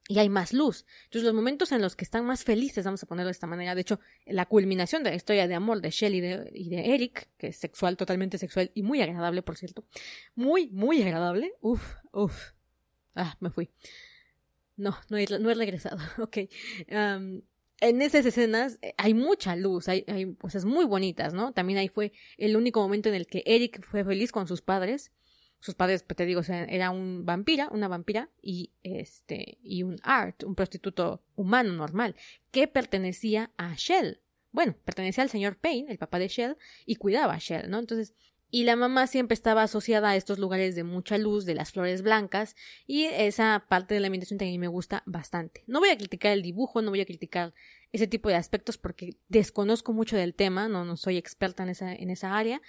y 0.08 0.20
hay 0.20 0.30
más 0.30 0.54
luz. 0.54 0.86
Entonces, 1.06 1.24
los 1.24 1.34
momentos 1.34 1.72
en 1.72 1.82
los 1.82 1.96
que 1.96 2.04
están 2.04 2.26
más 2.26 2.44
felices, 2.44 2.86
vamos 2.86 3.02
a 3.04 3.06
ponerlo 3.06 3.28
de 3.28 3.34
esta 3.34 3.48
manera, 3.48 3.74
de 3.74 3.82
hecho, 3.82 4.00
la 4.26 4.46
culminación 4.46 5.04
de 5.04 5.12
la 5.12 5.16
historia 5.16 5.48
de 5.48 5.56
amor 5.56 5.82
de 5.82 5.92
Shelley 5.92 6.20
y 6.54 6.70
de, 6.70 6.94
Eric, 6.94 7.30
que 7.38 7.48
es 7.48 7.58
sexual, 7.58 7.96
totalmente 7.96 8.38
sexual 8.38 8.72
y 8.74 8.84
muy 8.84 9.02
agradable, 9.02 9.42
por 9.42 9.58
cierto, 9.58 9.86
muy, 10.36 10.70
muy 10.72 11.02
agradable, 11.02 11.54
uf, 11.62 11.96
uf, 12.12 12.52
ah, 13.16 13.38
me 13.40 13.50
fui. 13.50 13.70
No, 14.76 14.98
no 15.10 15.18
he, 15.18 15.26
no 15.40 15.50
he 15.50 15.56
regresado, 15.56 15.98
ok. 16.18 16.38
en 16.88 18.02
esas 18.02 18.26
escenas 18.26 18.80
eh, 18.82 18.94
hay 18.98 19.14
mucha 19.14 19.56
luz, 19.56 19.88
hay, 19.88 20.04
hay 20.08 20.34
cosas 20.36 20.66
muy 20.66 20.86
bonitas, 20.86 21.34
¿no? 21.34 21.54
También 21.54 21.80
ahí 21.80 21.88
fue 21.88 22.12
el 22.38 22.58
único 22.58 22.82
momento 22.82 23.08
en 23.10 23.16
el 23.16 23.28
que 23.28 23.44
Eric 23.46 23.84
fue 23.86 24.04
feliz 24.04 24.32
con 24.32 24.48
sus 24.48 24.62
padres 24.62 25.12
sus 25.64 25.76
padres, 25.76 26.04
pues 26.04 26.18
te 26.18 26.26
digo, 26.26 26.42
era 26.50 26.92
un 26.92 27.26
vampira, 27.26 27.70
una 27.72 27.88
vampira 27.88 28.30
y 28.42 28.74
este 28.84 29.60
y 29.64 29.84
un 29.84 29.98
art, 30.04 30.44
un 30.44 30.56
prostituto 30.56 31.24
humano 31.36 31.72
normal 31.72 32.18
que 32.52 32.68
pertenecía 32.68 33.50
a 33.56 33.74
Shell. 33.74 34.20
Bueno, 34.52 34.76
pertenecía 34.84 35.24
al 35.24 35.30
señor 35.30 35.56
Payne, 35.56 35.90
el 35.90 35.98
papá 35.98 36.20
de 36.20 36.28
Shell, 36.28 36.58
y 36.86 36.98
cuidaba 36.98 37.36
a 37.36 37.40
Shell, 37.40 37.70
¿no? 37.70 37.80
Entonces, 37.80 38.14
y 38.52 38.66
la 38.66 38.76
mamá 38.76 39.08
siempre 39.08 39.36
estaba 39.36 39.64
asociada 39.64 40.10
a 40.10 40.16
estos 40.18 40.38
lugares 40.38 40.76
de 40.76 40.84
mucha 40.84 41.18
luz, 41.18 41.46
de 41.46 41.56
las 41.56 41.72
flores 41.72 42.02
blancas, 42.02 42.58
y 42.86 43.06
esa 43.06 43.66
parte 43.70 43.94
de 43.94 44.02
la 44.02 44.08
ambientación 44.08 44.38
también 44.38 44.60
me 44.60 44.68
gusta 44.68 45.02
bastante. 45.06 45.64
No 45.66 45.80
voy 45.80 45.90
a 45.90 45.98
criticar 45.98 46.34
el 46.34 46.42
dibujo, 46.42 46.82
no 46.82 46.92
voy 46.92 47.00
a 47.00 47.06
criticar 47.06 47.54
ese 47.94 48.06
tipo 48.06 48.28
de 48.28 48.36
aspectos 48.36 48.78
porque 48.78 49.18
desconozco 49.30 49.94
mucho 49.94 50.18
del 50.18 50.36
tema, 50.36 50.68
no, 50.68 50.84
no 50.84 50.98
soy 50.98 51.18
experta 51.18 51.64
en 51.64 51.70
esa, 51.70 51.94
en 51.94 52.10
esa 52.10 52.36
área, 52.36 52.62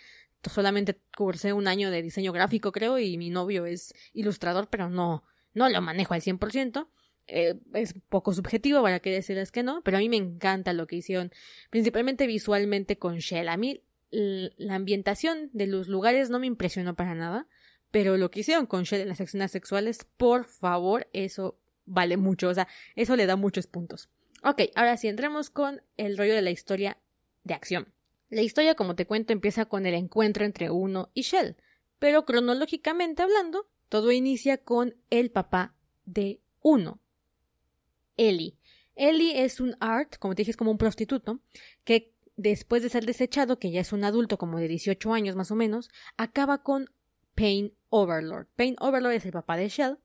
solamente 0.51 1.01
cursé 1.17 1.53
un 1.53 1.67
año 1.69 1.91
de 1.91 2.03
diseño 2.03 2.33
gráfico, 2.33 2.73
creo, 2.73 2.99
y 2.99 3.17
mi 3.19 3.31
novio 3.31 3.67
es 3.67 3.95
ilustrador, 4.13 4.69
pero 4.69 4.89
no, 4.89 5.25
no 5.53 5.69
lo 5.69 5.81
manejo 5.81 6.15
al 6.15 6.21
100%. 6.21 6.89
Eh, 7.27 7.55
es 7.73 7.95
poco 8.09 8.35
subjetivo, 8.35 8.83
para 8.83 9.01
que 9.01 9.11
decirles 9.11 9.51
que 9.51 9.63
no, 9.63 9.83
pero 9.83 9.97
a 9.97 10.01
mí 10.01 10.09
me 10.09 10.17
encanta 10.17 10.73
lo 10.73 10.87
que 10.87 10.97
hicieron, 10.97 11.33
principalmente 11.71 12.27
visualmente 12.27 12.99
con 12.99 13.19
Shell. 13.19 13.49
A 13.49 13.57
mí 13.57 13.83
la 14.11 14.75
ambientación 14.75 15.51
de 15.53 15.67
los 15.67 15.89
lugares 15.89 16.31
no 16.31 16.39
me 16.39 16.47
impresionó 16.47 16.95
para 16.95 17.15
nada, 17.15 17.49
pero 17.91 18.17
lo 18.17 18.31
que 18.31 18.41
hicieron 18.41 18.67
con 18.67 18.85
Shell 18.85 19.01
en 19.03 19.09
las 19.09 19.21
escenas 19.21 19.51
sexuales, 19.51 20.07
por 20.17 20.45
favor, 20.45 21.09
eso 21.13 21.59
vale 21.87 22.17
mucho, 22.17 22.49
o 22.49 22.55
sea, 22.55 22.69
eso 22.97 23.17
le 23.17 23.27
da 23.27 23.37
muchos 23.37 23.67
puntos. 23.67 24.09
Ok, 24.43 24.63
ahora 24.75 24.97
sí, 24.97 25.09
entremos 25.09 25.49
con 25.49 25.83
el 25.97 26.19
rollo 26.19 26.35
de 26.35 26.43
la 26.43 26.51
historia 26.51 26.99
de 27.45 27.55
acción. 27.55 27.89
La 28.35 28.43
historia, 28.43 28.75
como 28.75 28.97
te 28.97 29.07
cuento, 29.07 29.33
empieza 29.33 29.67
con 29.67 29.87
el 29.87 29.95
encuentro 29.95 30.45
entre 30.45 30.69
Uno 30.69 31.09
y 31.15 31.23
Shell, 31.23 31.55
pero 32.01 32.25
cronológicamente 32.25 33.23
hablando, 33.23 33.69
todo 33.89 34.11
inicia 34.11 34.59
con 34.59 34.97
el 35.09 35.31
papá 35.31 35.77
de 36.05 36.41
Uno, 36.61 36.99
Ellie. 38.17 38.59
Ellie 38.97 39.45
es 39.45 39.61
un 39.61 39.77
art, 39.79 40.17
como 40.19 40.35
te 40.35 40.41
dije, 40.41 40.51
es 40.51 40.57
como 40.57 40.73
un 40.73 40.79
prostituto, 40.79 41.39
que 41.85 42.13
después 42.35 42.83
de 42.83 42.89
ser 42.89 43.07
desechado, 43.07 43.61
que 43.61 43.71
ya 43.71 43.81
es 43.81 43.93
un 43.93 44.03
adulto 44.03 44.37
como 44.37 44.59
de 44.59 44.67
18 44.67 45.15
años 45.15 45.37
más 45.37 45.53
o 45.53 45.55
menos, 45.55 45.89
acaba 46.17 46.65
con 46.65 46.91
Pain 47.37 47.73
Overlord. 47.91 48.49
Pain 48.57 48.75
Overlord 48.81 49.13
es 49.13 49.27
el 49.27 49.33
papá 49.33 49.57
de 49.57 49.69
Shell. 49.69 49.99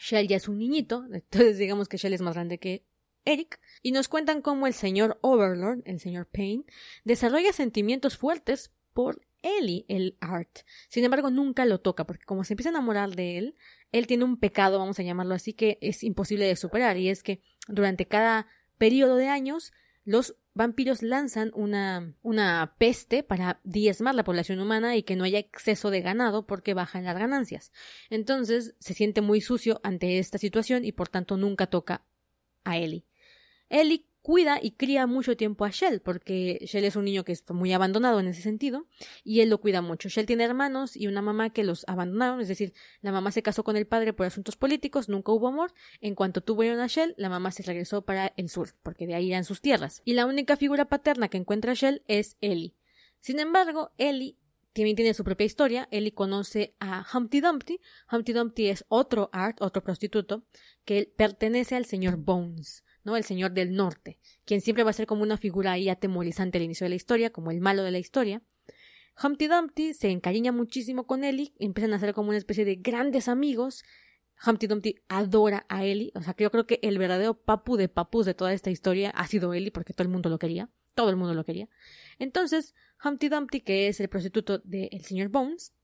Shell 0.00 0.28
ya 0.28 0.38
es 0.38 0.48
un 0.48 0.56
niñito, 0.56 1.04
entonces 1.12 1.58
digamos 1.58 1.90
que 1.90 1.98
Shell 1.98 2.14
es 2.14 2.22
más 2.22 2.36
grande 2.36 2.56
que 2.56 2.86
Eric, 3.24 3.60
y 3.82 3.92
nos 3.92 4.08
cuentan 4.08 4.42
cómo 4.42 4.66
el 4.66 4.74
señor 4.74 5.18
Overlord, 5.22 5.82
el 5.84 6.00
señor 6.00 6.26
Pain, 6.26 6.64
desarrolla 7.04 7.52
sentimientos 7.52 8.16
fuertes 8.16 8.72
por 8.92 9.22
Ellie, 9.42 9.84
el 9.88 10.16
Art. 10.20 10.60
Sin 10.88 11.04
embargo, 11.04 11.30
nunca 11.30 11.66
lo 11.66 11.80
toca, 11.80 12.04
porque 12.06 12.24
como 12.24 12.44
se 12.44 12.54
empieza 12.54 12.70
a 12.70 12.72
enamorar 12.72 13.14
de 13.14 13.38
él, 13.38 13.54
él 13.92 14.06
tiene 14.06 14.24
un 14.24 14.38
pecado, 14.38 14.78
vamos 14.78 14.98
a 14.98 15.02
llamarlo 15.02 15.34
así, 15.34 15.52
que 15.52 15.78
es 15.80 16.02
imposible 16.02 16.46
de 16.46 16.56
superar, 16.56 16.96
y 16.96 17.08
es 17.08 17.22
que 17.22 17.40
durante 17.68 18.06
cada 18.06 18.46
periodo 18.78 19.16
de 19.16 19.28
años, 19.28 19.72
los 20.04 20.36
vampiros 20.54 21.02
lanzan 21.02 21.50
una, 21.54 22.14
una 22.22 22.74
peste 22.78 23.22
para 23.22 23.60
diezmar 23.64 24.14
la 24.14 24.24
población 24.24 24.60
humana 24.60 24.96
y 24.96 25.02
que 25.02 25.16
no 25.16 25.24
haya 25.24 25.38
exceso 25.38 25.90
de 25.90 26.00
ganado 26.00 26.46
porque 26.46 26.74
bajan 26.74 27.04
las 27.04 27.18
ganancias. 27.18 27.72
Entonces 28.10 28.74
se 28.78 28.94
siente 28.94 29.20
muy 29.20 29.40
sucio 29.40 29.80
ante 29.82 30.18
esta 30.18 30.38
situación 30.38 30.84
y 30.84 30.92
por 30.92 31.08
tanto 31.08 31.36
nunca 31.36 31.66
toca 31.66 32.04
a 32.64 32.78
Ellie. 32.78 33.04
Ellie 33.68 34.06
cuida 34.24 34.58
y 34.60 34.70
cría 34.70 35.06
mucho 35.06 35.36
tiempo 35.36 35.66
a 35.66 35.70
Shell, 35.70 36.00
porque 36.00 36.58
Shell 36.66 36.84
es 36.84 36.96
un 36.96 37.04
niño 37.04 37.24
que 37.24 37.32
está 37.32 37.52
muy 37.52 37.74
abandonado 37.74 38.20
en 38.20 38.26
ese 38.26 38.40
sentido, 38.40 38.86
y 39.22 39.40
él 39.40 39.50
lo 39.50 39.60
cuida 39.60 39.82
mucho. 39.82 40.08
Shell 40.08 40.24
tiene 40.24 40.44
hermanos 40.44 40.96
y 40.96 41.08
una 41.08 41.20
mamá 41.20 41.50
que 41.50 41.62
los 41.62 41.84
abandonaron, 41.86 42.40
es 42.40 42.48
decir, 42.48 42.72
la 43.02 43.12
mamá 43.12 43.32
se 43.32 43.42
casó 43.42 43.64
con 43.64 43.76
el 43.76 43.86
padre 43.86 44.14
por 44.14 44.24
asuntos 44.24 44.56
políticos, 44.56 45.10
nunca 45.10 45.30
hubo 45.30 45.48
amor. 45.48 45.74
En 46.00 46.14
cuanto 46.14 46.40
tuvieron 46.40 46.80
a 46.80 46.86
Shell, 46.86 47.14
la 47.18 47.28
mamá 47.28 47.50
se 47.50 47.64
regresó 47.64 48.06
para 48.06 48.32
el 48.38 48.48
sur, 48.48 48.70
porque 48.82 49.06
de 49.06 49.14
ahí 49.14 49.30
eran 49.30 49.44
sus 49.44 49.60
tierras. 49.60 50.00
Y 50.06 50.14
la 50.14 50.24
única 50.24 50.56
figura 50.56 50.86
paterna 50.86 51.28
que 51.28 51.36
encuentra 51.36 51.74
Shell 51.74 52.02
es 52.08 52.38
Ellie. 52.40 52.74
Sin 53.20 53.40
embargo, 53.40 53.92
Ellie 53.98 54.38
también 54.74 54.96
tiene 54.96 55.14
su 55.14 55.22
propia 55.22 55.44
historia. 55.44 55.86
Ellie 55.90 56.14
conoce 56.14 56.74
a 56.80 57.06
Humpty 57.12 57.40
Dumpty. 57.40 57.80
Humpty 58.10 58.32
Dumpty 58.32 58.68
es 58.68 58.84
otro 58.88 59.30
art, 59.32 59.60
otro 59.60 59.84
prostituto, 59.84 60.44
que 60.84 61.12
pertenece 61.16 61.76
al 61.76 61.84
señor 61.84 62.16
Bones. 62.16 62.84
El 63.04 63.24
señor 63.24 63.52
del 63.52 63.74
norte, 63.74 64.18
quien 64.44 64.60
siempre 64.60 64.82
va 64.82 64.90
a 64.90 64.94
ser 64.94 65.06
como 65.06 65.22
una 65.22 65.36
figura 65.36 65.72
ahí 65.72 65.88
atemorizante 65.88 66.58
al 66.58 66.64
inicio 66.64 66.86
de 66.86 66.88
la 66.88 66.94
historia, 66.94 67.30
como 67.30 67.50
el 67.50 67.60
malo 67.60 67.82
de 67.82 67.90
la 67.90 67.98
historia. 67.98 68.42
Humpty 69.22 69.46
Dumpty 69.46 69.94
se 69.94 70.10
encariña 70.10 70.52
muchísimo 70.52 71.06
con 71.06 71.22
Ellie, 71.22 71.52
empiezan 71.58 71.92
a 71.92 71.98
ser 71.98 72.14
como 72.14 72.30
una 72.30 72.38
especie 72.38 72.64
de 72.64 72.76
grandes 72.76 73.28
amigos. 73.28 73.84
Humpty 74.44 74.66
Dumpty 74.66 74.96
adora 75.08 75.66
a 75.68 75.84
Ellie, 75.84 76.12
o 76.14 76.22
sea 76.22 76.34
que 76.34 76.44
yo 76.44 76.50
creo 76.50 76.66
que 76.66 76.80
el 76.82 76.98
verdadero 76.98 77.34
papu 77.34 77.76
de 77.76 77.88
papus 77.88 78.26
de 78.26 78.34
toda 78.34 78.52
esta 78.52 78.70
historia 78.70 79.10
ha 79.10 79.26
sido 79.26 79.54
Ellie, 79.54 79.70
porque 79.70 79.92
todo 79.92 80.04
el 80.04 80.12
mundo 80.12 80.30
lo 80.30 80.38
quería, 80.38 80.70
todo 80.94 81.10
el 81.10 81.16
mundo 81.16 81.34
lo 81.34 81.44
quería. 81.44 81.68
Entonces, 82.18 82.74
Humpty 83.04 83.28
Dumpty, 83.28 83.60
que 83.60 83.88
es 83.88 84.00
el 84.00 84.08
prostituto 84.08 84.58
del 84.58 85.04
señor 85.04 85.28
Bones, 85.28 85.74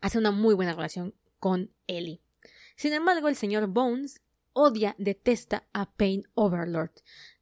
hace 0.00 0.18
una 0.18 0.30
muy 0.30 0.54
buena 0.54 0.74
relación 0.74 1.14
con 1.38 1.72
Ellie. 1.86 2.20
Sin 2.76 2.92
embargo, 2.92 3.28
el 3.28 3.36
señor 3.36 3.66
Bones 3.66 4.20
odia, 4.52 4.94
detesta 4.98 5.68
a 5.72 5.92
Pain 5.94 6.24
Overlord, 6.34 6.92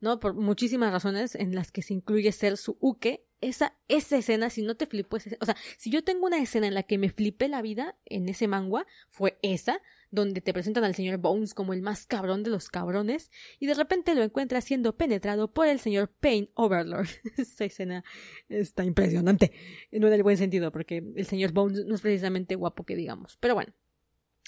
¿no? 0.00 0.20
Por 0.20 0.34
muchísimas 0.34 0.92
razones 0.92 1.34
en 1.34 1.54
las 1.54 1.72
que 1.72 1.82
se 1.82 1.94
incluye 1.94 2.32
ser 2.32 2.56
su 2.56 2.76
uke. 2.80 3.26
Esa, 3.42 3.74
esa 3.88 4.18
escena, 4.18 4.50
si 4.50 4.60
no 4.60 4.76
te 4.76 4.86
flipó 4.86 5.16
o 5.16 5.18
sea, 5.46 5.56
si 5.78 5.90
yo 5.90 6.04
tengo 6.04 6.26
una 6.26 6.42
escena 6.42 6.66
en 6.66 6.74
la 6.74 6.82
que 6.82 6.98
me 6.98 7.08
flipé 7.08 7.48
la 7.48 7.62
vida 7.62 7.96
en 8.04 8.28
ese 8.28 8.48
manga, 8.48 8.86
fue 9.08 9.38
esa, 9.40 9.80
donde 10.10 10.42
te 10.42 10.52
presentan 10.52 10.84
al 10.84 10.94
señor 10.94 11.16
Bones 11.18 11.54
como 11.54 11.72
el 11.72 11.80
más 11.80 12.06
cabrón 12.06 12.42
de 12.42 12.50
los 12.50 12.68
cabrones, 12.68 13.30
y 13.58 13.66
de 13.66 13.72
repente 13.72 14.14
lo 14.14 14.22
encuentras 14.22 14.64
siendo 14.64 14.94
penetrado 14.94 15.54
por 15.54 15.68
el 15.68 15.80
señor 15.80 16.10
Pain 16.10 16.50
Overlord. 16.52 17.08
esa 17.38 17.64
escena 17.64 18.04
está 18.50 18.84
impresionante, 18.84 19.52
no 19.90 20.08
en 20.08 20.12
el 20.12 20.22
buen 20.22 20.36
sentido, 20.36 20.70
porque 20.70 21.02
el 21.16 21.24
señor 21.24 21.52
Bones 21.52 21.86
no 21.86 21.94
es 21.94 22.02
precisamente 22.02 22.56
guapo 22.56 22.84
que 22.84 22.94
digamos. 22.94 23.38
Pero 23.40 23.54
bueno, 23.54 23.72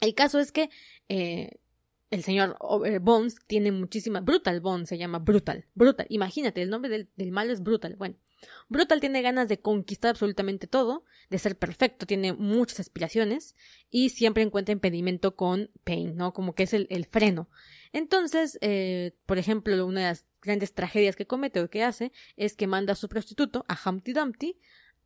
el 0.03 0.15
caso 0.15 0.41
es 0.41 0.53
que 0.53 0.69
eh, 1.09 1.61
el 2.13 2.23
señor 2.23 2.59
eh, 2.85 2.99
Bones 2.99 3.37
tiene 3.47 3.73
muchísima. 3.73 4.21
Brutal 4.21 4.61
Bones 4.61 4.91
se 4.91 4.99
llama 4.99 5.19
Brutal. 5.19 5.65
Brutal. 5.75 6.07
Imagínate, 6.11 6.61
el 6.61 6.69
nombre 6.69 6.91
del, 6.91 7.09
del, 7.17 7.33
malo 7.33 7.53
es 7.55 7.63
Brutal. 7.63 7.97
Bueno, 7.97 8.17
Brutal 8.69 9.01
tiene 9.01 9.23
ganas 9.23 9.49
de 9.49 9.61
conquistar 9.61 10.11
absolutamente 10.11 10.67
todo, 10.67 11.07
de 11.31 11.39
ser 11.39 11.57
perfecto, 11.57 12.05
tiene 12.05 12.35
muchas 12.35 12.81
aspiraciones 12.81 13.57
y 13.91 14.11
siempre 14.11 14.43
encuentra 14.43 14.75
impedimento 14.75 15.37
con 15.37 15.71
Pain, 15.85 16.15
¿no? 16.15 16.35
Como 16.35 16.55
que 16.55 16.65
es 16.65 16.75
el, 16.75 16.87
el 16.91 17.07
freno. 17.07 17.49
Entonces, 17.95 18.59
eh, 18.61 19.17
por 19.25 19.39
ejemplo, 19.39 19.87
una 19.87 20.01
de 20.01 20.07
las 20.09 20.27
grandes 20.43 20.75
tragedias 20.75 21.17
que 21.17 21.27
comete 21.27 21.61
o 21.61 21.71
que 21.71 21.83
hace 21.83 22.13
es 22.37 22.55
que 22.55 22.67
manda 22.67 22.93
a 22.93 22.97
su 22.97 23.09
prostituto, 23.09 23.65
a 23.69 23.79
Humpty 23.89 24.13
Dumpty, 24.13 24.59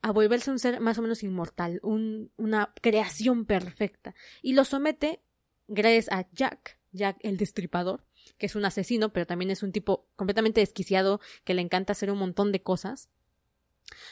a 0.02 0.10
volverse 0.10 0.50
un 0.50 0.58
ser 0.58 0.80
más 0.80 0.98
o 0.98 1.02
menos 1.02 1.22
inmortal, 1.22 1.78
un, 1.84 2.32
una 2.36 2.72
creación 2.82 3.44
perfecta, 3.44 4.16
y 4.42 4.54
lo 4.54 4.64
somete 4.64 5.20
gracias 5.68 6.10
a 6.10 6.28
Jack, 6.32 6.75
Jack 6.92 7.18
el 7.20 7.36
Destripador, 7.36 8.04
que 8.38 8.46
es 8.46 8.56
un 8.56 8.64
asesino, 8.64 9.12
pero 9.12 9.26
también 9.26 9.50
es 9.50 9.62
un 9.62 9.72
tipo 9.72 10.06
completamente 10.16 10.60
desquiciado 10.60 11.20
que 11.44 11.54
le 11.54 11.62
encanta 11.62 11.92
hacer 11.92 12.10
un 12.10 12.18
montón 12.18 12.52
de 12.52 12.62
cosas, 12.62 13.08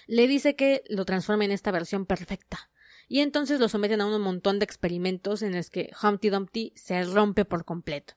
le 0.06 0.28
dice 0.28 0.56
que 0.56 0.84
lo 0.88 1.04
transforme 1.04 1.44
en 1.44 1.52
esta 1.52 1.70
versión 1.70 2.06
perfecta. 2.06 2.70
Y 3.08 3.20
entonces 3.20 3.60
lo 3.60 3.68
someten 3.68 4.00
a 4.00 4.06
un 4.06 4.20
montón 4.20 4.58
de 4.58 4.64
experimentos 4.64 5.42
en 5.42 5.54
los 5.54 5.70
que 5.70 5.90
Humpty 6.02 6.30
Dumpty 6.30 6.72
se 6.74 7.02
rompe 7.04 7.44
por 7.44 7.64
completo. 7.64 8.14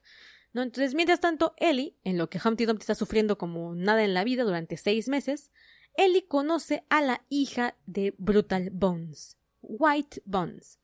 ¿No? 0.54 0.62
Entonces, 0.62 0.94
mientras 0.94 1.20
tanto, 1.20 1.54
Ellie, 1.58 1.94
en 2.04 2.16
lo 2.16 2.30
que 2.30 2.40
Humpty 2.42 2.64
Dumpty 2.64 2.82
está 2.82 2.94
sufriendo 2.94 3.36
como 3.36 3.74
nada 3.74 4.02
en 4.02 4.14
la 4.14 4.24
vida 4.24 4.44
durante 4.44 4.78
seis 4.78 5.08
meses, 5.08 5.50
Ellie 5.94 6.26
conoce 6.26 6.84
a 6.88 7.02
la 7.02 7.22
hija 7.28 7.76
de 7.86 8.14
Brutal 8.18 8.70
Bones, 8.70 9.36
White 9.60 10.22
Bones. 10.24 10.78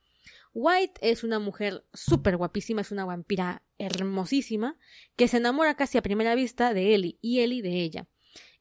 White 0.54 1.00
es 1.02 1.24
una 1.24 1.40
mujer 1.40 1.84
súper 1.92 2.36
guapísima, 2.36 2.80
es 2.80 2.92
una 2.92 3.04
vampira 3.04 3.62
hermosísima, 3.78 4.78
que 5.16 5.28
se 5.28 5.38
enamora 5.38 5.74
casi 5.74 5.98
a 5.98 6.02
primera 6.02 6.34
vista 6.36 6.72
de 6.72 6.94
Ellie 6.94 7.18
y 7.20 7.40
Ellie 7.40 7.60
de 7.60 7.82
ella. 7.82 8.06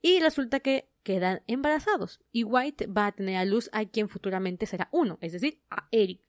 Y 0.01 0.19
resulta 0.19 0.59
que 0.59 0.89
quedan 1.03 1.43
embarazados, 1.47 2.19
y 2.31 2.43
White 2.43 2.87
va 2.87 3.07
a 3.07 3.11
tener 3.11 3.37
a 3.37 3.45
luz 3.45 3.69
a 3.73 3.85
quien 3.85 4.09
futuramente 4.09 4.65
será 4.65 4.89
uno, 4.91 5.17
es 5.21 5.33
decir, 5.33 5.61
a 5.69 5.87
Eric. 5.91 6.21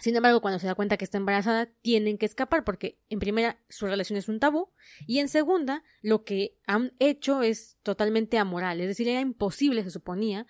Sin 0.00 0.16
embargo, 0.16 0.40
cuando 0.40 0.58
se 0.58 0.66
da 0.66 0.74
cuenta 0.74 0.96
que 0.96 1.04
está 1.04 1.18
embarazada, 1.18 1.66
tienen 1.82 2.18
que 2.18 2.26
escapar 2.26 2.64
porque, 2.64 2.98
en 3.10 3.20
primera, 3.20 3.60
su 3.68 3.86
relación 3.86 4.16
es 4.16 4.28
un 4.28 4.40
tabú 4.40 4.70
y, 5.06 5.18
en 5.20 5.28
segunda, 5.28 5.84
lo 6.02 6.24
que 6.24 6.56
han 6.66 6.94
hecho 6.98 7.42
es 7.42 7.76
totalmente 7.82 8.38
amoral. 8.38 8.80
Es 8.80 8.88
decir, 8.88 9.08
era 9.08 9.20
imposible, 9.20 9.84
se 9.84 9.90
suponía, 9.90 10.46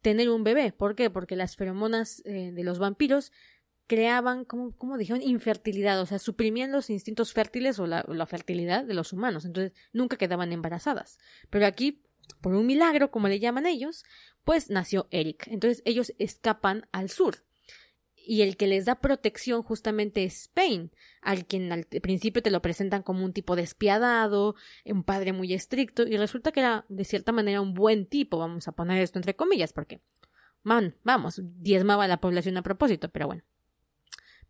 tener 0.00 0.28
un 0.28 0.44
bebé. 0.44 0.72
¿Por 0.72 0.94
qué? 0.94 1.10
Porque 1.10 1.34
las 1.34 1.56
feromonas 1.56 2.22
eh, 2.24 2.52
de 2.52 2.62
los 2.62 2.78
vampiros 2.78 3.32
creaban, 3.86 4.44
como, 4.44 4.76
como 4.76 4.98
dijeron, 4.98 5.22
infertilidad, 5.22 6.00
o 6.00 6.06
sea, 6.06 6.18
suprimían 6.18 6.72
los 6.72 6.90
instintos 6.90 7.32
fértiles 7.32 7.78
o 7.78 7.86
la, 7.86 8.04
la, 8.08 8.26
fertilidad 8.26 8.84
de 8.84 8.94
los 8.94 9.12
humanos, 9.12 9.44
entonces 9.44 9.72
nunca 9.92 10.16
quedaban 10.16 10.52
embarazadas. 10.52 11.18
Pero 11.50 11.66
aquí, 11.66 12.02
por 12.40 12.54
un 12.54 12.66
milagro, 12.66 13.10
como 13.10 13.28
le 13.28 13.40
llaman 13.40 13.66
ellos, 13.66 14.04
pues 14.44 14.70
nació 14.70 15.08
Eric. 15.10 15.46
Entonces 15.48 15.82
ellos 15.84 16.12
escapan 16.18 16.86
al 16.92 17.10
sur. 17.10 17.44
Y 18.26 18.40
el 18.40 18.56
que 18.56 18.66
les 18.66 18.86
da 18.86 19.00
protección 19.00 19.62
justamente 19.62 20.24
es 20.24 20.42
Spain, 20.42 20.90
al 21.20 21.44
quien 21.44 21.70
al 21.72 21.84
principio 21.84 22.42
te 22.42 22.50
lo 22.50 22.62
presentan 22.62 23.02
como 23.02 23.22
un 23.22 23.34
tipo 23.34 23.54
despiadado, 23.54 24.54
un 24.86 25.04
padre 25.04 25.34
muy 25.34 25.52
estricto, 25.52 26.04
y 26.04 26.16
resulta 26.16 26.50
que 26.50 26.60
era 26.60 26.86
de 26.88 27.04
cierta 27.04 27.32
manera 27.32 27.60
un 27.60 27.74
buen 27.74 28.06
tipo, 28.06 28.38
vamos 28.38 28.66
a 28.66 28.72
poner 28.72 29.02
esto 29.02 29.18
entre 29.18 29.36
comillas, 29.36 29.74
porque, 29.74 30.00
man, 30.62 30.96
vamos, 31.02 31.42
diezmaba 31.42 32.08
la 32.08 32.16
población 32.16 32.56
a 32.56 32.62
propósito, 32.62 33.10
pero 33.10 33.26
bueno. 33.26 33.42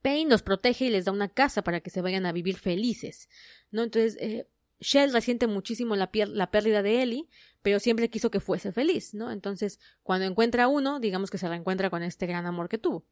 Payne 0.04 0.28
los 0.28 0.42
protege 0.42 0.84
y 0.84 0.90
les 0.90 1.06
da 1.06 1.12
una 1.12 1.30
casa 1.30 1.64
para 1.64 1.80
que 1.80 1.88
se 1.88 2.02
vayan 2.02 2.26
a 2.26 2.32
vivir 2.32 2.58
felices, 2.58 3.30
¿no? 3.70 3.82
Entonces, 3.82 4.18
eh, 4.20 4.46
Shell 4.78 5.14
resiente 5.14 5.46
muchísimo 5.46 5.96
la, 5.96 6.10
pérdida 6.10 6.82
de 6.82 7.02
Ellie, 7.02 7.26
pero 7.62 7.80
siempre 7.80 8.10
quiso 8.10 8.30
que 8.30 8.38
fuese 8.38 8.70
feliz, 8.70 9.14
¿no? 9.14 9.30
Entonces, 9.30 9.80
cuando 10.02 10.26
encuentra 10.26 10.64
a 10.64 10.68
uno, 10.68 11.00
digamos 11.00 11.30
que 11.30 11.38
se 11.38 11.48
reencuentra 11.48 11.88
con 11.88 12.02
este 12.02 12.26
gran 12.26 12.44
amor 12.44 12.68
que 12.68 12.76
tuvo. 12.76 13.06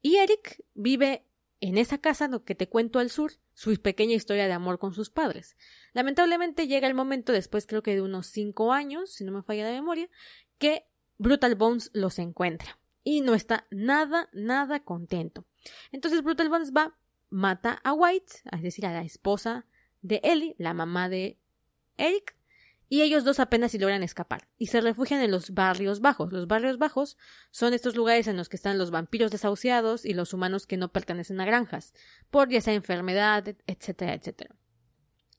Y 0.00 0.16
Eric 0.16 0.64
vive 0.72 1.26
en 1.60 1.76
esa 1.76 1.98
casa 1.98 2.30
que 2.46 2.54
te 2.54 2.70
cuento 2.70 2.98
al 2.98 3.10
sur, 3.10 3.32
su 3.52 3.76
pequeña 3.76 4.14
historia 4.14 4.46
de 4.46 4.54
amor 4.54 4.78
con 4.78 4.94
sus 4.94 5.10
padres. 5.10 5.54
Lamentablemente 5.92 6.66
llega 6.66 6.88
el 6.88 6.94
momento, 6.94 7.30
después 7.32 7.66
creo 7.66 7.82
que 7.82 7.94
de 7.94 8.00
unos 8.00 8.28
cinco 8.28 8.72
años, 8.72 9.12
si 9.12 9.22
no 9.22 9.32
me 9.32 9.42
falla 9.42 9.64
la 9.64 9.72
memoria, 9.72 10.08
que 10.56 10.86
Brutal 11.18 11.56
Bones 11.56 11.90
los 11.92 12.18
encuentra 12.18 12.78
y 13.04 13.20
no 13.20 13.34
está 13.34 13.66
nada, 13.70 14.30
nada 14.32 14.80
contento. 14.80 15.44
Entonces 15.92 16.22
Brutal 16.22 16.48
Bones 16.48 16.72
va 16.72 16.96
mata 17.30 17.80
a 17.84 17.92
White, 17.92 18.32
es 18.52 18.62
decir, 18.62 18.86
a 18.86 18.92
la 18.92 19.02
esposa 19.02 19.66
de 20.02 20.20
Ellie, 20.22 20.54
la 20.58 20.74
mamá 20.74 21.08
de 21.08 21.38
Eric, 21.96 22.36
y 22.90 23.02
ellos 23.02 23.24
dos 23.24 23.38
apenas 23.38 23.72
si 23.72 23.78
logran 23.78 24.02
escapar 24.02 24.48
y 24.56 24.68
se 24.68 24.80
refugian 24.80 25.20
en 25.20 25.30
los 25.30 25.52
barrios 25.52 26.00
bajos. 26.00 26.32
Los 26.32 26.46
barrios 26.46 26.78
bajos 26.78 27.18
son 27.50 27.74
estos 27.74 27.96
lugares 27.96 28.28
en 28.28 28.36
los 28.38 28.48
que 28.48 28.56
están 28.56 28.78
los 28.78 28.90
vampiros 28.90 29.30
desahuciados 29.30 30.06
y 30.06 30.14
los 30.14 30.32
humanos 30.32 30.66
que 30.66 30.78
no 30.78 30.90
pertenecen 30.90 31.40
a 31.40 31.44
granjas, 31.44 31.92
por 32.30 32.48
ya 32.48 32.62
sea 32.62 32.72
enfermedad, 32.72 33.56
etcétera, 33.66 34.14
etcétera. 34.14 34.54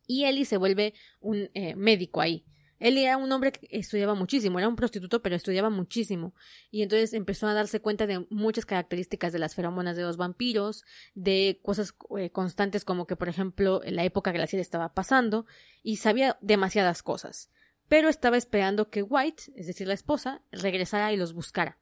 Y 0.05 0.25
Ellie 0.25 0.45
se 0.45 0.57
vuelve 0.57 0.93
un 1.19 1.49
eh, 1.53 1.75
médico 1.75 2.21
ahí. 2.21 2.45
Él 2.79 2.97
era 2.97 3.17
un 3.17 3.31
hombre 3.31 3.51
que 3.51 3.67
estudiaba 3.71 4.15
muchísimo, 4.15 4.57
era 4.57 4.67
un 4.67 4.75
prostituto, 4.75 5.21
pero 5.21 5.35
estudiaba 5.35 5.69
muchísimo. 5.69 6.33
Y 6.71 6.81
entonces 6.81 7.13
empezó 7.13 7.47
a 7.47 7.53
darse 7.53 7.81
cuenta 7.81 8.07
de 8.07 8.25
muchas 8.29 8.65
características 8.65 9.33
de 9.33 9.39
las 9.39 9.55
feromonas 9.55 9.97
de 9.97 10.03
los 10.03 10.17
vampiros, 10.17 10.85
de 11.13 11.59
cosas 11.61 11.93
eh, 12.17 12.29
constantes 12.31 12.85
como 12.85 13.05
que, 13.05 13.15
por 13.15 13.29
ejemplo, 13.29 13.81
la 13.85 14.03
época 14.03 14.31
glacial 14.31 14.61
estaba 14.61 14.93
pasando, 14.93 15.45
y 15.83 15.97
sabía 15.97 16.37
demasiadas 16.41 17.03
cosas. 17.03 17.49
Pero 17.87 18.07
estaba 18.09 18.37
esperando 18.37 18.89
que 18.89 19.03
White, 19.03 19.43
es 19.55 19.67
decir, 19.67 19.87
la 19.87 19.93
esposa, 19.93 20.41
regresara 20.51 21.11
y 21.11 21.17
los 21.17 21.33
buscara. 21.33 21.79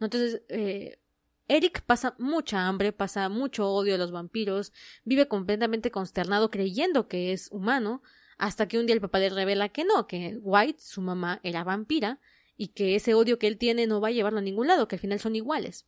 Entonces, 0.00 0.42
eh, 0.48 0.98
Eric 1.46 1.82
pasa 1.82 2.14
mucha 2.18 2.66
hambre, 2.66 2.92
pasa 2.92 3.28
mucho 3.28 3.68
odio 3.68 3.94
a 3.94 3.98
los 3.98 4.12
vampiros, 4.12 4.72
vive 5.04 5.28
completamente 5.28 5.90
consternado 5.90 6.50
creyendo 6.50 7.06
que 7.06 7.32
es 7.32 7.50
humano, 7.50 8.02
hasta 8.38 8.68
que 8.68 8.78
un 8.78 8.86
día 8.86 8.94
el 8.94 9.00
papá 9.00 9.18
le 9.18 9.30
revela 9.30 9.68
que 9.68 9.84
no, 9.84 10.06
que 10.06 10.38
White, 10.40 10.80
su 10.80 11.00
mamá, 11.00 11.40
era 11.42 11.64
vampira 11.64 12.20
y 12.56 12.68
que 12.68 12.94
ese 12.94 13.14
odio 13.14 13.38
que 13.38 13.46
él 13.46 13.58
tiene 13.58 13.86
no 13.86 14.00
va 14.00 14.08
a 14.08 14.12
llevarlo 14.12 14.38
a 14.38 14.42
ningún 14.42 14.66
lado, 14.66 14.88
que 14.88 14.96
al 14.96 15.00
final 15.00 15.20
son 15.20 15.36
iguales. 15.36 15.86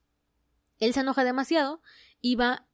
Él 0.78 0.92
se 0.92 1.00
enoja 1.00 1.24
demasiado 1.24 1.80
y 2.20 2.36
va 2.36 2.66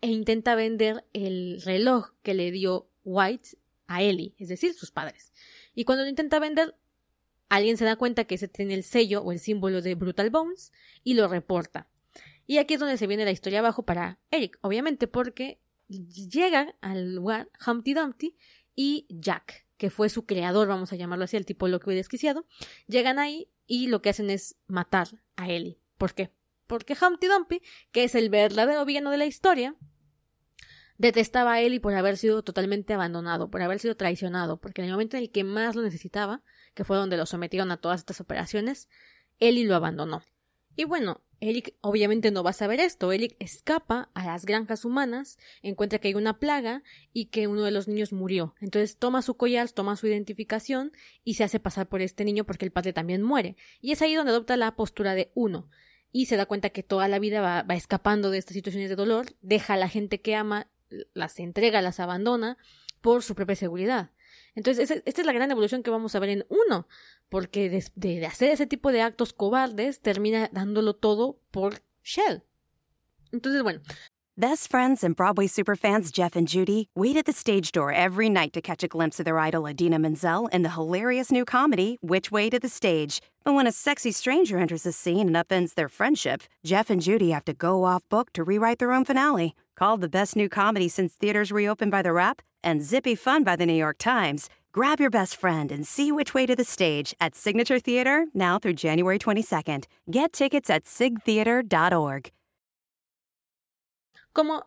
e 0.00 0.08
intenta 0.08 0.54
vender 0.54 1.06
el 1.12 1.62
reloj 1.62 2.10
que 2.22 2.34
le 2.34 2.50
dio 2.50 2.90
White 3.04 3.56
a 3.86 4.02
Ellie, 4.02 4.34
es 4.38 4.48
decir, 4.48 4.74
sus 4.74 4.90
padres. 4.90 5.32
Y 5.74 5.84
cuando 5.84 6.04
lo 6.04 6.10
intenta 6.10 6.38
vender, 6.38 6.76
alguien 7.48 7.76
se 7.76 7.84
da 7.84 7.96
cuenta 7.96 8.24
que 8.24 8.34
ese 8.34 8.48
tiene 8.48 8.74
el 8.74 8.84
sello 8.84 9.22
o 9.22 9.32
el 9.32 9.38
símbolo 9.38 9.80
de 9.82 9.94
Brutal 9.94 10.30
Bones 10.30 10.72
y 11.04 11.14
lo 11.14 11.28
reporta. 11.28 11.88
Y 12.46 12.58
aquí 12.58 12.74
es 12.74 12.80
donde 12.80 12.98
se 12.98 13.06
viene 13.06 13.24
la 13.24 13.30
historia 13.30 13.60
abajo 13.60 13.84
para 13.84 14.18
Eric, 14.30 14.58
obviamente, 14.60 15.06
porque 15.06 15.60
llega 15.88 16.74
al 16.80 17.14
lugar 17.14 17.50
Humpty 17.66 17.94
Dumpty 17.94 18.36
y 18.74 19.06
Jack, 19.08 19.66
que 19.76 19.90
fue 19.90 20.08
su 20.08 20.26
creador, 20.26 20.68
vamos 20.68 20.92
a 20.92 20.96
llamarlo 20.96 21.24
así, 21.24 21.36
el 21.36 21.46
tipo 21.46 21.68
loco 21.68 21.90
y 21.90 21.94
desquiciado, 21.94 22.46
llegan 22.86 23.18
ahí 23.18 23.50
y 23.66 23.88
lo 23.88 24.02
que 24.02 24.10
hacen 24.10 24.30
es 24.30 24.56
matar 24.66 25.08
a 25.36 25.48
Ellie. 25.50 25.80
¿Por 25.98 26.14
qué? 26.14 26.30
Porque 26.66 26.96
Humpty 27.00 27.26
Dumpty, 27.26 27.62
que 27.92 28.04
es 28.04 28.14
el 28.14 28.30
verdadero 28.30 28.84
villano 28.84 29.10
de 29.10 29.18
la 29.18 29.26
historia, 29.26 29.76
detestaba 30.96 31.54
a 31.54 31.60
Ellie 31.60 31.80
por 31.80 31.94
haber 31.94 32.16
sido 32.16 32.42
totalmente 32.42 32.94
abandonado, 32.94 33.50
por 33.50 33.62
haber 33.62 33.78
sido 33.78 33.96
traicionado, 33.96 34.60
porque 34.60 34.82
en 34.82 34.86
el 34.86 34.92
momento 34.92 35.16
en 35.16 35.24
el 35.24 35.30
que 35.30 35.44
más 35.44 35.74
lo 35.76 35.82
necesitaba, 35.82 36.42
que 36.74 36.84
fue 36.84 36.96
donde 36.96 37.16
lo 37.16 37.26
sometieron 37.26 37.70
a 37.70 37.76
todas 37.76 38.00
estas 38.00 38.20
operaciones, 38.20 38.88
Ellie 39.38 39.66
lo 39.66 39.74
abandonó. 39.74 40.22
Y 40.76 40.84
bueno, 40.84 41.22
Eric 41.40 41.74
obviamente 41.80 42.30
no 42.30 42.42
va 42.42 42.50
a 42.50 42.54
saber 42.54 42.80
esto. 42.80 43.12
Eric 43.12 43.36
escapa 43.38 44.10
a 44.14 44.24
las 44.24 44.46
granjas 44.46 44.84
humanas, 44.84 45.38
encuentra 45.62 45.98
que 45.98 46.08
hay 46.08 46.14
una 46.14 46.38
plaga 46.38 46.82
y 47.12 47.26
que 47.26 47.46
uno 47.46 47.62
de 47.62 47.70
los 47.70 47.86
niños 47.86 48.12
murió. 48.12 48.54
Entonces 48.60 48.96
toma 48.96 49.22
su 49.22 49.36
collar, 49.36 49.70
toma 49.70 49.96
su 49.96 50.06
identificación 50.06 50.92
y 51.22 51.34
se 51.34 51.44
hace 51.44 51.60
pasar 51.60 51.88
por 51.88 52.00
este 52.00 52.24
niño 52.24 52.44
porque 52.44 52.64
el 52.64 52.72
padre 52.72 52.92
también 52.92 53.22
muere. 53.22 53.56
Y 53.80 53.92
es 53.92 54.02
ahí 54.02 54.14
donde 54.14 54.30
adopta 54.30 54.56
la 54.56 54.74
postura 54.74 55.14
de 55.14 55.30
uno. 55.34 55.68
Y 56.12 56.26
se 56.26 56.36
da 56.36 56.46
cuenta 56.46 56.70
que 56.70 56.82
toda 56.82 57.08
la 57.08 57.18
vida 57.18 57.40
va, 57.40 57.62
va 57.62 57.74
escapando 57.74 58.30
de 58.30 58.38
estas 58.38 58.54
situaciones 58.54 58.88
de 58.88 58.96
dolor, 58.96 59.26
deja 59.42 59.74
a 59.74 59.76
la 59.76 59.88
gente 59.88 60.20
que 60.20 60.36
ama, 60.36 60.70
las 61.12 61.38
entrega, 61.40 61.82
las 61.82 62.00
abandona 62.00 62.56
por 63.00 63.22
su 63.22 63.34
propia 63.34 63.56
seguridad. 63.56 64.12
Entonces, 64.54 64.90
esta 64.90 65.20
es 65.20 65.26
la 65.26 65.32
gran 65.32 65.50
evolución 65.50 65.82
que 65.82 65.90
vamos 65.90 66.14
a 66.14 66.20
ver 66.20 66.30
en 66.30 66.46
uno, 66.48 66.86
porque 67.28 67.68
de, 67.68 67.84
de, 67.96 68.26
hacer 68.26 68.50
ese 68.50 68.66
tipo 68.66 68.92
de 68.92 69.02
actos 69.02 69.32
cobardes 69.32 70.00
termina 70.00 70.48
dándolo 70.52 70.94
todo 70.94 71.38
por 71.50 71.82
Shell. 72.02 72.42
Entonces, 73.32 73.62
bueno. 73.62 73.80
Best 74.36 74.68
friends 74.68 75.04
and 75.04 75.14
Broadway 75.14 75.46
superfans 75.46 76.12
Jeff 76.12 76.34
and 76.34 76.48
Judy 76.48 76.88
wait 76.96 77.16
at 77.16 77.24
the 77.24 77.32
stage 77.32 77.70
door 77.70 77.92
every 77.92 78.28
night 78.28 78.52
to 78.52 78.60
catch 78.60 78.82
a 78.82 78.88
glimpse 78.88 79.20
of 79.20 79.24
their 79.24 79.38
idol 79.38 79.68
Adina 79.68 79.96
Menzel 79.96 80.48
in 80.48 80.62
the 80.62 80.70
hilarious 80.70 81.30
new 81.30 81.44
comedy, 81.44 81.98
Which 82.00 82.32
Way 82.32 82.50
to 82.50 82.58
the 82.58 82.68
Stage. 82.68 83.20
But 83.44 83.54
when 83.54 83.68
a 83.68 83.72
sexy 83.72 84.10
stranger 84.10 84.58
enters 84.58 84.82
the 84.82 84.90
scene 84.90 85.28
and 85.28 85.36
upends 85.36 85.74
their 85.74 85.88
friendship, 85.88 86.42
Jeff 86.64 86.90
and 86.90 87.00
Judy 87.00 87.30
have 87.30 87.44
to 87.44 87.52
go 87.52 87.84
off 87.84 88.08
book 88.08 88.32
to 88.32 88.42
rewrite 88.42 88.80
their 88.80 88.92
own 88.92 89.04
finale. 89.04 89.54
Called 89.76 90.00
the 90.00 90.08
best 90.08 90.34
new 90.34 90.48
comedy 90.48 90.88
since 90.88 91.14
theaters 91.14 91.52
reopened 91.52 91.92
by 91.92 92.02
The 92.02 92.12
Rap 92.12 92.42
and 92.64 92.82
zippy 92.82 93.14
fun 93.14 93.44
by 93.44 93.56
The 93.56 93.66
New 93.66 93.74
York 93.74 93.98
Times, 93.98 94.48
grab 94.72 94.98
your 94.98 95.10
best 95.10 95.36
friend 95.36 95.70
and 95.70 95.86
see 95.86 96.10
which 96.10 96.34
way 96.34 96.46
to 96.46 96.56
the 96.56 96.64
stage 96.64 97.14
at 97.20 97.36
Signature 97.36 97.78
Theater 97.78 98.26
now 98.34 98.58
through 98.58 98.74
January 98.74 99.18
22nd. 99.18 99.84
Get 100.10 100.32
tickets 100.32 100.70
at 100.70 100.84
sigtheater.org. 100.84 102.32
Como 104.32 104.64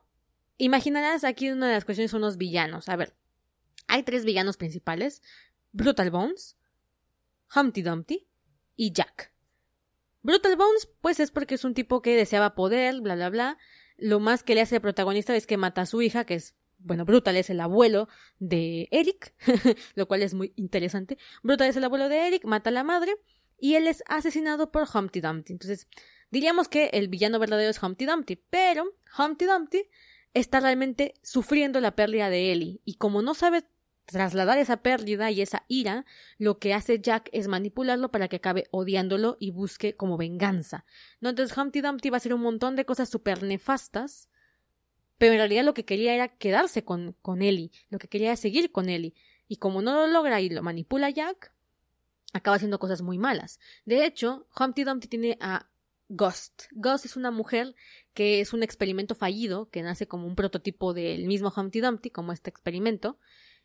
imaginarás, 0.60 1.24
aquí 1.24 1.50
una 1.50 1.68
de 1.68 1.74
las 1.74 1.84
cuestiones 1.84 2.12
son 2.12 2.22
los 2.22 2.38
villanos. 2.38 2.88
A 2.88 2.96
ver, 2.96 3.14
hay 3.88 4.04
tres 4.04 4.24
villanos 4.24 4.56
principales: 4.56 5.22
Brutal 5.74 6.12
Bones, 6.12 6.56
Humpty 7.54 7.82
Dumpty 7.82 8.28
y 8.78 8.94
Jack. 8.94 9.34
Brutal 10.22 10.56
Bones, 10.56 10.90
pues 11.02 11.20
es 11.20 11.32
porque 11.32 11.56
es 11.56 11.64
un 11.64 11.74
tipo 11.74 12.02
que 12.02 12.16
deseaba 12.16 12.56
poder, 12.56 13.02
bla, 13.02 13.16
bla, 13.16 13.30
bla. 13.30 13.58
Lo 13.98 14.20
más 14.20 14.44
que 14.44 14.56
le 14.56 14.62
hace 14.62 14.76
el 14.76 14.82
protagonista 14.82 15.36
es 15.36 15.48
que 15.48 15.58
mata 15.58 15.82
a 15.82 15.86
su 15.86 16.02
hija, 16.02 16.26
que 16.26 16.36
es 16.36 16.56
bueno, 16.80 17.06
Brutal 17.06 17.36
es 17.36 17.50
el 17.50 17.60
abuelo 17.60 18.08
de 18.40 18.88
Eric, 18.92 19.34
lo 19.96 20.08
cual 20.08 20.22
es 20.22 20.34
muy 20.34 20.54
interesante. 20.56 21.18
Brutal 21.44 21.70
es 21.70 21.76
el 21.76 21.84
abuelo 21.84 22.10
de 22.10 22.28
Eric, 22.28 22.46
mata 22.46 22.70
a 22.70 22.74
la 22.74 22.84
madre 22.84 23.16
y 23.60 23.76
él 23.76 23.88
es 23.88 24.04
asesinado 24.08 24.72
por 24.72 24.88
Humpty 24.94 25.20
Dumpty. 25.22 25.54
Entonces, 25.54 25.88
diríamos 26.30 26.68
que 26.68 26.88
el 26.94 27.08
villano 27.08 27.40
verdadero 27.40 27.70
es 27.70 27.82
Humpty 27.82 28.06
Dumpty, 28.06 28.36
pero 28.50 28.86
Humpty 29.18 29.46
Dumpty 29.46 29.84
está 30.34 30.60
realmente 30.60 31.16
sufriendo 31.24 31.80
la 31.80 31.96
pérdida 31.96 32.30
de 32.30 32.52
Ellie 32.52 32.82
y 32.86 32.96
como 32.96 33.22
no 33.22 33.34
sabe 33.34 33.64
trasladar 34.06 34.58
esa 34.58 34.78
pérdida 34.78 35.32
y 35.32 35.42
esa 35.42 35.66
ira, 35.68 36.06
lo 36.38 36.60
que 36.60 36.74
hace 36.74 37.00
Jack 37.00 37.30
es 37.34 37.48
manipularlo 37.48 38.10
para 38.10 38.30
que 38.30 38.38
acabe 38.38 38.68
odiándolo 38.72 39.36
y 39.40 39.52
busque 39.52 39.96
como 39.96 40.18
venganza. 40.18 40.86
¿No? 41.20 41.30
Entonces 41.30 41.58
Humpty 41.58 41.82
Dumpty 41.82 42.10
va 42.10 42.16
a 42.16 42.18
hacer 42.18 42.34
un 42.34 42.42
montón 42.42 42.76
de 42.76 42.86
cosas 42.86 43.10
súper 43.10 43.44
nefastas 43.44 44.30
pero 45.18 45.34
en 45.34 45.40
realidad 45.40 45.64
lo 45.64 45.74
que 45.74 45.86
quería 45.86 46.14
era 46.14 46.28
quedarse 46.30 46.84
con, 46.84 47.16
con 47.22 47.42
Ellie, 47.42 47.72
lo 47.90 48.00
que 48.00 48.08
quería 48.08 48.30
era 48.30 48.38
seguir 48.38 48.72
con 48.72 48.90
Ellie, 48.90 49.14
y 49.48 49.58
como 49.58 49.82
no 49.82 49.94
lo 49.94 50.08
logra 50.08 50.42
y 50.42 50.50
lo 50.50 50.62
manipula 50.62 51.10
Jack, 51.10 51.54
acaba 52.34 52.56
haciendo 52.56 52.80
cosas 52.80 53.02
muy 53.02 53.18
malas. 53.18 53.60
De 53.86 54.06
hecho, 54.06 54.48
Humpty 54.60 54.84
Dumpty 54.84 55.08
tiene 55.08 55.38
a 55.40 55.70
Ghost. 56.10 56.66
Ghost 56.72 57.06
es 57.06 57.16
una 57.18 57.32
mujer 57.32 57.76
que 58.14 58.40
es 58.40 58.54
un 58.54 58.64
experimento 58.64 59.16
fallido, 59.16 59.70
que 59.70 59.82
nace 59.82 60.08
como 60.08 60.28
un 60.28 60.36
prototipo 60.36 60.94
del 60.94 61.28
mismo 61.28 61.54
Humpty 61.56 61.82
Dumpty, 61.82 62.10
como 62.10 62.32
este 62.32 62.50
experimento, 62.50 63.20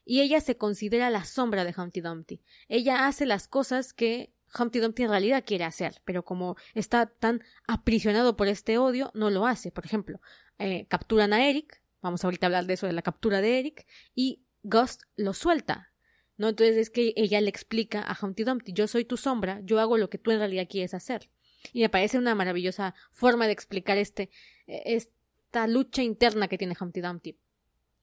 y 0.05 0.21
ella 0.21 0.41
se 0.41 0.57
considera 0.57 1.11
la 1.11 1.25
sombra 1.25 1.65
de 1.65 1.75
Humpty 1.77 2.01
Dumpty. 2.01 2.43
Ella 2.69 3.07
hace 3.07 3.27
las 3.27 3.47
cosas 3.47 3.93
que 3.93 4.33
Humpty 4.59 4.81
Dumpty 4.81 5.05
en 5.05 5.11
realidad 5.11 5.45
quiere 5.47 5.65
hacer, 5.65 6.03
pero 6.05 6.25
como 6.25 6.57
está 6.75 7.07
tan 7.07 7.43
aprisionado 7.67 8.37
por 8.37 8.49
este 8.49 8.79
odio, 8.79 9.11
no 9.15 9.31
lo 9.31 9.47
hace. 9.47 9.71
Por 9.71 9.87
ejemplo, 9.87 10.21
eh, 10.59 10.87
capturan 10.89 11.33
a 11.33 11.49
Eric, 11.49 11.83
vamos 12.01 12.25
ahorita 12.25 12.47
a 12.47 12.49
hablar 12.49 12.67
de 12.67 12.75
eso, 12.75 12.87
de 12.87 12.93
la 12.93 13.03
captura 13.03 13.41
de 13.41 13.59
Eric, 13.59 13.87
y 14.15 14.43
Ghost 14.63 15.03
lo 15.17 15.35
suelta. 15.35 15.93
¿no? 16.37 16.49
Entonces 16.49 16.77
es 16.77 16.91
que 16.91 17.13
ella 17.17 17.41
le 17.41 17.49
explica 17.49 18.03
a 18.03 18.17
Humpty 18.21 18.45
Dumpty, 18.45 18.73
yo 18.73 18.89
soy 18.89 19.05
tu 19.05 19.17
sombra, 19.17 19.61
yo 19.65 19.81
hago 19.81 19.99
lo 19.99 20.11
que 20.11 20.19
tú 20.19 20.31
en 20.31 20.39
realidad 20.39 20.67
quieres 20.69 20.95
hacer. 20.95 21.31
Y 21.73 21.81
me 21.81 21.89
parece 21.89 22.19
una 22.19 22.35
maravillosa 22.35 22.95
forma 23.13 23.47
de 23.47 23.53
explicar 23.53 23.97
este, 23.99 24.31
eh, 24.67 24.83
esta 24.87 25.67
lucha 25.69 26.03
interna 26.03 26.49
que 26.49 26.59
tiene 26.59 26.77
Humpty 26.79 27.01
Dumpty 27.01 27.39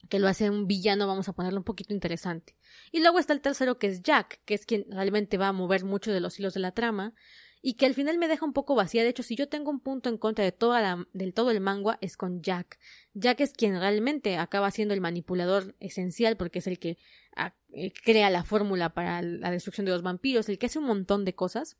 que 0.08 0.20
lo 0.20 0.28
hace 0.28 0.50
un 0.50 0.68
villano, 0.68 1.08
vamos 1.08 1.28
a 1.28 1.34
ponerlo 1.34 1.60
un 1.60 1.64
poquito 1.64 1.94
interesante. 1.94 2.56
Y 2.92 3.02
luego 3.02 3.20
está 3.20 3.34
el 3.34 3.42
tercero 3.42 3.78
que 3.78 3.88
es 3.88 4.02
Jack, 4.02 4.42
que 4.46 4.54
es 4.54 4.66
quien 4.66 4.86
realmente 4.90 5.38
va 5.38 5.50
a 5.50 5.54
mover 5.54 5.84
mucho 5.84 6.12
de 6.12 6.22
los 6.22 6.40
hilos 6.40 6.54
de 6.54 6.62
la 6.62 6.72
trama, 6.72 7.14
y 7.62 7.74
que 7.74 7.86
al 7.86 7.94
final 7.94 8.18
me 8.18 8.28
deja 8.28 8.46
un 8.46 8.54
poco 8.54 8.76
vacía. 8.76 9.04
De 9.04 9.10
hecho, 9.10 9.24
si 9.24 9.36
yo 9.36 9.50
tengo 9.50 9.70
un 9.70 9.80
punto 9.80 10.10
en 10.10 10.18
contra 10.18 10.46
de 10.46 10.52
toda 10.52 10.82
la, 10.82 11.08
del 11.14 11.34
todo 11.34 11.52
el 11.52 11.60
manga, 11.60 11.98
es 12.02 12.16
con 12.16 12.42
Jack. 12.42 12.80
Jack 13.14 13.42
es 13.42 13.54
quien 13.54 13.80
realmente 13.80 14.38
acaba 14.38 14.72
siendo 14.72 14.94
el 14.94 15.02
manipulador 15.02 15.76
esencial, 15.80 16.38
porque 16.38 16.60
es 16.60 16.68
el 16.68 16.80
que 16.80 16.98
ah, 17.36 17.54
eh, 17.74 17.92
crea 18.04 18.30
la 18.30 18.44
fórmula 18.44 18.94
para 18.94 19.22
la 19.22 19.52
destrucción 19.52 19.86
de 19.86 19.92
los 19.92 20.02
vampiros, 20.02 20.48
el 20.48 20.58
que 20.58 20.68
hace 20.68 20.80
un 20.80 20.86
montón 20.86 21.26
de 21.26 21.36
cosas. 21.36 21.78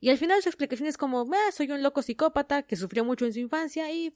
Y 0.00 0.10
al 0.10 0.18
final 0.18 0.42
su 0.42 0.48
explicación 0.48 0.88
es 0.88 0.98
como, 0.98 1.28
ah, 1.32 1.52
soy 1.52 1.70
un 1.70 1.82
loco 1.82 2.02
psicópata 2.02 2.62
que 2.62 2.76
sufrió 2.76 3.04
mucho 3.04 3.24
en 3.24 3.32
su 3.32 3.38
infancia 3.38 3.90
y 3.92 4.12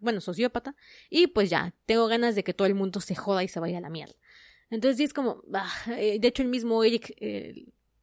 bueno, 0.00 0.20
sociópata, 0.20 0.74
y 1.10 1.26
pues 1.26 1.50
ya, 1.50 1.74
tengo 1.84 2.06
ganas 2.06 2.34
de 2.34 2.42
que 2.42 2.54
todo 2.54 2.66
el 2.66 2.74
mundo 2.74 3.00
se 3.00 3.14
joda 3.14 3.44
y 3.44 3.48
se 3.48 3.60
vaya 3.60 3.78
a 3.78 3.80
la 3.82 3.90
mierda. 3.90 4.14
Entonces 4.70 5.00
es 5.00 5.12
como, 5.12 5.42
eh, 5.88 6.18
de 6.18 6.28
hecho 6.28 6.42
el 6.42 6.48
mismo 6.48 6.82
Eric 6.82 7.14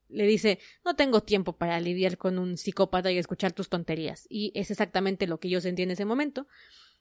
le 0.09 0.25
dice, 0.25 0.59
no 0.83 0.95
tengo 0.95 1.21
tiempo 1.21 1.53
para 1.53 1.79
lidiar 1.79 2.17
con 2.17 2.39
un 2.39 2.57
psicópata 2.57 3.11
y 3.11 3.17
escuchar 3.17 3.53
tus 3.53 3.69
tonterías. 3.69 4.25
Y 4.29 4.51
es 4.55 4.71
exactamente 4.71 5.27
lo 5.27 5.39
que 5.39 5.49
yo 5.49 5.61
sentí 5.61 5.83
en 5.83 5.91
ese 5.91 6.05
momento. 6.05 6.47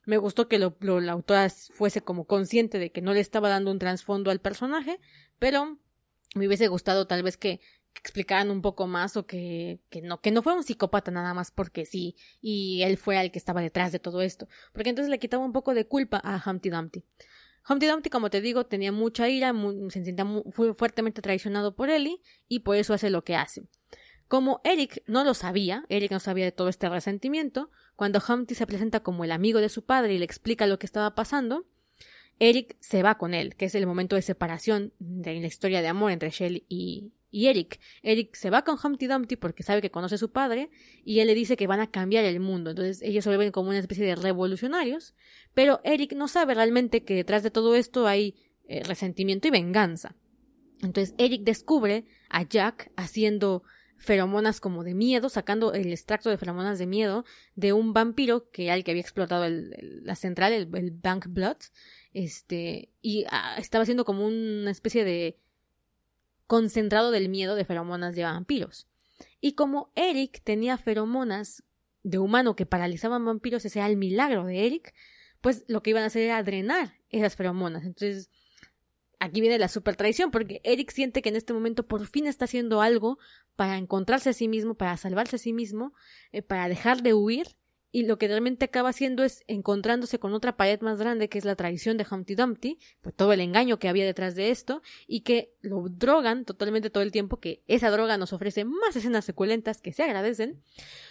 Me 0.05 0.17
gustó 0.17 0.49
que 0.49 0.59
lo, 0.59 0.77
la 0.81 1.13
autora 1.13 1.49
fuese 1.51 2.03
como 2.03 2.27
consciente 2.27 2.79
de 2.79 2.93
que 2.93 3.03
no 3.03 3.13
le 3.13 3.21
estaba 3.21 3.49
dando 3.49 3.71
un 3.71 3.79
trasfondo 3.79 4.31
al 4.31 4.41
personaje, 4.41 5.01
pero 5.39 5.79
me 6.35 6.47
hubiese 6.47 6.69
gustado 6.69 7.07
tal 7.07 7.23
vez 7.23 7.37
que, 7.37 7.61
explicaran 7.99 8.51
un 8.51 8.63
poco 8.63 8.87
más 8.87 9.17
o 9.17 9.27
que, 9.27 9.81
que, 9.91 10.03
no, 10.03 10.21
que 10.21 10.31
no 10.31 10.43
fue 10.43 10.55
un 10.55 10.63
psicópata 10.63 11.11
nada 11.11 11.35
más 11.35 11.51
porque 11.51 11.85
sí, 11.85 12.17
y 12.41 12.83
él 12.83 12.97
fue 12.97 13.21
el 13.21 13.31
que 13.31 13.39
estaba 13.39 13.61
detrás 13.61 13.93
de 13.93 13.99
todo 13.99 14.23
esto, 14.23 14.49
porque 14.73 14.91
entonces 14.91 15.11
le 15.11 15.19
quitaba 15.19 15.45
un 15.45 15.53
poco 15.53 15.75
de 15.75 15.87
culpa 15.87 16.19
a 16.19 16.43
Humpty 16.45 16.71
Dumpty. 16.71 17.05
Humpty 17.69 17.87
Dumpty, 17.87 18.11
como 18.11 18.31
te 18.31 18.41
digo, 18.41 18.67
tenía 18.67 18.93
mucha 18.93 19.29
ira, 19.29 19.55
se 19.89 20.05
sentía 20.05 20.25
muy, 20.25 20.43
fuertemente 20.75 21.23
traicionado 21.23 21.75
por 21.75 21.91
Ellie 21.91 22.21
y 22.49 22.61
por 22.61 22.77
eso 22.77 22.95
hace 22.95 23.11
lo 23.11 23.25
que 23.25 23.37
hace. 23.37 23.65
Como 24.27 24.61
Eric 24.65 25.03
no 25.07 25.25
lo 25.25 25.33
sabía, 25.33 25.85
Eric 25.89 26.13
no 26.13 26.21
sabía 26.21 26.45
de 26.45 26.53
todo 26.53 26.69
este 26.69 26.89
resentimiento, 26.89 27.71
cuando 27.97 28.23
Humpty 28.27 28.55
se 28.55 28.67
presenta 28.67 29.01
como 29.01 29.25
el 29.25 29.33
amigo 29.33 29.61
de 29.61 29.71
su 29.71 29.85
padre 29.85 30.15
y 30.15 30.19
le 30.19 30.25
explica 30.25 30.67
lo 30.67 30.79
que 30.79 30.87
estaba 30.87 31.15
pasando, 31.15 31.67
Eric 32.39 32.77
se 32.81 33.03
va 33.03 33.17
con 33.17 33.35
él, 33.35 33.57
que 33.57 33.65
es 33.65 33.75
el 33.75 33.87
momento 33.87 34.17
de 34.17 34.23
separación 34.23 34.93
de 34.99 35.41
la 35.41 35.47
historia 35.47 35.83
de 35.83 35.89
amor 35.89 36.13
entre 36.13 36.31
Shelley 36.31 36.65
y, 36.69 37.13
y 37.31 37.47
Eric. 37.49 37.81
Eric 38.03 38.35
se 38.35 38.51
va 38.51 38.63
con 38.63 38.79
Humpty 38.83 39.07
Dumpty 39.07 39.37
porque 39.37 39.63
sabe 39.63 39.83
que 39.83 39.91
conoce 39.91 40.17
a 40.17 40.19
su 40.19 40.31
padre 40.31 40.71
y 41.05 41.21
él 41.21 41.27
le 41.27 41.35
dice 41.35 41.57
que 41.57 41.67
van 41.67 41.81
a 41.81 41.91
cambiar 41.91 42.25
el 42.25 42.41
mundo. 42.41 42.71
Entonces 42.71 43.03
ellos 43.03 43.25
se 43.25 43.37
ven 43.37 43.53
como 43.53 43.71
una 43.71 43.79
especie 43.79 44.07
de 44.07 44.15
revolucionarios, 44.15 45.15
pero 45.55 45.81
Eric 45.85 46.13
no 46.15 46.29
sabe 46.29 46.55
realmente 46.55 47.05
que 47.05 47.15
detrás 47.15 47.43
de 47.43 47.51
todo 47.51 47.75
esto 47.75 48.07
hay 48.07 48.35
eh, 48.67 48.83
resentimiento 48.85 49.49
y 49.49 49.51
venganza. 49.51 50.15
Entonces 50.83 51.15
Eric 51.19 51.43
descubre 51.43 52.07
a 52.31 52.43
Jack 52.43 52.93
haciendo 52.97 53.63
feromonas 53.99 54.61
como 54.61 54.85
de 54.85 54.95
miedo, 54.95 55.29
sacando 55.29 55.73
el 55.73 55.93
extracto 55.93 56.31
de 56.31 56.39
feromonas 56.39 56.79
de 56.79 56.87
miedo 56.87 57.25
de 57.57 57.73
un 57.73 57.93
vampiro 57.93 58.49
que 58.51 58.71
al 58.71 58.85
que 58.85 58.93
había 58.93 59.03
explotado 59.03 59.47
la 59.49 60.15
central, 60.15 60.53
el, 60.53 60.67
Bank 60.93 61.27
Blood, 61.29 61.57
este, 62.13 62.91
y 63.03 63.25
ah, 63.31 63.57
estaba 63.59 63.83
haciendo 63.83 64.05
como 64.05 64.25
una 64.25 64.71
especie 64.71 65.05
de 65.05 65.37
concentrado 66.49 67.13
del 67.13 67.29
miedo 67.29 67.55
de 67.55 67.65
feromonas 67.65 68.17
de 68.17 68.25
vampiros. 68.25 68.89
Y 69.41 69.53
como 69.53 69.93
Eric 69.95 70.43
tenía 70.43 70.79
feromonas 70.79 71.63
de 72.03 72.19
humano 72.19 72.57
que 72.57 72.67
paralizaban 72.67 73.25
vampiros, 73.25 73.65
ese 73.65 73.79
era 73.79 73.89
el 73.89 73.97
milagro 73.97 74.47
de 74.47 74.67
Eric, 74.67 74.95
pues 75.41 75.65
lo 75.69 75.83
que 75.83 75.91
iban 75.91 76.03
a 76.03 76.07
hacer 76.07 76.23
era 76.23 76.43
drenar 76.43 76.95
esas 77.11 77.37
feromonas. 77.37 77.85
Entonces, 77.85 78.31
aquí 79.21 79.41
viene 79.41 79.59
la 79.59 79.69
super 79.69 79.95
traición, 79.95 80.31
porque 80.31 80.61
Eric 80.65 80.91
siente 80.91 81.23
que 81.23 81.29
en 81.29 81.37
este 81.37 81.53
momento 81.53 81.87
por 81.87 82.07
fin 82.07 82.27
está 82.27 82.47
haciendo 82.47 82.81
algo 82.81 83.19
para 83.55 83.77
encontrarse 83.77 84.31
a 84.31 84.33
sí 84.33 84.49
mismo, 84.49 84.75
para 84.75 84.97
salvarse 84.97 85.37
a 85.37 85.39
sí 85.39 85.53
mismo, 85.53 85.93
eh, 86.33 86.43
para 86.43 86.69
dejar 86.69 87.03
de 87.03 87.15
huir 87.15 87.47
y 87.99 88.05
lo 88.05 88.17
que 88.17 88.29
realmente 88.29 88.65
acaba 88.65 88.91
haciendo 88.91 89.25
es 89.25 89.43
encontrándose 89.49 90.21
con 90.21 90.33
otra 90.33 90.57
pared 90.57 90.81
más 90.83 91.01
grande 91.01 91.29
que 91.29 91.37
es 91.37 91.45
la 91.45 91.57
traición 91.57 91.97
de 91.97 92.07
Humpty 92.09 92.37
Dumpty, 92.37 92.79
por 93.01 93.13
todo 93.13 93.33
el 93.33 93.41
engaño 93.41 93.81
que 93.81 93.89
había 93.89 94.07
detrás 94.07 94.37
de 94.37 94.51
esto, 94.51 94.83
y 95.09 95.23
que 95.23 95.53
lo 95.63 95.89
drogan 95.89 96.45
totalmente 96.45 96.91
todo 96.91 97.03
el 97.03 97.11
tiempo, 97.11 97.41
que 97.41 97.65
esa 97.67 97.91
droga 97.91 98.17
nos 98.17 98.33
ofrece 98.33 98.65
más 98.65 98.95
escenas 98.95 99.25
seculentas 99.25 99.81
que 99.81 99.93
se 99.93 100.05
agradecen. 100.05 100.63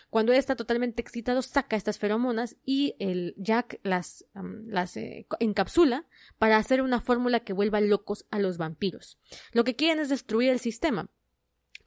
Cuando 0.09 0.31
él 0.31 0.39
está 0.39 0.55
totalmente 0.55 1.01
excitado, 1.01 1.41
saca 1.41 1.75
estas 1.75 1.99
feromonas 1.99 2.55
y 2.63 2.95
el 2.99 3.35
Jack 3.35 3.81
las, 3.83 4.23
las 4.63 4.95
eh, 4.95 5.27
encapsula 5.41 6.05
para 6.37 6.55
hacer 6.55 6.81
una 6.81 7.01
fórmula 7.01 7.41
que 7.41 7.51
vuelva 7.51 7.81
locos 7.81 8.25
a 8.31 8.39
los 8.39 8.57
vampiros. 8.57 9.19
Lo 9.51 9.65
que 9.65 9.75
quieren 9.75 9.99
es 9.99 10.07
destruir 10.07 10.51
el 10.51 10.59
sistema, 10.59 11.09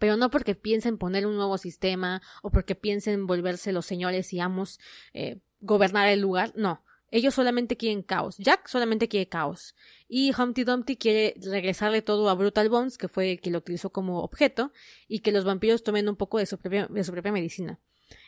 pero 0.00 0.16
no 0.16 0.30
porque 0.30 0.56
piensen 0.56 0.96
poner 0.96 1.26
un 1.26 1.36
nuevo 1.36 1.58
sistema 1.58 2.22
o 2.42 2.50
porque 2.50 2.74
piensen 2.74 3.26
volverse 3.26 3.70
los 3.70 3.84
señores 3.84 4.32
y 4.32 4.40
amos, 4.40 4.80
eh, 5.12 5.38
gobernar 5.60 6.08
el 6.08 6.20
lugar, 6.20 6.52
no. 6.56 6.82
Ellos 7.10 7.34
solamente 7.34 7.76
quieren 7.76 8.02
caos. 8.02 8.38
Jack 8.38 8.66
solamente 8.66 9.08
quiere 9.08 9.28
caos. 9.28 9.74
Y 10.08 10.32
Humpty 10.34 10.64
Dumpty 10.64 10.96
quiere 10.96 11.34
regresarle 11.42 12.00
todo 12.00 12.30
a 12.30 12.34
Brutal 12.34 12.70
Bones, 12.70 12.96
que 12.96 13.08
fue 13.08 13.32
el 13.32 13.40
que 13.40 13.50
lo 13.50 13.58
utilizó 13.58 13.90
como 13.90 14.22
objeto, 14.22 14.72
y 15.06 15.18
que 15.18 15.32
los 15.32 15.44
vampiros 15.44 15.82
tomen 15.82 16.08
un 16.08 16.16
poco 16.16 16.38
de 16.38 16.46
su 16.46 16.56
propia, 16.56 16.86
de 16.86 17.04
su 17.04 17.12
propia 17.12 17.32
medicina. 17.32 17.78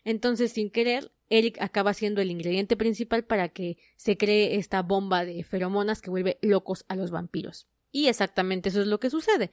Entonces, 0.05 0.53
sin 0.53 0.71
querer, 0.71 1.11
Eric 1.31 1.57
acaba 1.63 1.95
siendo 1.95 2.21
el 2.21 2.31
ingrediente 2.31 2.77
principal 2.77 3.25
para 3.25 3.49
que 3.49 3.79
se 3.97 4.19
cree 4.19 4.57
esta 4.57 4.83
bomba 4.83 5.25
de 5.25 5.43
feromonas 5.43 6.03
que 6.03 6.11
vuelve 6.11 6.39
locos 6.43 6.85
a 6.89 6.97
los 6.97 7.11
vampiros. 7.11 7.67
Y 7.93 8.09
exactamente 8.09 8.71
eso 8.71 8.81
es 8.81 8.87
lo 8.89 8.99
que 8.99 9.11
sucede. 9.11 9.53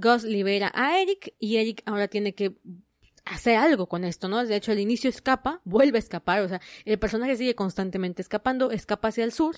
Gus 0.00 0.24
libera 0.24 0.70
a 0.74 1.00
Eric 1.00 1.34
y 1.38 1.56
Eric 1.56 1.82
ahora 1.86 2.08
tiene 2.08 2.34
que 2.34 2.56
hacer 3.24 3.56
algo 3.56 3.88
con 3.88 4.04
esto, 4.04 4.28
¿no? 4.28 4.44
De 4.44 4.56
hecho, 4.56 4.72
al 4.72 4.78
inicio 4.78 5.10
escapa, 5.10 5.60
vuelve 5.64 5.98
a 5.98 6.00
escapar, 6.00 6.42
o 6.42 6.48
sea, 6.48 6.60
el 6.84 6.98
personaje 6.98 7.36
sigue 7.36 7.54
constantemente 7.54 8.22
escapando, 8.22 8.70
escapa 8.70 9.08
hacia 9.08 9.24
el 9.24 9.32
sur, 9.32 9.56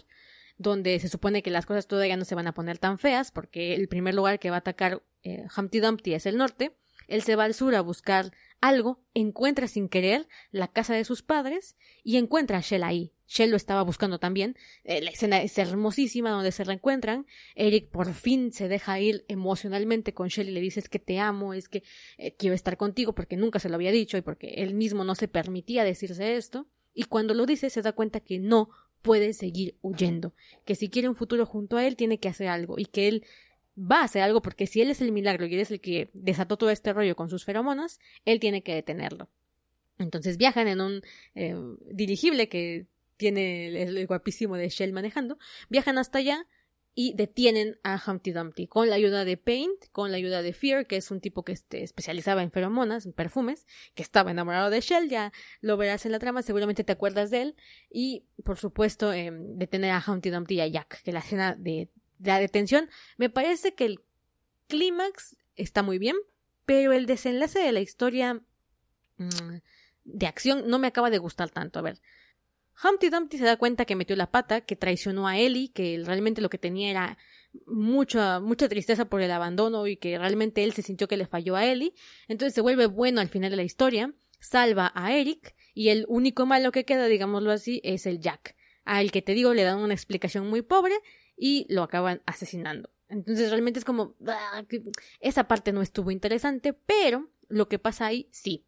donde 0.57 0.99
se 0.99 1.09
supone 1.09 1.43
que 1.43 1.51
las 1.51 1.67
cosas 1.67 1.87
todavía 1.87 2.17
no 2.17 2.25
se 2.25 2.35
van 2.35 2.47
a 2.47 2.55
poner 2.55 2.79
tan 2.79 2.99
feas, 2.99 3.31
porque 3.31 3.75
el 3.75 3.89
primer 3.89 4.15
lugar 4.15 4.39
que 4.39 4.51
va 4.51 4.57
a 4.57 4.61
atacar 4.61 5.03
eh, 5.23 5.47
Humpty 5.57 5.81
Dumpty 5.81 6.15
es 6.15 6.27
el 6.27 6.37
norte, 6.37 6.77
él 7.07 7.23
se 7.23 7.37
va 7.37 7.45
al 7.45 7.55
sur 7.55 7.75
a 7.75 7.81
buscar 7.81 8.33
algo, 8.61 9.01
encuentra 9.15 9.69
sin 9.69 9.89
querer 9.89 10.29
la 10.51 10.69
casa 10.69 10.95
de 10.95 11.05
sus 11.05 11.23
padres 11.23 11.77
y 12.03 12.17
encuentra 12.17 12.59
a 12.59 12.63
Shell 12.63 12.83
ahí. 12.83 13.13
Shell 13.29 13.51
lo 13.51 13.57
estaba 13.57 13.83
buscando 13.83 14.19
también. 14.19 14.57
Eh, 14.85 15.03
la 15.03 15.11
escena 15.11 15.43
es 15.43 15.57
hermosísima 15.59 16.31
donde 16.31 16.51
se 16.51 16.65
reencuentran. 16.65 17.27
Eric 17.55 17.91
por 17.91 18.13
fin 18.15 18.53
se 18.53 18.69
deja 18.69 18.99
ir 18.99 19.25
emocionalmente 19.29 20.15
con 20.15 20.29
Shell 20.29 20.49
y 20.49 20.53
le 20.53 20.61
dice 20.61 20.81
es 20.81 20.89
que 20.89 20.99
te 20.99 21.19
amo, 21.19 21.55
es 21.55 21.69
que 21.69 21.83
eh, 22.17 22.35
quiero 22.35 22.55
estar 22.55 22.77
contigo 22.77 23.15
porque 23.15 23.37
nunca 23.37 23.59
se 23.59 23.69
lo 23.69 23.75
había 23.75 23.93
dicho 23.93 24.17
y 24.17 24.23
porque 24.23 24.55
él 24.57 24.75
mismo 24.75 25.05
no 25.05 25.15
se 25.15 25.29
permitía 25.29 25.85
decirse 25.85 26.37
esto. 26.37 26.67
Y 26.95 27.05
cuando 27.05 27.35
lo 27.35 27.47
dice 27.47 27.71
se 27.71 27.83
da 27.83 27.93
cuenta 27.93 28.21
que 28.21 28.39
no 28.39 28.71
puede 29.03 29.33
seguir 29.33 29.77
huyendo, 29.83 30.35
que 30.65 30.75
si 30.75 30.89
quiere 30.89 31.09
un 31.09 31.15
futuro 31.15 31.47
junto 31.47 31.77
a 31.77 31.87
él 31.87 31.97
tiene 31.97 32.19
que 32.19 32.29
hacer 32.29 32.49
algo 32.49 32.79
y 32.79 32.87
que 32.87 33.09
él 33.09 33.25
va 33.79 34.01
a 34.01 34.05
hacer 34.05 34.23
algo 34.23 34.43
porque 34.43 34.67
si 34.67 34.81
él 34.81 34.91
es 34.91 35.01
el 35.01 35.13
milagro 35.13 35.47
y 35.47 35.55
él 35.55 35.61
es 35.61 35.71
el 35.71 35.81
que 35.81 36.11
desató 36.15 36.57
todo 36.57 36.71
este 36.71 36.93
rollo 36.93 37.15
con 37.15 37.29
sus 37.29 37.45
feromonas, 37.45 38.01
él 38.25 38.41
tiene 38.41 38.63
que 38.63 38.75
detenerlo. 38.75 39.29
Entonces 39.99 40.37
viajan 40.37 40.67
en 40.69 40.81
un 40.81 41.03
eh, 41.35 41.55
dirigible 41.93 42.49
que 42.49 42.87
tiene 43.19 43.83
el, 43.83 44.07
guapísimo 44.07 44.57
de 44.57 44.71
Shell 44.71 44.95
manejando, 44.95 45.39
viajan 45.69 45.99
hasta 45.99 46.19
allá 46.19 46.47
y 46.95 47.15
detienen 47.15 47.79
a 47.85 48.03
Humpty 48.05 48.33
Dumpty 48.33 48.67
con 48.67 48.89
la 48.89 48.97
ayuda 48.97 49.25
de 49.25 49.37
Paint, 49.37 49.87
con 49.93 50.11
la 50.11 50.17
ayuda 50.17 50.43
de 50.43 50.53
Fear, 50.53 50.87
que 50.87 50.97
es 50.97 51.11
un 51.11 51.21
tipo 51.21 51.45
que 51.45 51.53
este, 51.53 51.85
especializaba 51.85 52.43
en 52.43 52.51
feromonas, 52.51 53.07
en 53.07 53.13
perfumes, 53.13 53.67
que 53.95 54.03
estaba 54.03 54.31
enamorado 54.31 54.71
de 54.71 54.81
Shell, 54.81 55.09
ya 55.09 55.33
lo 55.61 55.77
verás 55.77 56.07
en 56.07 56.13
la 56.13 56.19
trama, 56.19 56.43
seguramente 56.43 56.83
te 56.83 56.93
acuerdas 56.93 57.31
de 57.31 57.43
él, 57.43 57.57
y 57.91 58.25
por 58.43 58.57
supuesto 58.57 59.13
em, 59.13 59.59
detener 59.59 59.93
a 59.93 60.03
Humpty 60.05 60.31
Dumpty 60.31 60.55
y 60.55 60.61
a 60.61 60.67
Jack, 60.67 61.03
que 61.03 61.13
la 61.13 61.21
escena 61.21 61.55
de 61.55 61.89
la 62.19 62.41
detención, 62.41 62.89
me 63.17 63.31
parece 63.31 63.75
que 63.75 63.85
el 63.85 64.01
clímax 64.67 65.37
está 65.55 65.83
muy 65.83 65.99
bien, 65.99 66.17
pero 66.65 66.93
el 66.93 67.07
desenlace 67.07 67.61
de 67.61 67.73
la 67.73 67.81
historia 67.81 68.43
mm, 69.19 69.59
de 70.05 70.27
acción 70.27 70.69
no 70.69 70.79
me 70.79 70.89
acaba 70.89 71.11
de 71.11 71.19
gustar 71.19 71.51
tanto. 71.51 71.79
A 71.79 71.83
ver, 71.83 72.01
Humpty 72.83 73.11
Dumpty 73.11 73.39
se 73.39 73.45
da 73.45 73.57
cuenta 73.57 73.85
que 73.85 73.97
metió 73.97 74.15
la 74.15 74.31
pata, 74.31 74.61
que 74.61 74.77
traicionó 74.77 75.27
a 75.27 75.37
Ellie, 75.37 75.73
que 75.73 76.01
realmente 76.05 76.41
lo 76.41 76.51
que 76.51 76.59
tenía 76.59 76.91
era 76.91 77.19
mucha, 77.67 78.41
mucha 78.41 78.69
tristeza 78.69 79.07
por 79.07 79.21
el 79.21 79.31
abandono 79.31 79.87
y 79.87 79.97
que 79.97 80.19
realmente 80.19 80.65
él 80.65 80.73
se 80.73 80.83
sintió 80.83 81.09
que 81.09 81.17
le 81.17 81.27
falló 81.27 81.57
a 81.57 81.65
Ellie. 81.65 81.95
Entonces 82.29 82.55
se 82.55 82.61
vuelve 82.61 82.87
bueno 82.87 83.21
al 83.21 83.29
final 83.29 83.51
de 83.51 83.57
la 83.57 83.63
historia, 83.65 84.15
salva 84.39 84.93
a 84.95 85.13
Eric 85.13 85.55
y 85.75 85.89
el 85.89 86.05
único 86.09 86.47
malo 86.47 86.73
que 86.73 86.85
queda, 86.85 87.07
digámoslo 87.07 87.51
así, 87.51 87.81
es 87.85 88.07
el 88.07 88.21
Jack. 88.21 88.55
Al 88.85 89.11
que 89.11 89.23
te 89.23 89.35
digo 89.35 89.55
le 89.55 89.65
dan 89.65 89.79
una 89.79 89.95
explicación 89.95 90.49
muy 90.49 90.63
pobre 90.63 90.95
y 91.37 91.67
lo 91.69 91.83
acaban 91.83 92.23
asesinando. 92.27 92.91
Entonces 93.09 93.51
realmente 93.51 93.79
es 93.79 93.85
como 93.85 94.15
ah, 94.27 94.65
esa 95.21 95.49
parte 95.49 95.73
no 95.73 95.83
estuvo 95.83 96.11
interesante, 96.11 96.73
pero 96.75 97.31
lo 97.49 97.69
que 97.69 97.79
pasa 97.79 98.07
ahí 98.07 98.29
sí. 98.31 98.67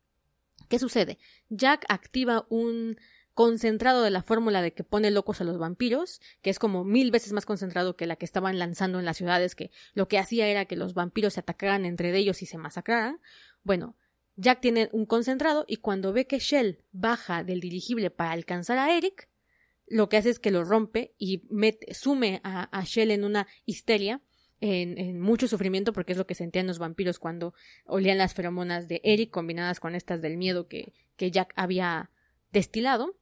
¿Qué 0.69 0.79
sucede? 0.79 1.19
Jack 1.49 1.85
activa 1.89 2.47
un 2.49 2.97
concentrado 3.35 4.03
de 4.03 4.11
la 4.11 4.22
fórmula 4.22 4.62
de 4.62 4.72
que 4.72 4.85
pone 4.85 5.11
locos 5.11 5.41
a 5.41 5.45
los 5.45 5.59
vampiros, 5.59 6.20
que 6.43 6.51
es 6.51 6.59
como 6.59 6.85
mil 6.85 7.11
veces 7.11 7.33
más 7.33 7.47
concentrado 7.47 7.97
que 7.97 8.07
la 8.07 8.16
que 8.16 8.24
estaban 8.24 8.59
lanzando 8.59 8.99
en 8.99 9.05
las 9.05 9.16
ciudades, 9.16 9.55
que 9.55 9.70
lo 9.95 10.09
que 10.09 10.18
hacía 10.18 10.47
era 10.49 10.64
que 10.64 10.76
los 10.76 10.95
vampiros 10.95 11.35
se 11.35 11.41
atacaran 11.41 11.85
entre 11.85 12.16
ellos 12.16 12.43
y 12.43 12.47
se 12.47 12.59
masacraran. 12.59 13.20
Bueno, 13.62 13.97
Jack 14.37 14.61
tiene 14.61 14.89
un 14.93 15.07
concentrado 15.07 15.64
y 15.68 15.76
cuando 15.76 16.12
ve 16.12 16.26
que 16.26 16.39
Shell 16.39 16.83
baja 16.93 17.45
del 17.45 17.61
dirigible 17.61 18.11
para 18.11 18.33
alcanzar 18.33 18.78
a 18.78 18.97
Eric, 18.97 19.28
lo 19.87 20.09
que 20.09 20.16
hace 20.16 20.31
es 20.31 20.39
que 20.39 20.51
lo 20.51 20.64
rompe 20.64 21.14
y 21.18 21.43
mete, 21.51 21.93
sume 21.95 22.41
a, 22.45 22.83
Shell 22.85 23.11
en 23.11 23.24
una 23.24 23.49
histeria, 23.66 24.22
en, 24.61 25.20
mucho 25.20 25.49
sufrimiento, 25.49 25.93
porque 25.93 26.12
es 26.12 26.18
lo 26.18 26.26
que 26.26 26.35
sentían 26.35 26.66
los 26.66 26.78
vampiros 26.78 27.18
cuando 27.18 27.55
olían 27.85 28.18
las 28.18 28.35
feromonas 28.35 28.89
de 28.89 29.01
Eric 29.05 29.31
combinadas 29.31 29.81
con 29.81 29.95
estas 29.95 30.22
del 30.22 30.37
miedo 30.37 30.68
que, 30.68 30.95
que 31.16 31.31
Jack 31.31 31.53
había 31.57 32.11
destilado. 32.53 33.16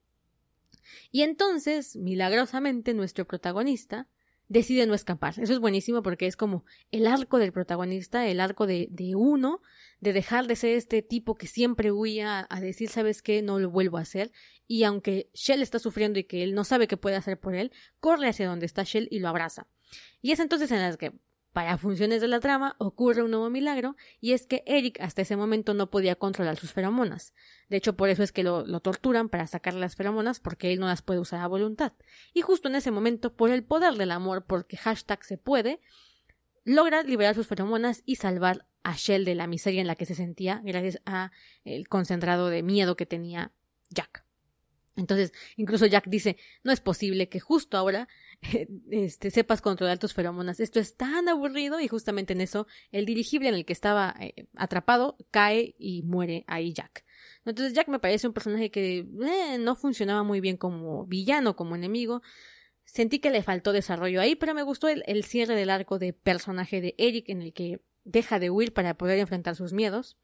Y 1.11 1.23
entonces, 1.23 1.97
milagrosamente, 1.97 2.95
nuestro 2.95 3.27
protagonista 3.27 4.09
decide 4.49 4.87
no 4.87 4.95
escapar. 4.95 5.35
Eso 5.39 5.53
es 5.53 5.59
buenísimo 5.59 6.03
porque 6.03 6.27
es 6.27 6.37
como 6.37 6.65
el 6.91 7.07
arco 7.07 7.39
del 7.39 7.53
protagonista, 7.53 8.27
el 8.27 8.41
arco 8.41 8.67
de, 8.67 8.89
de 8.91 9.15
uno, 9.15 9.61
de 10.01 10.13
dejar 10.13 10.47
de 10.47 10.57
ser 10.57 10.77
este 10.77 11.03
tipo 11.03 11.37
que 11.37 11.47
siempre 11.47 11.93
huía 11.93 12.47
a 12.49 12.61
decir, 12.61 12.89
¿sabes 12.89 13.23
qué? 13.23 13.43
No 13.43 13.59
lo 13.59 13.71
vuelvo 13.71 13.99
a 13.99 14.03
hacer. 14.03 14.33
Y 14.67 14.85
aunque 14.85 15.31
Shell 15.35 15.63
está 15.63 15.79
sufriendo 15.79 16.19
y 16.19 16.25
que 16.25 16.43
él 16.43 16.55
no 16.55 16.65
sabe 16.65 16.89
qué 16.89 16.97
puede 16.97 17.17
hacer 17.17 17.39
por 17.39 17.55
él, 17.55 17.73
corre 18.01 18.29
hacia 18.29 18.49
donde 18.49 18.67
está 18.67 18.85
Shell 18.85 19.09
y 19.11 19.19
lo 19.19 19.29
abraza. 19.29 19.67
Y 20.21 20.33
es 20.33 20.41
entonces 20.41 20.71
en 20.71 20.81
las 20.81 20.97
que 20.97 21.13
para 21.53 21.79
funciones 21.79 22.21
de 22.21 22.29
la 22.29 22.41
trama 22.41 22.77
ocurre 22.79 23.23
un 23.23 23.31
nuevo 23.31 23.51
milagro 23.51 23.97
y 24.21 24.33
es 24.33 24.47
que 24.47 24.63
Eric 24.67 25.01
hasta 25.01 25.23
ese 25.23 25.37
momento 25.37 25.75
no 25.75 25.91
podía 25.91 26.15
controlar 26.15 26.57
sus 26.57 26.73
feromonas. 26.73 27.33
De 27.69 27.77
hecho, 27.77 27.97
por 27.97 28.09
eso 28.11 28.23
es 28.23 28.33
que 28.33 28.45
lo, 28.45 28.81
torturan 28.81 29.29
para 29.29 29.47
sacarle 29.47 29.81
las 29.81 29.97
feromonas 29.97 30.41
porque 30.41 30.73
él 30.73 30.81
no 30.81 30.87
las 30.87 31.03
puede 31.03 31.21
usar 31.21 31.41
a 31.41 31.47
voluntad. 31.47 31.93
Y 32.35 32.43
justo 32.43 32.69
en 32.69 32.77
ese 32.77 32.91
momento, 32.91 33.35
por 33.35 33.51
el 33.51 33.65
poder 33.65 33.95
del 33.95 34.11
amor, 34.11 34.45
porque 34.45 34.77
hashtag 34.77 35.25
se 35.25 35.39
puede, 35.39 35.81
logra 36.65 37.03
liberar 37.03 37.35
sus 37.35 37.47
feromonas 37.47 38.03
y 38.05 38.17
salvar 38.17 38.67
a 38.83 38.95
Shell 38.95 39.25
de 39.25 39.35
la 39.35 39.47
miseria 39.47 39.81
en 39.81 39.87
la 39.87 39.97
que 39.97 40.07
se 40.07 40.15
sentía 40.15 40.61
gracias 40.65 41.01
a 41.07 41.33
el 41.65 41.89
concentrado 41.89 42.49
de 42.49 42.63
miedo 42.63 42.97
que 42.97 43.07
tenía 43.07 43.53
Jack. 43.91 44.28
Entonces, 44.99 45.33
incluso 45.57 45.87
Jack 45.87 46.09
dice, 46.09 46.37
no 46.65 46.73
es 46.73 46.81
posible 46.81 47.29
que 47.29 47.39
justo 47.39 47.77
ahora 47.77 48.09
este, 48.91 49.31
sepas 49.31 49.63
controlar 49.63 49.99
tus 49.99 50.13
feromonas. 50.13 50.61
Esto 50.61 50.81
es 50.81 50.97
tan 50.97 51.29
aburrido 51.29 51.81
y 51.81 51.89
justamente 51.89 52.33
en 52.33 52.41
eso 52.41 52.67
el 52.91 53.07
dirigible 53.07 53.49
en 53.49 53.55
el 53.55 53.65
que 53.65 53.73
estaba 53.73 54.15
eh, 54.21 54.47
atrapado 54.57 55.17
cae 55.31 55.75
y 55.79 56.03
muere 56.03 56.45
ahí 56.49 56.73
Jack. 56.73 57.05
Entonces 57.45 57.75
Jack 57.75 57.89
me 57.89 58.01
parece 58.01 58.27
un 58.27 58.33
personaje 58.33 58.71
que 58.71 58.99
eh, 58.99 59.59
no 59.59 59.77
funcionaba 59.77 60.25
muy 60.25 60.41
bien 60.41 60.57
como 60.57 61.07
villano, 61.07 61.55
como 61.55 61.77
enemigo. 61.77 62.21
Sentí 62.85 63.21
que 63.21 63.31
le 63.31 63.43
faltó 63.43 63.73
desarrollo 63.73 64.21
ahí, 64.21 64.35
pero 64.35 64.55
me 64.55 64.63
gustó 64.63 64.89
el, 64.89 65.05
el 65.07 65.25
cierre 65.25 65.55
del 65.55 65.71
arco 65.71 65.99
de 65.99 66.13
personaje 66.13 66.81
de 66.81 66.95
Eric 66.99 67.29
en 67.29 67.43
el 67.43 67.53
que 67.53 67.81
deja 68.05 68.39
de 68.39 68.51
huir 68.51 68.73
para 68.73 68.95
poder 68.95 69.19
enfrentar 69.19 69.55
sus 69.55 69.73
miedos. 69.73 70.17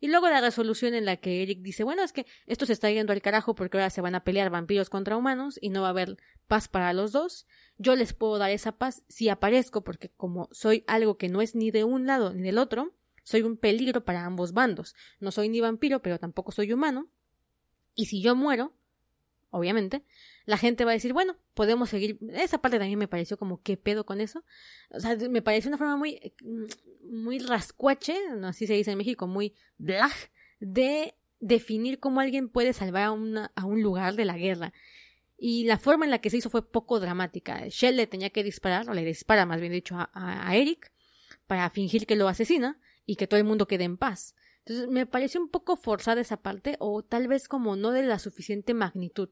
Y 0.00 0.08
luego 0.08 0.28
la 0.28 0.40
resolución 0.40 0.94
en 0.94 1.04
la 1.04 1.16
que 1.16 1.42
Eric 1.42 1.60
dice, 1.60 1.84
bueno, 1.84 2.02
es 2.02 2.12
que 2.12 2.26
esto 2.46 2.66
se 2.66 2.72
está 2.72 2.90
yendo 2.90 3.12
al 3.12 3.22
carajo 3.22 3.54
porque 3.54 3.78
ahora 3.78 3.90
se 3.90 4.00
van 4.00 4.14
a 4.14 4.24
pelear 4.24 4.50
vampiros 4.50 4.90
contra 4.90 5.16
humanos 5.16 5.58
y 5.60 5.70
no 5.70 5.82
va 5.82 5.88
a 5.88 5.90
haber 5.90 6.16
paz 6.46 6.68
para 6.68 6.92
los 6.92 7.12
dos. 7.12 7.46
Yo 7.78 7.96
les 7.96 8.12
puedo 8.12 8.38
dar 8.38 8.50
esa 8.50 8.72
paz 8.72 9.04
si 9.08 9.28
aparezco 9.28 9.82
porque 9.82 10.10
como 10.10 10.48
soy 10.52 10.84
algo 10.86 11.16
que 11.16 11.28
no 11.28 11.40
es 11.42 11.54
ni 11.54 11.70
de 11.70 11.84
un 11.84 12.06
lado 12.06 12.32
ni 12.32 12.42
del 12.42 12.58
otro, 12.58 12.94
soy 13.24 13.42
un 13.42 13.56
peligro 13.56 14.04
para 14.04 14.24
ambos 14.24 14.52
bandos. 14.52 14.94
No 15.18 15.32
soy 15.32 15.48
ni 15.48 15.60
vampiro, 15.60 16.02
pero 16.02 16.18
tampoco 16.18 16.52
soy 16.52 16.72
humano. 16.72 17.08
Y 17.94 18.06
si 18.06 18.20
yo 18.20 18.36
muero, 18.36 18.74
obviamente, 19.50 20.04
la 20.46 20.58
gente 20.58 20.84
va 20.84 20.90
a 20.90 20.94
decir, 20.94 21.12
bueno, 21.12 21.36
podemos 21.54 21.90
seguir. 21.90 22.18
Esa 22.32 22.58
parte 22.58 22.78
también 22.78 22.98
me 22.98 23.08
pareció 23.08 23.38
como, 23.38 23.62
¿qué 23.62 23.76
pedo 23.76 24.04
con 24.04 24.20
eso? 24.20 24.44
O 24.90 25.00
sea, 25.00 25.16
me 25.16 25.42
pareció 25.42 25.68
una 25.68 25.78
forma 25.78 25.96
muy, 25.96 26.34
muy 27.02 27.38
rascuache, 27.38 28.16
así 28.42 28.66
se 28.66 28.74
dice 28.74 28.90
en 28.90 28.98
México, 28.98 29.26
muy 29.26 29.54
blag, 29.78 30.12
de 30.60 31.14
definir 31.40 31.98
cómo 31.98 32.20
alguien 32.20 32.48
puede 32.48 32.72
salvar 32.72 33.02
a, 33.04 33.50
a 33.54 33.64
un 33.64 33.82
lugar 33.82 34.14
de 34.14 34.24
la 34.24 34.36
guerra. 34.36 34.72
Y 35.36 35.64
la 35.64 35.78
forma 35.78 36.04
en 36.04 36.10
la 36.10 36.20
que 36.20 36.30
se 36.30 36.36
hizo 36.36 36.50
fue 36.50 36.70
poco 36.70 37.00
dramática. 37.00 37.66
Shell 37.68 37.96
le 37.96 38.06
tenía 38.06 38.30
que 38.30 38.44
disparar, 38.44 38.88
o 38.88 38.94
le 38.94 39.04
dispara 39.04 39.46
más 39.46 39.60
bien 39.60 39.72
dicho, 39.72 39.96
a 39.96 40.56
Eric, 40.56 40.92
para 41.46 41.68
fingir 41.70 42.06
que 42.06 42.16
lo 42.16 42.28
asesina 42.28 42.78
y 43.06 43.16
que 43.16 43.26
todo 43.26 43.38
el 43.38 43.44
mundo 43.44 43.66
quede 43.66 43.84
en 43.84 43.96
paz. 43.96 44.34
Entonces 44.66 44.88
me 44.88 45.06
pareció 45.06 45.40
un 45.40 45.48
poco 45.48 45.76
forzada 45.76 46.22
esa 46.22 46.38
parte, 46.38 46.76
o 46.78 47.02
tal 47.02 47.28
vez 47.28 47.48
como 47.48 47.76
no 47.76 47.90
de 47.90 48.02
la 48.02 48.18
suficiente 48.18 48.72
magnitud, 48.72 49.28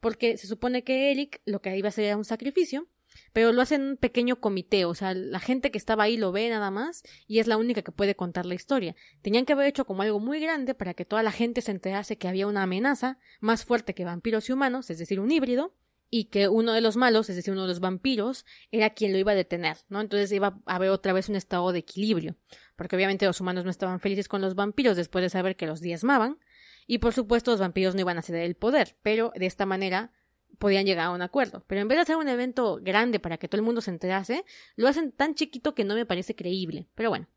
porque 0.00 0.38
se 0.38 0.46
supone 0.46 0.84
que 0.84 1.10
Eric 1.10 1.42
lo 1.44 1.60
que 1.60 1.76
iba 1.76 1.88
a 1.88 1.90
hacer 1.90 2.06
era 2.06 2.16
un 2.16 2.24
sacrificio, 2.24 2.88
pero 3.32 3.52
lo 3.52 3.60
hace 3.60 3.74
en 3.74 3.82
un 3.82 3.96
pequeño 3.96 4.40
comité, 4.40 4.84
o 4.84 4.94
sea, 4.94 5.14
la 5.14 5.40
gente 5.40 5.70
que 5.70 5.78
estaba 5.78 6.04
ahí 6.04 6.16
lo 6.16 6.32
ve 6.32 6.48
nada 6.48 6.70
más 6.70 7.02
y 7.26 7.40
es 7.40 7.46
la 7.46 7.56
única 7.56 7.82
que 7.82 7.92
puede 7.92 8.14
contar 8.14 8.46
la 8.46 8.54
historia. 8.54 8.94
Tenían 9.20 9.44
que 9.44 9.52
haber 9.52 9.66
hecho 9.66 9.84
como 9.84 10.02
algo 10.02 10.20
muy 10.20 10.40
grande 10.40 10.74
para 10.74 10.94
que 10.94 11.04
toda 11.04 11.22
la 11.22 11.32
gente 11.32 11.60
se 11.60 11.72
enterase 11.72 12.16
que 12.16 12.28
había 12.28 12.46
una 12.46 12.62
amenaza 12.62 13.18
más 13.40 13.64
fuerte 13.64 13.94
que 13.94 14.04
vampiros 14.04 14.48
y 14.48 14.52
humanos, 14.52 14.90
es 14.90 14.98
decir, 14.98 15.20
un 15.20 15.30
híbrido, 15.30 15.74
y 16.10 16.24
que 16.24 16.48
uno 16.48 16.72
de 16.72 16.80
los 16.80 16.96
malos, 16.96 17.30
es 17.30 17.36
decir, 17.36 17.52
uno 17.52 17.62
de 17.62 17.68
los 17.68 17.80
vampiros, 17.80 18.44
era 18.72 18.90
quien 18.90 19.12
lo 19.12 19.18
iba 19.18 19.32
a 19.32 19.36
detener, 19.36 19.78
¿no? 19.88 20.00
Entonces 20.00 20.32
iba 20.32 20.58
a 20.66 20.74
haber 20.74 20.90
otra 20.90 21.12
vez 21.12 21.28
un 21.28 21.36
estado 21.36 21.70
de 21.72 21.78
equilibrio, 21.78 22.36
porque 22.76 22.96
obviamente 22.96 23.26
los 23.26 23.40
humanos 23.40 23.64
no 23.64 23.70
estaban 23.70 24.00
felices 24.00 24.26
con 24.26 24.40
los 24.40 24.56
vampiros 24.56 24.96
después 24.96 25.22
de 25.22 25.30
saber 25.30 25.56
que 25.56 25.66
los 25.66 25.80
diezmaban, 25.80 26.38
y 26.86 26.98
por 26.98 27.12
supuesto 27.12 27.52
los 27.52 27.60
vampiros 27.60 27.94
no 27.94 28.00
iban 28.00 28.18
a 28.18 28.22
ceder 28.22 28.42
el 28.42 28.56
poder, 28.56 28.96
pero 29.02 29.32
de 29.36 29.46
esta 29.46 29.66
manera 29.66 30.12
podían 30.58 30.84
llegar 30.84 31.06
a 31.06 31.10
un 31.10 31.22
acuerdo. 31.22 31.64
Pero 31.68 31.80
en 31.80 31.88
vez 31.88 31.96
de 31.96 32.02
hacer 32.02 32.16
un 32.16 32.28
evento 32.28 32.80
grande 32.82 33.20
para 33.20 33.38
que 33.38 33.46
todo 33.46 33.60
el 33.60 33.64
mundo 33.64 33.80
se 33.80 33.92
enterase, 33.92 34.44
lo 34.74 34.88
hacen 34.88 35.12
tan 35.12 35.36
chiquito 35.36 35.74
que 35.74 35.84
no 35.84 35.94
me 35.94 36.04
parece 36.04 36.34
creíble. 36.34 36.88
Pero 36.96 37.10
bueno, 37.10 37.28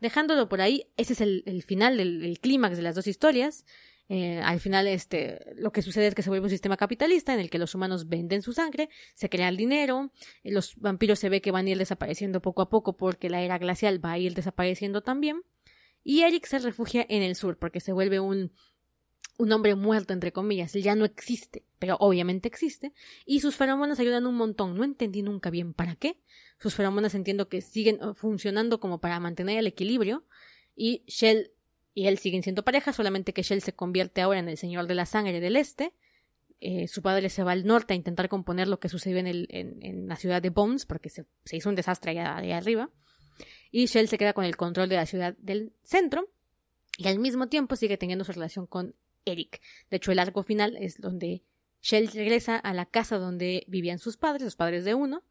dejándolo 0.00 0.48
por 0.48 0.60
ahí, 0.60 0.86
ese 0.96 1.14
es 1.14 1.20
el, 1.22 1.62
final 1.66 1.96
del 1.96 2.38
clímax 2.40 2.76
de 2.76 2.82
las 2.82 2.94
dos 2.94 3.06
historias. 3.06 3.64
Eh, 4.10 4.40
al 4.40 4.58
final, 4.58 4.86
este, 4.86 5.38
lo 5.56 5.70
que 5.70 5.82
sucede 5.82 6.06
es 6.06 6.14
que 6.14 6.22
se 6.22 6.30
vuelve 6.30 6.44
un 6.44 6.50
sistema 6.50 6.78
capitalista 6.78 7.34
en 7.34 7.40
el 7.40 7.50
que 7.50 7.58
los 7.58 7.74
humanos 7.74 8.08
venden 8.08 8.40
su 8.40 8.54
sangre, 8.54 8.88
se 9.14 9.28
crea 9.28 9.48
el 9.48 9.58
dinero, 9.58 10.12
eh, 10.42 10.50
los 10.50 10.76
vampiros 10.76 11.18
se 11.18 11.28
ve 11.28 11.42
que 11.42 11.50
van 11.50 11.66
a 11.66 11.70
ir 11.70 11.78
desapareciendo 11.78 12.40
poco 12.40 12.62
a 12.62 12.70
poco 12.70 12.96
porque 12.96 13.28
la 13.28 13.42
era 13.42 13.58
glacial 13.58 14.02
va 14.02 14.12
a 14.12 14.18
ir 14.18 14.34
desapareciendo 14.34 15.02
también. 15.02 15.42
Y 16.04 16.22
Eric 16.22 16.46
se 16.46 16.58
refugia 16.58 17.04
en 17.08 17.22
el 17.22 17.34
sur 17.34 17.58
porque 17.58 17.80
se 17.80 17.92
vuelve 17.92 18.18
un, 18.18 18.50
un 19.36 19.52
hombre 19.52 19.74
muerto, 19.74 20.14
entre 20.14 20.32
comillas, 20.32 20.74
él 20.74 20.82
ya 20.82 20.94
no 20.94 21.04
existe, 21.04 21.64
pero 21.78 21.96
obviamente 22.00 22.48
existe, 22.48 22.94
y 23.26 23.40
sus 23.40 23.56
feromonas 23.56 24.00
ayudan 24.00 24.26
un 24.26 24.36
montón. 24.36 24.74
No 24.74 24.84
entendí 24.84 25.22
nunca 25.22 25.50
bien 25.50 25.74
para 25.74 25.96
qué. 25.96 26.18
Sus 26.58 26.74
feromonas 26.74 27.14
entiendo 27.14 27.48
que 27.48 27.60
siguen 27.60 28.02
uh, 28.02 28.14
funcionando 28.14 28.80
como 28.80 29.00
para 29.00 29.20
mantener 29.20 29.58
el 29.58 29.66
equilibrio, 29.66 30.24
y 30.74 31.04
Shell 31.06 31.52
y 31.98 32.06
él 32.06 32.16
siguen 32.16 32.44
siendo 32.44 32.62
pareja, 32.62 32.92
solamente 32.92 33.32
que 33.32 33.42
Shell 33.42 33.60
se 33.60 33.72
convierte 33.72 34.20
ahora 34.20 34.38
en 34.38 34.48
el 34.48 34.56
señor 34.56 34.86
de 34.86 34.94
la 34.94 35.04
sangre 35.04 35.40
del 35.40 35.56
este. 35.56 35.92
Eh, 36.60 36.86
su 36.86 37.02
padre 37.02 37.28
se 37.28 37.42
va 37.42 37.50
al 37.50 37.66
norte 37.66 37.92
a 37.92 37.96
intentar 37.96 38.28
componer 38.28 38.68
lo 38.68 38.78
que 38.78 38.88
sucedió 38.88 39.18
en, 39.18 39.26
el, 39.26 39.48
en, 39.50 40.06
la 40.06 40.14
ciudad 40.14 40.40
de 40.40 40.50
Bones, 40.50 40.86
porque 40.86 41.08
se, 41.08 41.26
hizo 41.50 41.68
un 41.68 41.74
desastre 41.74 42.12
allá, 42.12 42.36
allá 42.36 42.56
arriba. 42.56 42.88
Y 43.72 43.86
Shell 43.86 44.06
se 44.06 44.16
queda 44.16 44.32
con 44.32 44.44
el 44.44 44.56
control 44.56 44.88
de 44.88 44.94
la 44.94 45.06
ciudad 45.06 45.36
del 45.38 45.72
centro, 45.82 46.28
y 46.98 47.08
al 47.08 47.18
mismo 47.18 47.48
tiempo 47.48 47.74
sigue 47.74 47.98
teniendo 47.98 48.24
su 48.24 48.30
relación 48.30 48.68
con 48.68 48.94
Eric. 49.24 49.60
De 49.90 49.96
hecho, 49.96 50.12
el 50.12 50.20
arco 50.20 50.44
final 50.44 50.76
es 50.76 51.00
donde 51.00 51.42
Shell 51.82 52.12
regresa 52.12 52.58
a 52.58 52.74
la 52.74 52.86
casa 52.86 53.18
donde 53.18 53.64
vivían 53.66 53.98
sus 53.98 54.16
padres, 54.16 54.44
los 54.44 54.54
padres 54.54 54.84
de 54.84 54.94
uno, 54.94 55.24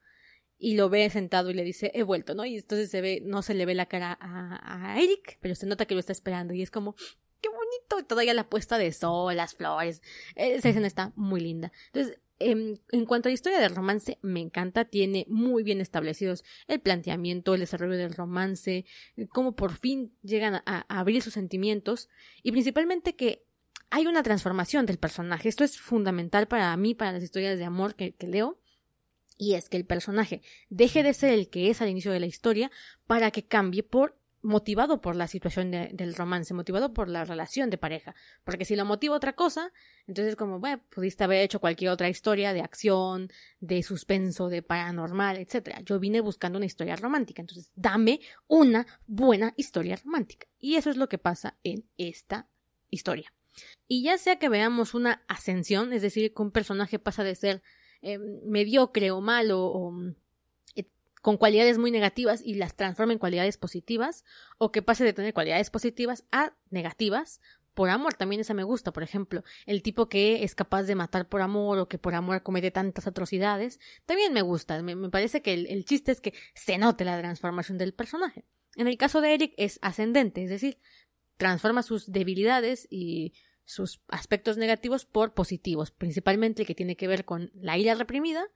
y 0.59 0.75
lo 0.75 0.89
ve 0.89 1.09
sentado 1.09 1.49
y 1.49 1.53
le 1.53 1.63
dice, 1.63 1.91
he 1.93 2.03
vuelto, 2.03 2.33
¿no? 2.33 2.45
Y 2.45 2.57
entonces 2.57 2.89
se 2.89 3.01
ve, 3.01 3.21
no 3.23 3.41
se 3.41 3.53
le 3.53 3.65
ve 3.65 3.75
la 3.75 3.85
cara 3.85 4.17
a, 4.19 4.99
Eric, 5.01 5.37
pero 5.41 5.55
se 5.55 5.65
nota 5.65 5.85
que 5.85 5.93
lo 5.93 5.99
está 5.99 6.11
esperando 6.11 6.53
y 6.53 6.61
es 6.61 6.71
como, 6.71 6.95
qué 7.41 7.49
bonito, 7.49 8.07
todavía 8.07 8.33
la 8.33 8.49
puesta 8.49 8.77
de 8.77 8.91
sol, 8.91 9.35
las 9.35 9.55
flores, 9.55 10.01
esa 10.35 10.69
escena 10.69 10.87
está 10.87 11.13
muy 11.15 11.41
linda. 11.41 11.71
Entonces, 11.87 12.19
en, 12.39 12.79
en, 12.91 13.05
cuanto 13.05 13.29
a 13.29 13.31
la 13.31 13.33
historia 13.33 13.59
del 13.59 13.75
romance, 13.75 14.19
me 14.21 14.39
encanta, 14.39 14.85
tiene 14.85 15.25
muy 15.27 15.63
bien 15.63 15.81
establecidos 15.81 16.43
el 16.67 16.79
planteamiento, 16.79 17.53
el 17.53 17.61
desarrollo 17.61 17.97
del 17.97 18.13
romance, 18.13 18.85
cómo 19.29 19.55
por 19.55 19.75
fin 19.75 20.13
llegan 20.21 20.55
a, 20.55 20.63
a 20.65 20.99
abrir 20.99 21.21
sus 21.23 21.33
sentimientos 21.33 22.09
y 22.43 22.51
principalmente 22.51 23.15
que 23.15 23.43
hay 23.89 24.05
una 24.05 24.23
transformación 24.23 24.85
del 24.85 24.97
personaje. 24.97 25.49
Esto 25.49 25.63
es 25.63 25.79
fundamental 25.79 26.47
para 26.47 26.75
mí, 26.77 26.93
para 26.93 27.13
las 27.13 27.23
historias 27.23 27.57
de 27.57 27.65
amor 27.65 27.95
que, 27.95 28.13
que 28.13 28.27
leo 28.27 28.59
y 29.37 29.53
es 29.53 29.69
que 29.69 29.77
el 29.77 29.85
personaje 29.85 30.41
deje 30.69 31.03
de 31.03 31.13
ser 31.13 31.31
el 31.31 31.49
que 31.49 31.69
es 31.69 31.81
al 31.81 31.89
inicio 31.89 32.11
de 32.11 32.19
la 32.19 32.25
historia 32.25 32.71
para 33.05 33.31
que 33.31 33.45
cambie 33.45 33.83
por 33.83 34.17
motivado 34.41 35.01
por 35.01 35.15
la 35.15 35.27
situación 35.27 35.71
del 35.71 36.15
romance, 36.15 36.53
motivado 36.53 36.93
por 36.93 37.09
la 37.09 37.25
relación 37.25 37.69
de 37.69 37.77
pareja. 37.77 38.15
Porque 38.43 38.65
si 38.65 38.75
lo 38.75 38.85
motiva 38.85 39.15
otra 39.15 39.33
cosa, 39.33 39.73
entonces 40.05 40.35
como, 40.35 40.59
bueno, 40.59 40.81
pudiste 40.89 41.23
haber 41.23 41.41
hecho 41.43 41.59
cualquier 41.59 41.91
otra 41.91 42.07
historia 42.07 42.53
de 42.53 42.61
acción, 42.61 43.29
de 43.59 43.83
suspenso, 43.83 44.47
de 44.47 44.61
paranormal, 44.61 45.37
etc. 45.37 45.79
Yo 45.83 45.99
vine 45.99 46.21
buscando 46.21 46.57
una 46.57 46.65
historia 46.65 46.95
romántica, 46.95 47.41
entonces 47.41 47.71
dame 47.75 48.21
una 48.47 48.87
buena 49.07 49.53
historia 49.57 49.97
romántica. 49.97 50.47
Y 50.59 50.75
eso 50.75 50.89
es 50.89 50.97
lo 50.97 51.09
que 51.09 51.17
pasa 51.17 51.57
en 51.63 51.85
esta 51.97 52.47
historia. 52.89 53.33
Y 53.87 54.03
ya 54.03 54.17
sea 54.17 54.37
que 54.37 54.49
veamos 54.49 54.93
una 54.93 55.23
ascensión, 55.27 55.91
es 55.93 56.01
decir, 56.01 56.33
que 56.33 56.41
un 56.41 56.51
personaje 56.51 56.99
pasa 56.99 57.23
de 57.23 57.35
ser 57.35 57.63
eh, 58.01 58.17
mediocre 58.17 59.11
o 59.11 59.21
malo 59.21 59.65
o 59.65 59.93
eh, 60.75 60.85
con 61.21 61.37
cualidades 61.37 61.77
muy 61.77 61.91
negativas 61.91 62.41
y 62.43 62.55
las 62.55 62.75
transforma 62.75 63.13
en 63.13 63.19
cualidades 63.19 63.57
positivas, 63.57 64.23
o 64.57 64.71
que 64.71 64.81
pase 64.81 65.03
de 65.03 65.13
tener 65.13 65.33
cualidades 65.33 65.69
positivas 65.69 66.25
a 66.31 66.53
negativas 66.69 67.39
por 67.77 67.91
amor, 67.91 68.15
también 68.15 68.41
esa 68.41 68.55
me 68.55 68.63
gusta, 68.63 68.91
por 68.91 69.03
ejemplo, 69.03 69.43
el 69.67 69.83
tipo 69.83 70.09
que 70.09 70.43
es 70.43 70.55
capaz 70.55 70.81
de 70.85 70.95
matar 70.95 71.29
por 71.29 71.43
amor 71.43 71.77
o 71.77 71.87
que 71.87 71.99
por 71.99 72.15
amor 72.15 72.41
comete 72.41 72.71
tantas 72.71 73.05
atrocidades, 73.05 73.79
también 74.07 74.33
me 74.33 74.41
gusta, 74.41 74.81
me, 74.81 74.95
parece 75.11 75.43
que 75.43 75.53
el, 75.53 75.85
chiste 75.85 76.11
es 76.11 76.19
que 76.19 76.33
se 76.55 76.79
note 76.79 77.05
la 77.05 77.19
transformación 77.19 77.77
del 77.77 77.93
personaje. 77.93 78.45
En 78.77 78.87
el 78.87 78.97
caso 78.97 79.21
de 79.21 79.35
Eric 79.35 79.53
es 79.57 79.77
ascendente, 79.83 80.43
es 80.43 80.49
decir, 80.49 80.79
transforma 81.37 81.83
sus 81.83 82.11
debilidades 82.11 82.87
y 82.89 83.33
sus 83.67 83.99
aspectos 84.07 84.57
negativos 84.57 85.05
por 85.05 85.33
positivos, 85.33 85.91
principalmente 85.91 86.61
el 86.61 86.67
que 86.67 86.73
tiene 86.73 86.95
que 86.95 87.07
ver 87.07 87.25
con 87.25 87.51
la 87.53 87.77
ira 87.77 87.95
reprimida 87.95 88.47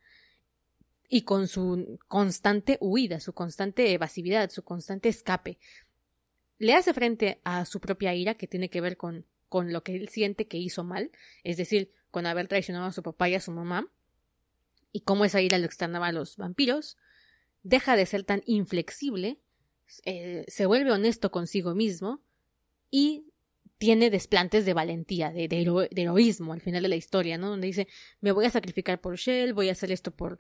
y 1.10 1.24
con 1.24 1.50
su 1.50 2.00
constante 2.08 2.78
huida, 2.80 3.20
su 3.20 3.34
constante 3.34 3.92
evasividad, 3.92 4.50
su 4.50 4.64
constante 4.64 5.10
escape. 5.10 5.60
Le 6.60 6.74
hace 6.76 6.94
frente 6.94 7.42
a 7.44 7.66
su 7.66 7.82
propia 7.82 8.16
ira, 8.16 8.36
que 8.36 8.48
tiene 8.48 8.70
que 8.70 8.80
ver 8.80 8.96
con, 8.96 9.26
con 9.50 9.74
lo 9.74 9.84
que 9.84 9.98
él 9.98 10.08
siente 10.08 10.48
que 10.48 10.58
hizo 10.58 10.86
mal, 10.86 11.12
es 11.44 11.58
decir, 11.58 11.92
con 12.10 12.26
haber 12.26 12.48
traicionado 12.48 12.86
a 12.86 12.94
su 12.94 13.04
papá 13.04 13.28
y 13.28 13.36
a 13.36 13.42
su 13.42 13.52
mamá, 13.52 13.92
y 14.94 15.02
cómo 15.02 15.26
esa 15.26 15.42
ira 15.42 15.58
lo 15.58 15.66
externaba 15.66 16.08
a 16.08 16.12
los 16.14 16.38
vampiros, 16.38 16.98
deja 17.64 17.98
de 17.98 18.06
ser 18.06 18.24
tan 18.24 18.44
inflexible, 18.46 19.42
eh, 20.06 20.46
se 20.48 20.66
vuelve 20.66 20.94
honesto 20.94 21.32
consigo 21.32 21.76
mismo 21.76 22.22
y 22.90 23.26
tiene 23.82 24.12
desplantes 24.12 24.64
de 24.64 24.76
valentía, 24.76 25.32
de, 25.32 25.48
heroísmo 25.96 26.54
al 26.54 26.62
final 26.62 26.84
de 26.84 26.88
la 26.88 26.96
historia, 26.96 27.40
¿no? 27.40 27.50
Donde 27.50 27.66
dice, 27.66 27.88
me 28.20 28.32
voy 28.32 28.46
a 28.46 28.52
sacrificar 28.52 29.02
por 29.02 29.16
Shell, 29.16 29.56
voy 29.56 29.70
a 29.70 29.72
hacer 29.72 29.92
esto 29.92 30.12
por, 30.12 30.40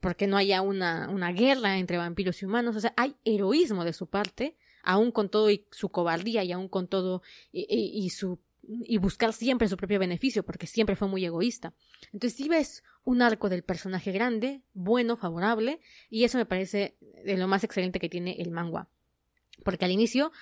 porque 0.00 0.26
no 0.26 0.38
haya 0.38 0.62
una, 0.62 1.10
una 1.10 1.30
guerra 1.30 1.76
entre 1.76 1.98
vampiros 1.98 2.40
y 2.40 2.46
humanos. 2.46 2.76
O 2.76 2.80
sea, 2.80 2.94
hay 2.96 3.16
heroísmo 3.26 3.84
de 3.84 3.92
su 3.92 4.06
parte, 4.06 4.56
aún 4.82 5.12
con 5.12 5.28
todo 5.28 5.50
y 5.50 5.66
su 5.70 5.90
cobardía 5.90 6.42
y 6.42 6.52
aún 6.52 6.70
con 6.70 6.88
todo 6.88 7.20
y, 7.52 8.08
su 8.08 8.40
y 8.62 8.96
buscar 8.96 9.34
siempre 9.34 9.68
su 9.68 9.76
propio 9.76 9.98
beneficio, 9.98 10.42
porque 10.42 10.66
siempre 10.66 10.96
fue 10.96 11.06
muy 11.06 11.22
egoísta. 11.22 11.74
Entonces, 12.14 12.34
si 12.34 12.48
ves 12.48 12.82
un 13.04 13.20
arco 13.20 13.50
del 13.50 13.62
personaje 13.62 14.10
grande, 14.10 14.62
bueno, 14.72 15.18
favorable, 15.18 15.80
y 16.08 16.24
eso 16.24 16.38
me 16.38 16.46
parece 16.46 16.96
de 17.26 17.36
lo 17.36 17.46
más 17.46 17.62
excelente 17.62 18.00
que 18.00 18.08
tiene 18.08 18.36
el 18.38 18.50
manga. 18.50 18.88
Porque 19.64 19.84
al 19.84 19.90
inicio 19.90 20.32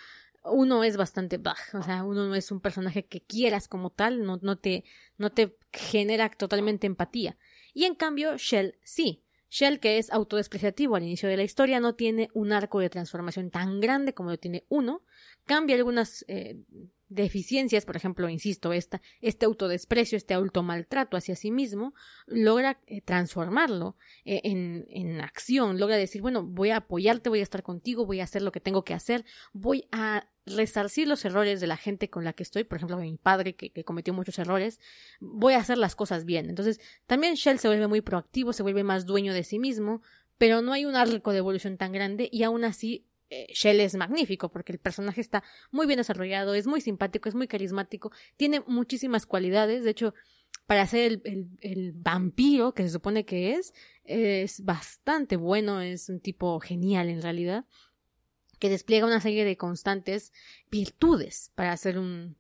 uno 0.45 0.85
es 0.85 0.97
bastante 0.97 1.39
baj, 1.39 1.75
o 1.75 1.83
sea, 1.83 2.05
uno 2.05 2.27
no 2.27 2.35
es 2.35 2.51
un 2.51 2.61
personaje 2.61 3.07
que 3.07 3.23
quieras 3.23 3.69
como 3.69 3.91
tal, 3.91 4.25
no, 4.25 4.39
no, 4.43 4.59
te, 4.59 4.85
no 5.17 5.31
te 5.31 5.57
genera 5.73 6.29
totalmente 6.31 6.87
empatía. 6.87 7.37
Y 7.75 7.85
en 7.85 7.95
cambio, 7.95 8.37
Shell 8.37 8.79
sí. 8.83 9.25
Shell, 9.51 9.81
que 9.81 9.97
es 9.97 10.13
autodespreciativo 10.13 10.97
al 10.97 11.05
inicio 11.05 11.27
de 11.27 11.39
la 11.39 11.43
historia, 11.43 11.81
no 11.81 11.95
tiene 11.95 12.29
un 12.35 12.53
arco 12.53 12.81
de 12.81 12.91
transformación 12.91 13.51
tan 13.51 13.81
grande 13.81 14.13
como 14.13 14.31
lo 14.31 14.39
tiene 14.39 14.67
uno. 14.69 15.03
Cambia 15.47 15.75
algunas 15.77 16.23
eh, 16.29 16.59
deficiencias, 17.09 17.85
por 17.85 17.97
ejemplo, 17.97 18.29
insisto, 18.29 18.73
esta, 18.73 19.01
este 19.21 19.47
autodesprecio, 19.47 20.17
este 20.17 20.35
automaltrato 20.35 21.17
hacia 21.17 21.37
sí 21.37 21.51
mismo, 21.51 21.95
logra 22.27 22.81
eh, 22.87 23.01
transformarlo 23.01 23.97
eh, 24.25 24.41
en, 24.45 24.87
en, 24.91 25.21
acción, 25.21 25.79
logra 25.79 25.97
decir, 25.97 26.23
bueno, 26.23 26.43
voy 26.43 26.71
a 26.71 26.79
apoyarte, 26.79 27.31
voy 27.31 27.41
a 27.41 27.45
estar 27.45 27.63
contigo, 27.63 28.07
voy 28.07 28.21
a 28.21 28.25
hacer 28.25 28.43
lo 28.43 28.53
que 28.53 28.61
tengo 28.61 28.85
que 28.85 28.95
hacer, 28.95 29.25
voy 29.53 29.89
a 29.91 30.29
resarcir 30.49 31.09
los 31.09 31.25
errores 31.25 31.61
de 31.61 31.67
la 31.67 31.77
gente 31.77 32.11
con 32.11 32.25
la 32.25 32.33
que 32.33 32.43
estoy, 32.43 32.65
por 32.65 32.77
ejemplo, 32.77 32.97
mi 32.99 33.17
padre 33.17 33.55
que, 33.55 33.85
cometió 33.85 34.13
muchos 34.13 34.39
errores, 34.39 34.81
voy 35.21 35.55
a 35.55 35.59
hacer 35.59 35.79
las 35.79 35.95
cosas 35.95 36.25
bien. 36.25 36.49
Entonces, 36.49 36.81
también 37.07 37.35
Shell 37.35 37.59
se 37.59 37.69
vuelve 37.69 37.87
muy 37.87 38.01
proactivo, 38.01 38.53
se 38.53 38.63
vuelve 38.63 38.85
más 38.85 39.07
dueño 39.07 39.33
de 39.33 39.45
sí 39.45 39.59
mismo, 39.59 40.03
pero 40.37 40.63
no 40.63 40.73
hay 40.73 40.85
un 40.85 40.97
arco 40.97 41.33
de 41.33 41.39
evolución 41.39 41.77
tan 41.77 41.93
grande 41.93 42.29
y 42.31 42.43
aún 42.43 42.65
así 42.65 43.08
eh, 43.31 43.47
Shell 43.53 43.81
es 43.81 43.95
magnífico 43.95 44.51
porque 44.51 44.73
el 44.73 44.79
personaje 44.79 45.21
está 45.21 45.43
muy 45.71 45.87
bien 45.87 45.99
desarrollado, 45.99 46.55
es 46.55 46.67
muy 46.67 46.81
simpático, 46.81 47.29
es 47.29 47.35
muy 47.35 47.47
carismático, 47.47 48.11
tiene 48.37 48.63
muchísimas 48.67 49.27
cualidades, 49.27 49.85
de 49.85 49.91
hecho, 49.91 50.15
para 50.67 50.87
ser 50.87 51.21
el, 51.61 51.93
vampiro 51.95 52.73
que 52.75 52.83
se 52.85 52.91
supone 52.91 53.25
que 53.25 53.55
es, 53.55 53.75
es 54.05 54.65
bastante 54.65 55.37
bueno, 55.37 55.81
es 55.81 56.09
un 56.09 56.21
tipo 56.21 56.59
genial 56.61 57.09
en 57.09 57.23
realidad 57.23 57.65
que 58.59 58.71
despliega 58.71 59.07
una 59.07 59.21
serie 59.21 59.45
de 59.45 59.57
constantes 59.57 60.33
virtudes 60.71 61.53
para 61.55 61.77
ser 61.77 61.99
un 61.99 62.37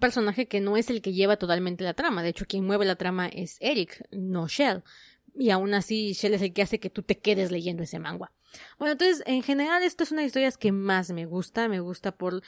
personaje 0.00 0.46
que 0.46 0.60
no 0.60 0.76
es 0.76 0.88
el 0.88 1.02
que 1.02 1.14
lleva 1.14 1.36
totalmente 1.36 1.82
la 1.82 1.94
trama. 1.94 2.22
De 2.22 2.28
hecho, 2.28 2.46
quien 2.46 2.64
mueve 2.64 2.84
la 2.84 2.96
trama 2.96 3.26
es 3.26 3.56
Eric, 3.60 4.06
no 4.12 4.46
Shell. 4.46 4.84
Y 5.38 5.50
aún 5.50 5.72
así, 5.72 6.14
Shell 6.14 6.34
es 6.34 6.42
el 6.42 6.52
que 6.52 6.62
hace 6.62 6.80
que 6.80 6.90
tú 6.90 7.02
te 7.02 7.18
quedes 7.18 7.52
leyendo 7.52 7.84
ese 7.84 8.00
manga. 8.00 8.32
Bueno, 8.78 8.92
entonces, 8.92 9.22
en 9.24 9.42
general, 9.42 9.84
esta 9.84 10.02
es 10.02 10.10
una 10.10 10.22
de 10.22 10.24
las 10.24 10.30
historias 10.30 10.58
que 10.58 10.72
más 10.72 11.12
me 11.12 11.26
gusta. 11.26 11.68
Me 11.68 11.78
gusta 11.78 12.12
por. 12.12 12.42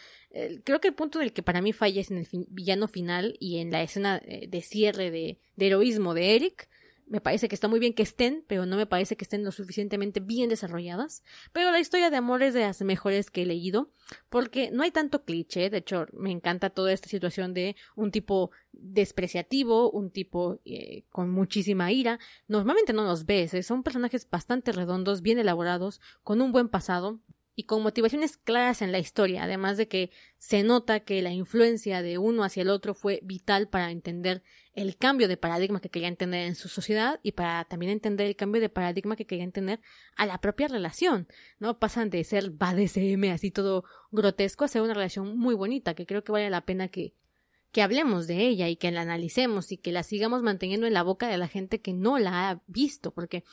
creo 0.64 0.80
que 0.80 0.88
el 0.88 0.94
punto 0.94 1.20
del 1.20 1.32
que 1.32 1.44
para 1.44 1.62
mí 1.62 1.72
falla 1.72 2.00
es 2.00 2.10
en 2.10 2.18
el 2.18 2.26
villano 2.48 2.88
final 2.88 3.36
y 3.38 3.58
en 3.58 3.70
la 3.70 3.82
escena 3.82 4.20
eh, 4.24 4.48
de 4.48 4.60
cierre 4.62 5.10
de 5.10 5.38
heroísmo 5.56 6.14
de 6.14 6.34
Eric 6.34 6.68
me 7.10 7.20
parece 7.20 7.48
que 7.48 7.56
está 7.56 7.66
muy 7.66 7.80
bien 7.80 7.92
que 7.92 8.04
estén, 8.04 8.44
pero 8.46 8.66
no 8.66 8.76
me 8.76 8.86
parece 8.86 9.16
que 9.16 9.24
estén 9.24 9.44
lo 9.44 9.50
suficientemente 9.50 10.20
bien 10.20 10.48
desarrolladas. 10.48 11.24
Pero 11.52 11.72
la 11.72 11.80
historia 11.80 12.08
de 12.08 12.16
amor 12.16 12.40
es 12.44 12.54
de 12.54 12.60
las 12.60 12.80
mejores 12.82 13.32
que 13.32 13.42
he 13.42 13.46
leído, 13.46 13.90
porque 14.28 14.70
no 14.70 14.84
hay 14.84 14.92
tanto 14.92 15.24
cliché, 15.24 15.70
de 15.70 15.78
hecho 15.78 16.06
me 16.12 16.30
encanta 16.30 16.70
toda 16.70 16.92
esta 16.92 17.08
situación 17.08 17.52
de 17.52 17.74
un 17.96 18.12
tipo 18.12 18.52
despreciativo, 18.70 19.90
un 19.90 20.10
tipo 20.10 20.60
eh, 20.64 21.02
con 21.10 21.30
muchísima 21.30 21.90
ira. 21.90 22.20
Normalmente 22.46 22.92
no 22.92 23.02
los 23.02 23.26
ves, 23.26 23.54
¿eh? 23.54 23.64
son 23.64 23.82
personajes 23.82 24.30
bastante 24.30 24.70
redondos, 24.70 25.20
bien 25.20 25.40
elaborados, 25.40 26.00
con 26.22 26.40
un 26.40 26.52
buen 26.52 26.68
pasado, 26.68 27.18
y 27.60 27.64
con 27.64 27.82
motivaciones 27.82 28.38
claras 28.38 28.80
en 28.80 28.90
la 28.90 28.98
historia, 28.98 29.44
además 29.44 29.76
de 29.76 29.86
que 29.86 30.10
se 30.38 30.62
nota 30.62 31.00
que 31.00 31.20
la 31.20 31.30
influencia 31.30 32.00
de 32.00 32.16
uno 32.16 32.42
hacia 32.42 32.62
el 32.62 32.70
otro 32.70 32.94
fue 32.94 33.20
vital 33.22 33.68
para 33.68 33.90
entender 33.90 34.42
el 34.72 34.96
cambio 34.96 35.28
de 35.28 35.36
paradigma 35.36 35.78
que 35.78 35.90
querían 35.90 36.16
tener 36.16 36.46
en 36.46 36.54
su 36.54 36.70
sociedad 36.70 37.20
y 37.22 37.32
para 37.32 37.66
también 37.66 37.92
entender 37.92 38.28
el 38.28 38.34
cambio 38.34 38.62
de 38.62 38.70
paradigma 38.70 39.14
que 39.14 39.26
querían 39.26 39.52
tener 39.52 39.78
a 40.16 40.24
la 40.24 40.40
propia 40.40 40.68
relación, 40.68 41.28
¿no? 41.58 41.78
Pasan 41.78 42.08
de 42.08 42.24
ser 42.24 42.48
BDSM 42.48 43.30
así 43.30 43.50
todo 43.50 43.84
grotesco 44.10 44.64
a 44.64 44.68
ser 44.68 44.80
una 44.80 44.94
relación 44.94 45.36
muy 45.36 45.54
bonita, 45.54 45.92
que 45.92 46.06
creo 46.06 46.24
que 46.24 46.32
vale 46.32 46.48
la 46.48 46.64
pena 46.64 46.88
que, 46.88 47.12
que 47.72 47.82
hablemos 47.82 48.26
de 48.26 48.46
ella 48.46 48.70
y 48.70 48.76
que 48.76 48.90
la 48.90 49.02
analicemos 49.02 49.70
y 49.70 49.76
que 49.76 49.92
la 49.92 50.02
sigamos 50.02 50.42
manteniendo 50.42 50.86
en 50.86 50.94
la 50.94 51.02
boca 51.02 51.28
de 51.28 51.36
la 51.36 51.46
gente 51.46 51.82
que 51.82 51.92
no 51.92 52.18
la 52.18 52.48
ha 52.48 52.62
visto, 52.68 53.10
porque 53.10 53.44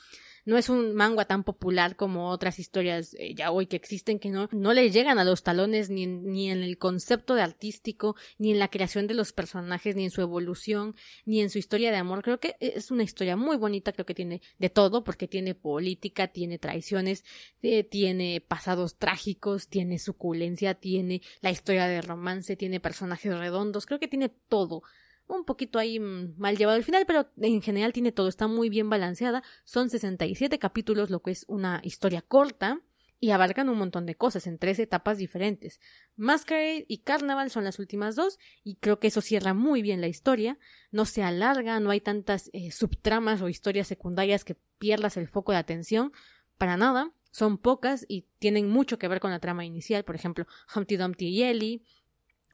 no 0.48 0.56
es 0.56 0.70
un 0.70 0.94
manga 0.94 1.26
tan 1.26 1.44
popular 1.44 1.94
como 1.94 2.30
otras 2.30 2.58
historias 2.58 3.14
eh, 3.18 3.34
ya 3.34 3.50
hoy 3.50 3.66
que 3.66 3.76
existen 3.76 4.18
que 4.18 4.30
no, 4.30 4.48
no 4.50 4.72
le 4.72 4.90
llegan 4.90 5.18
a 5.18 5.24
los 5.24 5.42
talones 5.42 5.90
ni 5.90 6.04
en, 6.04 6.24
ni 6.24 6.50
en 6.50 6.62
el 6.62 6.78
concepto 6.78 7.34
de 7.34 7.42
artístico, 7.42 8.16
ni 8.38 8.52
en 8.52 8.58
la 8.58 8.68
creación 8.68 9.06
de 9.06 9.12
los 9.12 9.34
personajes, 9.34 9.94
ni 9.94 10.04
en 10.04 10.10
su 10.10 10.22
evolución, 10.22 10.96
ni 11.26 11.42
en 11.42 11.50
su 11.50 11.58
historia 11.58 11.90
de 11.90 11.98
amor. 11.98 12.22
Creo 12.22 12.40
que 12.40 12.56
es 12.60 12.90
una 12.90 13.02
historia 13.02 13.36
muy 13.36 13.58
bonita, 13.58 13.92
creo 13.92 14.06
que 14.06 14.14
tiene 14.14 14.40
de 14.58 14.70
todo, 14.70 15.04
porque 15.04 15.28
tiene 15.28 15.54
política, 15.54 16.28
tiene 16.28 16.58
traiciones, 16.58 17.26
eh, 17.60 17.84
tiene 17.84 18.40
pasados 18.40 18.96
trágicos, 18.96 19.68
tiene 19.68 19.98
suculencia, 19.98 20.72
tiene 20.72 21.20
la 21.42 21.50
historia 21.50 21.86
de 21.88 22.00
romance, 22.00 22.56
tiene 22.56 22.80
personajes 22.80 23.38
redondos, 23.38 23.84
creo 23.84 24.00
que 24.00 24.08
tiene 24.08 24.30
todo 24.30 24.82
un 25.28 25.44
poquito 25.44 25.78
ahí 25.78 26.00
mm, 26.00 26.34
mal 26.36 26.56
llevado 26.56 26.76
al 26.76 26.84
final, 26.84 27.04
pero 27.06 27.30
en 27.36 27.62
general 27.62 27.92
tiene 27.92 28.12
todo, 28.12 28.28
está 28.28 28.48
muy 28.48 28.68
bien 28.68 28.90
balanceada. 28.90 29.42
Son 29.64 29.90
67 29.90 30.58
capítulos, 30.58 31.10
lo 31.10 31.22
que 31.22 31.30
es 31.30 31.44
una 31.48 31.80
historia 31.84 32.22
corta, 32.22 32.80
y 33.20 33.30
abarcan 33.30 33.68
un 33.68 33.78
montón 33.78 34.06
de 34.06 34.14
cosas 34.14 34.46
en 34.46 34.58
tres 34.58 34.78
etapas 34.78 35.18
diferentes. 35.18 35.80
Masquerade 36.16 36.84
y 36.88 36.98
Carnaval 36.98 37.50
son 37.50 37.64
las 37.64 37.78
últimas 37.78 38.14
dos, 38.14 38.38
y 38.62 38.76
creo 38.76 39.00
que 39.00 39.08
eso 39.08 39.20
cierra 39.20 39.54
muy 39.54 39.82
bien 39.82 40.00
la 40.00 40.08
historia. 40.08 40.58
No 40.92 41.04
se 41.04 41.22
alarga, 41.22 41.80
no 41.80 41.90
hay 41.90 42.00
tantas 42.00 42.48
eh, 42.52 42.70
subtramas 42.70 43.42
o 43.42 43.48
historias 43.48 43.88
secundarias 43.88 44.44
que 44.44 44.56
pierdas 44.78 45.16
el 45.16 45.28
foco 45.28 45.52
de 45.52 45.58
atención. 45.58 46.12
Para 46.58 46.76
nada, 46.76 47.12
son 47.30 47.58
pocas 47.58 48.06
y 48.08 48.26
tienen 48.38 48.68
mucho 48.68 48.98
que 48.98 49.08
ver 49.08 49.20
con 49.20 49.30
la 49.30 49.40
trama 49.40 49.64
inicial, 49.64 50.04
por 50.04 50.14
ejemplo, 50.14 50.46
Humpty 50.74 50.96
Dumpty 50.96 51.26
y 51.26 51.42
Ellie, 51.42 51.82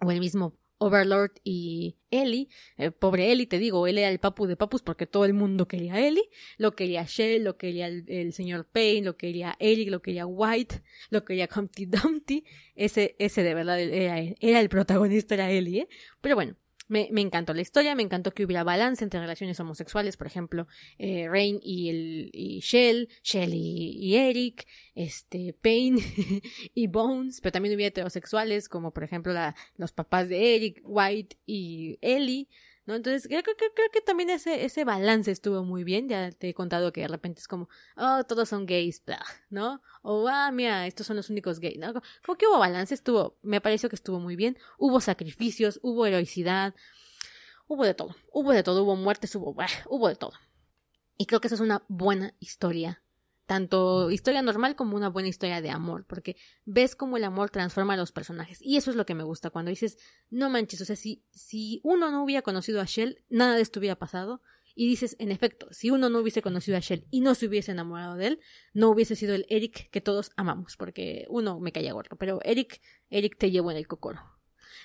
o 0.01 0.11
el 0.11 0.21
mismo 0.21 0.57
Overlord 0.79 1.33
y 1.45 1.97
Ellie. 2.11 2.49
Eh, 2.77 2.91
pobre 2.91 3.33
Ellie, 3.33 3.47
te 3.47 3.59
digo, 3.59 3.87
él 3.87 3.99
era 3.99 4.09
el 4.09 4.19
papu 4.19 4.47
de 4.47 4.57
papus 4.57 4.83
porque 4.83 5.07
todo 5.07 5.25
el 5.25 5.35
mundo 5.35 5.67
quería 5.69 5.95
a 5.95 6.07
Ellie. 6.07 6.29
Lo 6.59 6.75
quería 6.75 7.05
Shell, 7.05 7.45
lo 7.45 7.57
quería 7.57 7.87
el, 7.87 8.33
señor 8.33 8.67
Payne, 8.67 9.07
lo 9.07 9.17
quería 9.17 9.57
Eric, 9.59 9.91
lo 9.91 10.03
quería 10.03 10.27
White, 10.27 10.83
lo 11.11 11.25
quería 11.25 11.49
Humpty 11.55 11.87
Dumpty. 11.87 12.45
Ese, 12.75 13.17
ese 13.19 13.43
de 13.43 13.55
verdad 13.55 13.81
era, 13.81 14.19
era 14.41 14.61
el 14.61 14.69
protagonista, 14.69 15.35
era 15.35 15.51
Ellie, 15.51 15.83
¿eh? 15.83 15.89
Pero 16.21 16.35
bueno, 16.35 16.57
me, 16.89 17.09
me, 17.11 17.21
encantó 17.21 17.55
la 17.55 17.63
historia, 17.63 17.95
me 17.95 18.03
encantó 18.03 18.33
que 18.33 18.45
hubiera 18.45 18.65
balance 18.65 19.03
entre 19.05 19.21
relaciones 19.21 19.59
homosexuales, 19.61 20.17
por 20.17 20.27
ejemplo, 20.27 20.67
eh, 20.99 21.29
Rain 21.29 21.59
y, 21.63 21.89
el, 21.89 22.31
y 22.33 22.61
Shell, 22.61 23.09
Shell 23.23 23.53
y, 23.55 24.17
Eric, 24.17 24.67
este, 24.95 25.55
Payne 25.55 26.03
y 26.75 26.87
Bones, 26.87 27.41
pero 27.41 27.53
también 27.53 27.75
hubiera 27.75 27.89
heterosexuales, 27.89 28.69
como 28.69 28.93
por 28.93 29.05
ejemplo 29.05 29.33
los 29.77 29.93
papás 29.93 30.29
de 30.29 30.57
Eric, 30.57 30.81
White 30.85 31.39
y 31.47 31.99
Ellie. 32.01 32.49
¿No? 32.87 32.95
Entonces, 32.95 33.27
creo, 33.29 33.43
creo, 33.43 33.57
creo, 33.57 33.91
que 33.93 34.01
también 34.01 34.31
ese, 34.31 34.65
ese 34.65 34.85
balance 34.85 35.31
estuvo 35.31 35.65
muy 35.65 35.85
bien. 35.85 36.09
Ya 36.09 36.31
te 36.33 36.49
he 36.49 36.55
contado 36.55 36.93
que 36.93 37.03
de 37.03 37.09
repente 37.09 37.41
es 37.41 37.49
como, 37.49 37.69
oh, 37.97 38.25
todos 38.25 38.49
son 38.49 38.67
gays, 38.67 39.03
¿no? 39.51 39.83
O, 40.03 40.29
ah, 40.29 40.51
mira, 40.53 40.87
estos 40.87 41.07
son 41.07 41.17
los 41.17 41.31
únicos 41.31 41.61
gays, 41.61 41.79
¿no? 41.79 41.93
Como 42.25 42.37
que 42.37 42.47
hubo 42.47 42.59
balance, 42.59 42.95
estuvo, 42.95 43.39
me 43.43 43.61
pareció 43.61 43.89
que 43.89 43.97
estuvo 43.97 44.21
muy 44.21 44.37
bien. 44.37 44.59
Hubo 44.79 45.01
sacrificios, 45.01 45.81
hubo 45.83 46.07
heroicidad, 46.07 46.75
hubo 47.67 47.85
de 47.85 47.95
todo. 47.95 48.17
Hubo 48.33 48.53
de 48.53 48.63
todo, 48.63 48.83
hubo 48.83 48.97
muertes, 48.97 49.35
hubo, 49.37 49.55
hubo 49.89 50.09
de 50.09 50.17
todo. 50.17 50.33
Y 51.17 51.27
creo 51.27 51.41
que 51.41 51.47
esa 51.47 51.55
es 51.55 51.61
una 51.61 51.85
buena 51.89 52.35
historia 52.41 53.04
tanto 53.47 54.11
historia 54.11 54.43
normal 54.43 54.77
como 54.77 54.97
una 54.97 55.09
buena 55.09 55.29
historia 55.29 55.61
de 55.61 55.71
amor, 55.71 56.07
porque 56.07 56.37
ves 56.65 56.97
cómo 56.97 57.17
el 57.17 57.25
amor 57.25 57.51
transforma 57.51 57.95
a 57.95 57.97
los 57.97 58.13
personajes. 58.13 58.59
Y 58.63 58.77
eso 58.77 58.91
es 58.91 58.97
lo 58.97 59.07
que 59.07 59.15
me 59.15 59.25
gusta, 59.25 59.51
cuando 59.51 59.71
dices, 59.71 59.99
no 60.31 60.51
manches, 60.51 60.81
o 60.81 60.85
sea, 60.85 60.97
si, 60.97 61.23
si 61.31 61.81
uno 61.85 62.11
no 62.11 62.25
hubiera 62.25 62.43
conocido 62.43 62.81
a 62.81 62.85
Shell, 62.85 63.23
nada 63.29 63.57
de 63.57 63.63
esto 63.63 63.81
hubiera 63.81 63.97
pasado, 63.97 64.41
Y 64.77 64.89
dices, 64.89 65.15
en 65.21 65.31
efecto, 65.31 65.69
si 65.71 65.91
uno 65.91 66.09
no 66.11 66.19
hubiese 66.19 66.43
conocido 66.43 66.77
a 66.77 66.81
Shell 66.81 67.07
y 67.11 67.21
no 67.21 67.37
se 67.37 67.47
hubiese 67.47 67.71
enamorado 67.71 68.17
de 68.17 68.27
él, 68.27 68.41
no 68.73 68.91
hubiese 68.91 69.15
sido 69.15 69.35
el 69.35 69.47
Eric 69.49 69.89
que 69.91 70.01
todos 70.01 70.33
amamos, 70.37 70.77
porque 70.77 71.27
uno 71.29 71.61
me 71.61 71.71
caía 71.71 71.93
gordo, 71.93 72.17
pero 72.17 72.41
Eric, 72.43 72.81
Eric 73.09 73.39
te 73.39 73.53
llevó 73.53 73.71
en 73.71 73.77
el 73.77 73.87
cocoro. 73.87 74.34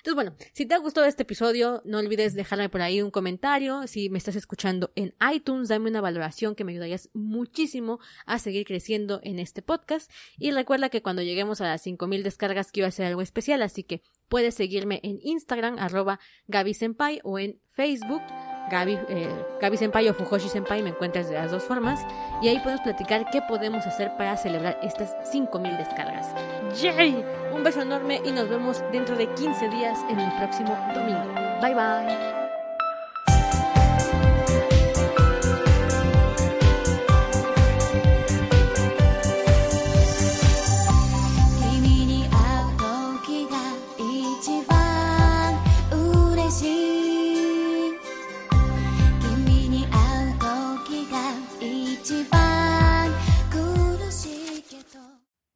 Entonces, 0.00 0.14
bueno, 0.14 0.34
si 0.54 0.64
te 0.64 0.74
ha 0.74 0.78
gustado 0.78 1.06
este 1.06 1.24
episodio, 1.24 1.82
no 1.84 1.98
olvides 1.98 2.34
dejarme 2.34 2.70
por 2.70 2.80
ahí 2.80 3.02
un 3.02 3.10
comentario. 3.10 3.86
Si 3.86 4.08
me 4.08 4.16
estás 4.16 4.34
escuchando 4.34 4.92
en 4.96 5.14
iTunes, 5.32 5.68
dame 5.68 5.90
una 5.90 6.00
valoración 6.00 6.54
que 6.54 6.64
me 6.64 6.72
ayudarías 6.72 7.10
muchísimo 7.12 8.00
a 8.24 8.38
seguir 8.38 8.64
creciendo 8.64 9.20
en 9.22 9.38
este 9.38 9.60
podcast. 9.60 10.10
Y 10.38 10.52
recuerda 10.52 10.88
que 10.88 11.02
cuando 11.02 11.20
lleguemos 11.20 11.60
a 11.60 11.66
las 11.66 11.82
5000 11.82 12.22
descargas 12.22 12.72
quiero 12.72 12.88
hacer 12.88 13.06
algo 13.06 13.20
especial, 13.20 13.60
así 13.62 13.84
que 13.84 14.02
puedes 14.28 14.54
seguirme 14.54 15.00
en 15.02 15.18
Instagram, 15.22 15.78
arroba 15.78 16.18
Gaby 16.46 16.72
Senpai, 16.72 17.20
o 17.22 17.38
en 17.38 17.60
Facebook 17.68 18.22
Gaby, 18.70 18.98
eh, 19.08 19.28
Gaby 19.60 19.76
Senpai 19.76 20.08
o 20.08 20.14
Fujoshi 20.14 20.48
Senpai, 20.48 20.82
me 20.82 20.90
encuentras 20.90 21.28
de 21.28 21.34
las 21.34 21.50
dos 21.50 21.64
formas. 21.64 22.00
Y 22.40 22.48
ahí 22.48 22.58
podemos 22.60 22.80
platicar 22.80 23.26
qué 23.30 23.42
podemos 23.42 23.86
hacer 23.86 24.16
para 24.16 24.36
celebrar 24.36 24.78
estas 24.82 25.14
5000 25.30 25.76
descargas. 25.76 26.28
¡Yay! 26.80 27.24
Un 27.52 27.62
beso 27.62 27.82
enorme 27.82 28.22
y 28.24 28.30
nos 28.30 28.48
vemos 28.48 28.82
dentro 28.92 29.16
de 29.16 29.26
15 29.34 29.68
días 29.68 29.98
en 30.08 30.20
el 30.20 30.32
próximo 30.36 30.74
domingo. 30.94 31.34
Bye 31.60 31.74
bye. 31.74 32.49